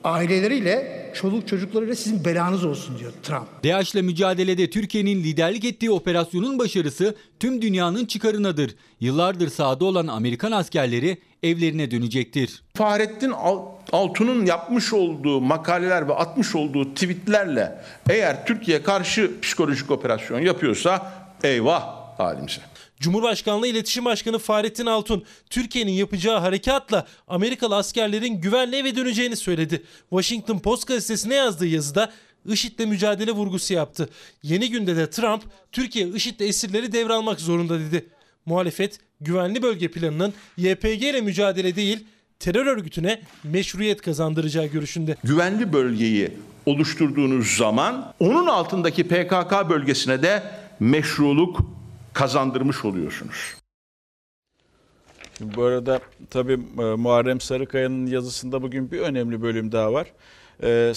aileleriyle, 0.03 1.04
çoluk 1.15 1.47
çocuklarıyla 1.47 1.95
sizin 1.95 2.25
belanız 2.25 2.65
olsun 2.65 2.99
diyor 2.99 3.11
Trump. 3.23 3.47
DAEŞ'le 3.63 3.95
mücadelede 3.95 4.69
Türkiye'nin 4.69 5.23
liderlik 5.23 5.65
ettiği 5.65 5.91
operasyonun 5.91 6.59
başarısı 6.59 7.15
tüm 7.39 7.61
dünyanın 7.61 8.05
çıkarınadır. 8.05 8.75
Yıllardır 8.99 9.49
sahada 9.49 9.85
olan 9.85 10.07
Amerikan 10.07 10.51
askerleri 10.51 11.17
evlerine 11.43 11.91
dönecektir. 11.91 12.63
Fahrettin 12.75 13.33
Altun'un 13.91 14.45
yapmış 14.45 14.93
olduğu 14.93 15.41
makaleler 15.41 16.07
ve 16.07 16.13
atmış 16.13 16.55
olduğu 16.55 16.93
tweetlerle 16.93 17.81
eğer 18.09 18.45
Türkiye 18.45 18.83
karşı 18.83 19.31
psikolojik 19.41 19.91
operasyon 19.91 20.39
yapıyorsa 20.39 21.13
eyvah 21.43 21.83
halimize. 22.17 22.61
Cumhurbaşkanlığı 23.05 23.67
İletişim 23.67 24.05
Başkanı 24.05 24.39
Fahrettin 24.39 24.85
Altun, 24.85 25.23
Türkiye'nin 25.49 25.91
yapacağı 25.91 26.39
harekatla 26.39 27.07
Amerikalı 27.27 27.75
askerlerin 27.75 28.41
güvenle 28.41 28.77
eve 28.77 28.95
döneceğini 28.95 29.35
söyledi. 29.35 29.83
Washington 30.09 30.59
Post 30.59 30.87
gazetesine 30.87 31.35
yazdığı 31.35 31.67
yazıda 31.67 32.11
IŞİD'le 32.45 32.85
mücadele 32.85 33.31
vurgusu 33.31 33.73
yaptı. 33.73 34.09
Yeni 34.43 34.69
günde 34.69 34.95
de 34.95 35.09
Trump, 35.09 35.43
Türkiye 35.71 36.07
IŞİD'le 36.07 36.41
esirleri 36.41 36.91
devralmak 36.91 37.41
zorunda 37.41 37.79
dedi. 37.79 38.05
Muhalefet, 38.45 38.99
güvenli 39.21 39.61
bölge 39.61 39.91
planının 39.91 40.33
YPG 40.57 41.03
ile 41.03 41.21
mücadele 41.21 41.75
değil, 41.75 42.07
terör 42.39 42.65
örgütüne 42.65 43.21
meşruiyet 43.43 44.01
kazandıracağı 44.01 44.65
görüşünde. 44.65 45.15
Güvenli 45.23 45.73
bölgeyi 45.73 46.31
oluşturduğunuz 46.65 47.57
zaman 47.57 48.13
onun 48.19 48.47
altındaki 48.47 49.03
PKK 49.03 49.69
bölgesine 49.69 50.21
de 50.21 50.43
meşruluk 50.79 51.74
kazandırmış 52.15 52.85
oluyorsunuz. 52.85 53.55
Bu 55.39 55.63
arada 55.63 55.99
tabii 56.29 56.57
Muharrem 56.97 57.41
Sarıkaya'nın 57.41 58.05
yazısında 58.05 58.61
bugün 58.61 58.91
bir 58.91 58.99
önemli 58.99 59.41
bölüm 59.41 59.71
daha 59.71 59.93
var. 59.93 60.07
Ee, 60.63 60.93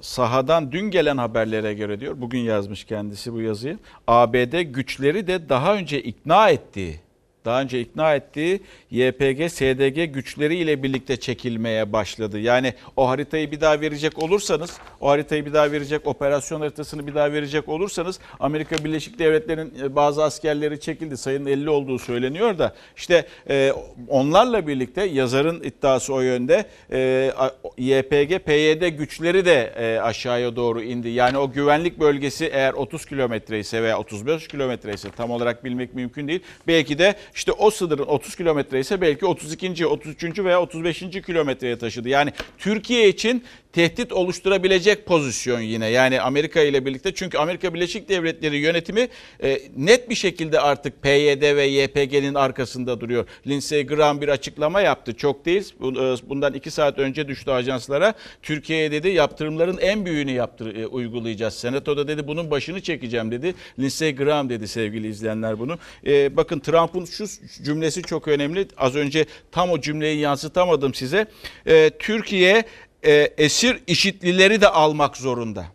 sahadan 0.00 0.72
dün 0.72 0.90
gelen 0.90 1.16
haberlere 1.16 1.74
göre 1.74 2.00
diyor, 2.00 2.14
bugün 2.20 2.38
yazmış 2.38 2.84
kendisi 2.84 3.32
bu 3.32 3.40
yazıyı. 3.40 3.78
ABD 4.06 4.60
güçleri 4.60 5.26
de 5.26 5.48
daha 5.48 5.74
önce 5.74 6.02
ikna 6.02 6.50
ettiği 6.50 7.00
daha 7.44 7.60
önce 7.62 7.80
ikna 7.80 8.14
ettiği 8.14 8.60
YPG, 8.90 9.50
SDG 9.50 10.14
güçleriyle 10.14 10.82
birlikte 10.82 11.16
çekilmeye 11.16 11.92
başladı. 11.92 12.38
Yani 12.38 12.74
o 12.96 13.08
haritayı 13.08 13.50
bir 13.50 13.60
daha 13.60 13.80
verecek 13.80 14.22
olursanız, 14.22 14.70
o 15.00 15.08
haritayı 15.08 15.46
bir 15.46 15.52
daha 15.52 15.72
verecek, 15.72 16.06
operasyon 16.06 16.60
haritasını 16.60 17.06
bir 17.06 17.14
daha 17.14 17.32
verecek 17.32 17.68
olursanız 17.68 18.18
Amerika 18.40 18.84
Birleşik 18.84 19.18
Devletleri'nin 19.18 19.72
e, 19.82 19.96
bazı 19.96 20.24
askerleri 20.24 20.80
çekildi. 20.80 21.16
Sayının 21.16 21.46
50 21.46 21.70
olduğu 21.70 21.98
söyleniyor 21.98 22.58
da 22.58 22.74
işte 22.96 23.26
e, 23.48 23.72
onlarla 24.08 24.66
birlikte 24.66 25.02
yazarın 25.02 25.62
iddiası 25.62 26.14
o 26.14 26.20
yönde 26.20 26.64
e, 26.92 27.32
YPG, 27.78 28.38
PYD 28.44 28.88
güçleri 28.88 29.44
de 29.44 29.72
e, 29.76 30.00
aşağıya 30.00 30.56
doğru 30.56 30.82
indi. 30.82 31.08
Yani 31.08 31.38
o 31.38 31.52
güvenlik 31.52 32.00
bölgesi 32.00 32.46
eğer 32.52 32.72
30 32.72 33.06
kilometre 33.06 33.58
ise 33.58 33.82
veya 33.82 33.98
35 33.98 34.48
kilometre 34.48 34.94
ise 34.94 35.08
tam 35.16 35.30
olarak 35.30 35.64
bilmek 35.64 35.94
mümkün 35.94 36.28
değil. 36.28 36.40
Belki 36.66 36.98
de 36.98 37.14
işte 37.34 37.52
o 37.52 37.70
sınırın 37.70 38.06
30 38.06 38.36
kilometre 38.36 38.80
ise 38.80 39.00
belki 39.00 39.26
32. 39.26 39.86
33. 39.86 40.38
veya 40.38 40.62
35. 40.62 40.98
kilometreye 40.98 41.78
taşıdı. 41.78 42.08
Yani 42.08 42.32
Türkiye 42.58 43.08
için 43.08 43.44
tehdit 43.72 44.12
oluşturabilecek 44.12 45.06
pozisyon 45.06 45.60
yine. 45.60 45.86
Yani 45.86 46.20
Amerika 46.20 46.60
ile 46.60 46.86
birlikte 46.86 47.14
çünkü 47.14 47.38
Amerika 47.38 47.74
Birleşik 47.74 48.08
Devletleri 48.08 48.56
yönetimi 48.56 49.08
e, 49.42 49.58
net 49.76 50.10
bir 50.10 50.14
şekilde 50.14 50.60
artık 50.60 51.02
PYD 51.02 51.56
ve 51.56 51.64
YPG'nin 51.64 52.34
arkasında 52.34 53.00
duruyor. 53.00 53.26
Lindsey 53.46 53.86
Graham 53.86 54.20
bir 54.20 54.28
açıklama 54.28 54.80
yaptı. 54.80 55.14
Çok 55.16 55.44
değil. 55.46 55.72
E, 55.82 56.28
Bundan 56.28 56.54
iki 56.54 56.70
saat 56.70 56.98
önce 56.98 57.28
düştü 57.28 57.50
ajanslara. 57.50 58.14
Türkiye'ye 58.42 58.92
dedi 58.92 59.08
yaptırımların 59.08 59.78
en 59.78 60.06
büyüğünü 60.06 60.32
yaptır, 60.32 60.76
e, 60.76 60.86
uygulayacağız. 60.86 61.54
Senatoda 61.54 62.08
dedi 62.08 62.28
bunun 62.28 62.50
başını 62.50 62.80
çekeceğim 62.80 63.30
dedi. 63.30 63.54
Lindsey 63.78 64.14
Graham 64.14 64.48
dedi 64.48 64.68
sevgili 64.68 65.08
izleyenler 65.08 65.58
bunu. 65.58 65.78
E, 66.06 66.36
bakın 66.36 66.58
Trump'ın 66.60 67.04
şu 67.04 67.21
cümlesi 67.64 68.02
çok 68.02 68.28
önemli. 68.28 68.68
Az 68.76 68.96
önce 68.96 69.26
tam 69.52 69.70
o 69.70 69.80
cümleyi 69.80 70.18
yansıtamadım 70.18 70.94
size. 70.94 71.26
E, 71.66 71.90
Türkiye 71.98 72.64
e, 73.02 73.12
esir 73.38 73.80
işitlileri 73.86 74.60
de 74.60 74.68
almak 74.68 75.16
zorunda. 75.16 75.66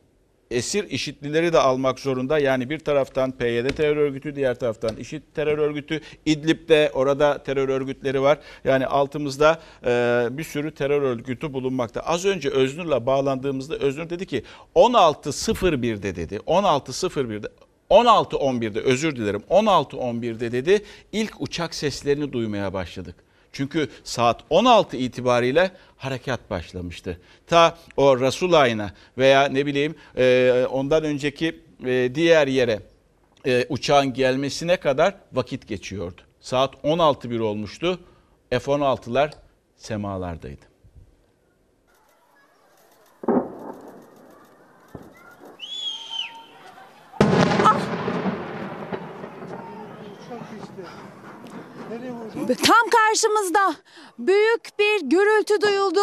Esir 0.51 0.89
işitlileri 0.89 1.53
de 1.53 1.59
almak 1.59 1.99
zorunda. 1.99 2.39
Yani 2.39 2.69
bir 2.69 2.79
taraftan 2.79 3.31
PYD 3.31 3.69
terör 3.69 3.97
örgütü, 3.97 4.35
diğer 4.35 4.59
taraftan 4.59 4.95
IŞİD 4.95 5.21
terör 5.35 5.57
örgütü. 5.57 6.01
İdlib'de 6.25 6.91
orada 6.93 7.43
terör 7.43 7.69
örgütleri 7.69 8.21
var. 8.21 8.39
Yani 8.63 8.85
altımızda 8.85 9.59
e, 9.85 10.27
bir 10.31 10.43
sürü 10.43 10.71
terör 10.71 11.01
örgütü 11.01 11.53
bulunmakta. 11.53 12.01
Az 12.01 12.25
önce 12.25 12.49
Öznur'la 12.49 13.05
bağlandığımızda 13.05 13.75
Öznur 13.75 14.09
dedi 14.09 14.25
ki 14.25 14.43
16.01'de 14.75 16.15
dedi. 16.15 16.35
16.01'de 16.35 17.47
16.11'de 17.89 18.79
özür 18.79 19.15
dilerim 19.15 19.43
16.11'de 19.49 20.51
dedi 20.51 20.83
ilk 21.11 21.41
uçak 21.41 21.75
seslerini 21.75 22.33
duymaya 22.33 22.73
başladık. 22.73 23.15
Çünkü 23.51 23.89
saat 24.03 24.43
16 24.49 24.97
itibariyle 24.97 25.71
harekat 25.97 26.49
başlamıştı. 26.49 27.21
Ta 27.47 27.77
o 27.97 28.19
Rasulayna 28.19 28.91
veya 29.17 29.45
ne 29.45 29.65
bileyim 29.65 29.95
e, 30.17 30.65
ondan 30.71 31.03
önceki 31.03 31.59
e, 31.85 32.11
diğer 32.15 32.47
yere 32.47 32.79
e, 33.45 33.65
uçağın 33.69 34.13
gelmesine 34.13 34.77
kadar 34.77 35.15
vakit 35.33 35.67
geçiyordu. 35.67 36.21
Saat 36.41 36.73
16.01 36.75 37.39
olmuştu. 37.39 37.99
F-16'lar 38.49 39.31
semalardaydı. 39.75 40.76
Tam 52.65 52.89
karşımızda 52.89 53.73
büyük 54.19 54.79
bir 54.79 55.01
gürültü 55.01 55.61
duyuldu 55.61 56.01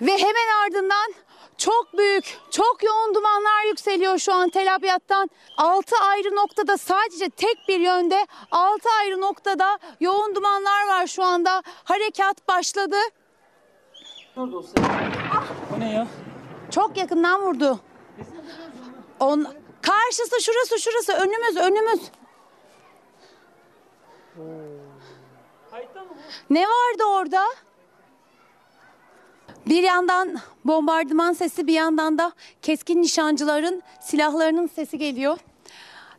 ve 0.00 0.12
hemen 0.18 0.64
ardından 0.64 1.14
çok 1.58 1.98
büyük, 1.98 2.38
çok 2.50 2.84
yoğun 2.84 3.14
dumanlar 3.14 3.64
yükseliyor 3.68 4.18
şu 4.18 4.34
an 4.34 4.48
Tel 4.48 4.74
Abyad'dan. 4.74 5.30
6 5.56 5.96
ayrı 5.96 6.36
noktada 6.36 6.78
sadece 6.78 7.30
tek 7.30 7.56
bir 7.68 7.80
yönde 7.80 8.26
6 8.50 8.88
ayrı 9.00 9.20
noktada 9.20 9.78
yoğun 10.00 10.34
dumanlar 10.34 10.88
var 10.88 11.06
şu 11.06 11.24
anda. 11.24 11.62
Harekat 11.84 12.48
başladı. 12.48 12.96
O 15.76 15.80
ne 15.80 15.92
ya? 15.92 16.06
Çok 16.70 16.96
yakından 16.96 17.42
vurdu. 17.42 17.80
On, 19.20 19.46
karşısı 19.82 20.42
şurası 20.42 20.78
şurası 20.78 21.12
önümüz 21.12 21.56
önümüz. 21.56 22.00
Ne 26.50 26.60
vardı 26.60 27.04
orada? 27.10 27.44
Bir 29.66 29.82
yandan 29.82 30.36
bombardıman 30.64 31.32
sesi 31.32 31.66
bir 31.66 31.72
yandan 31.72 32.18
da 32.18 32.32
keskin 32.62 33.02
nişancıların 33.02 33.82
silahlarının 34.00 34.66
sesi 34.66 34.98
geliyor. 34.98 35.38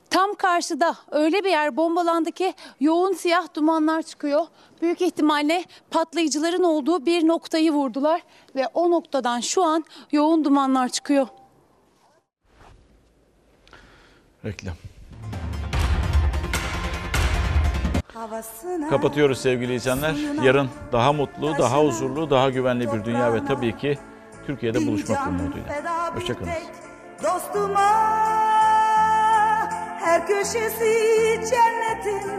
Tam 0.09 0.33
karşıda 0.33 0.95
öyle 1.11 1.43
bir 1.43 1.49
yer 1.49 1.77
bombalandı 1.77 2.31
ki 2.31 2.53
yoğun 2.79 3.13
siyah 3.13 3.53
dumanlar 3.53 4.01
çıkıyor. 4.01 4.47
Büyük 4.81 5.01
ihtimalle 5.01 5.65
patlayıcıların 5.91 6.63
olduğu 6.63 7.05
bir 7.05 7.27
noktayı 7.27 7.71
vurdular 7.71 8.21
ve 8.55 8.67
o 8.73 8.91
noktadan 8.91 9.39
şu 9.39 9.63
an 9.63 9.85
yoğun 10.11 10.43
dumanlar 10.43 10.89
çıkıyor. 10.89 11.27
Reklam. 14.45 14.75
Kapatıyoruz 18.89 19.41
sevgili 19.41 19.73
izleyenler. 19.73 20.15
Yarın 20.43 20.69
daha 20.91 21.13
mutlu, 21.13 21.57
daha 21.57 21.79
huzurlu, 21.83 22.29
daha 22.29 22.49
güvenli 22.49 22.93
bir 22.93 23.05
dünya 23.05 23.33
ve 23.33 23.45
tabii 23.45 23.77
ki 23.77 23.97
Türkiye'de 24.47 24.87
buluşmak 24.87 25.27
umuduyla. 25.27 26.15
Hoşçakalın. 26.15 26.49
Dostuma 27.23 27.81
her 29.99 30.27
köşesi 30.27 30.93
cennetin 31.49 32.31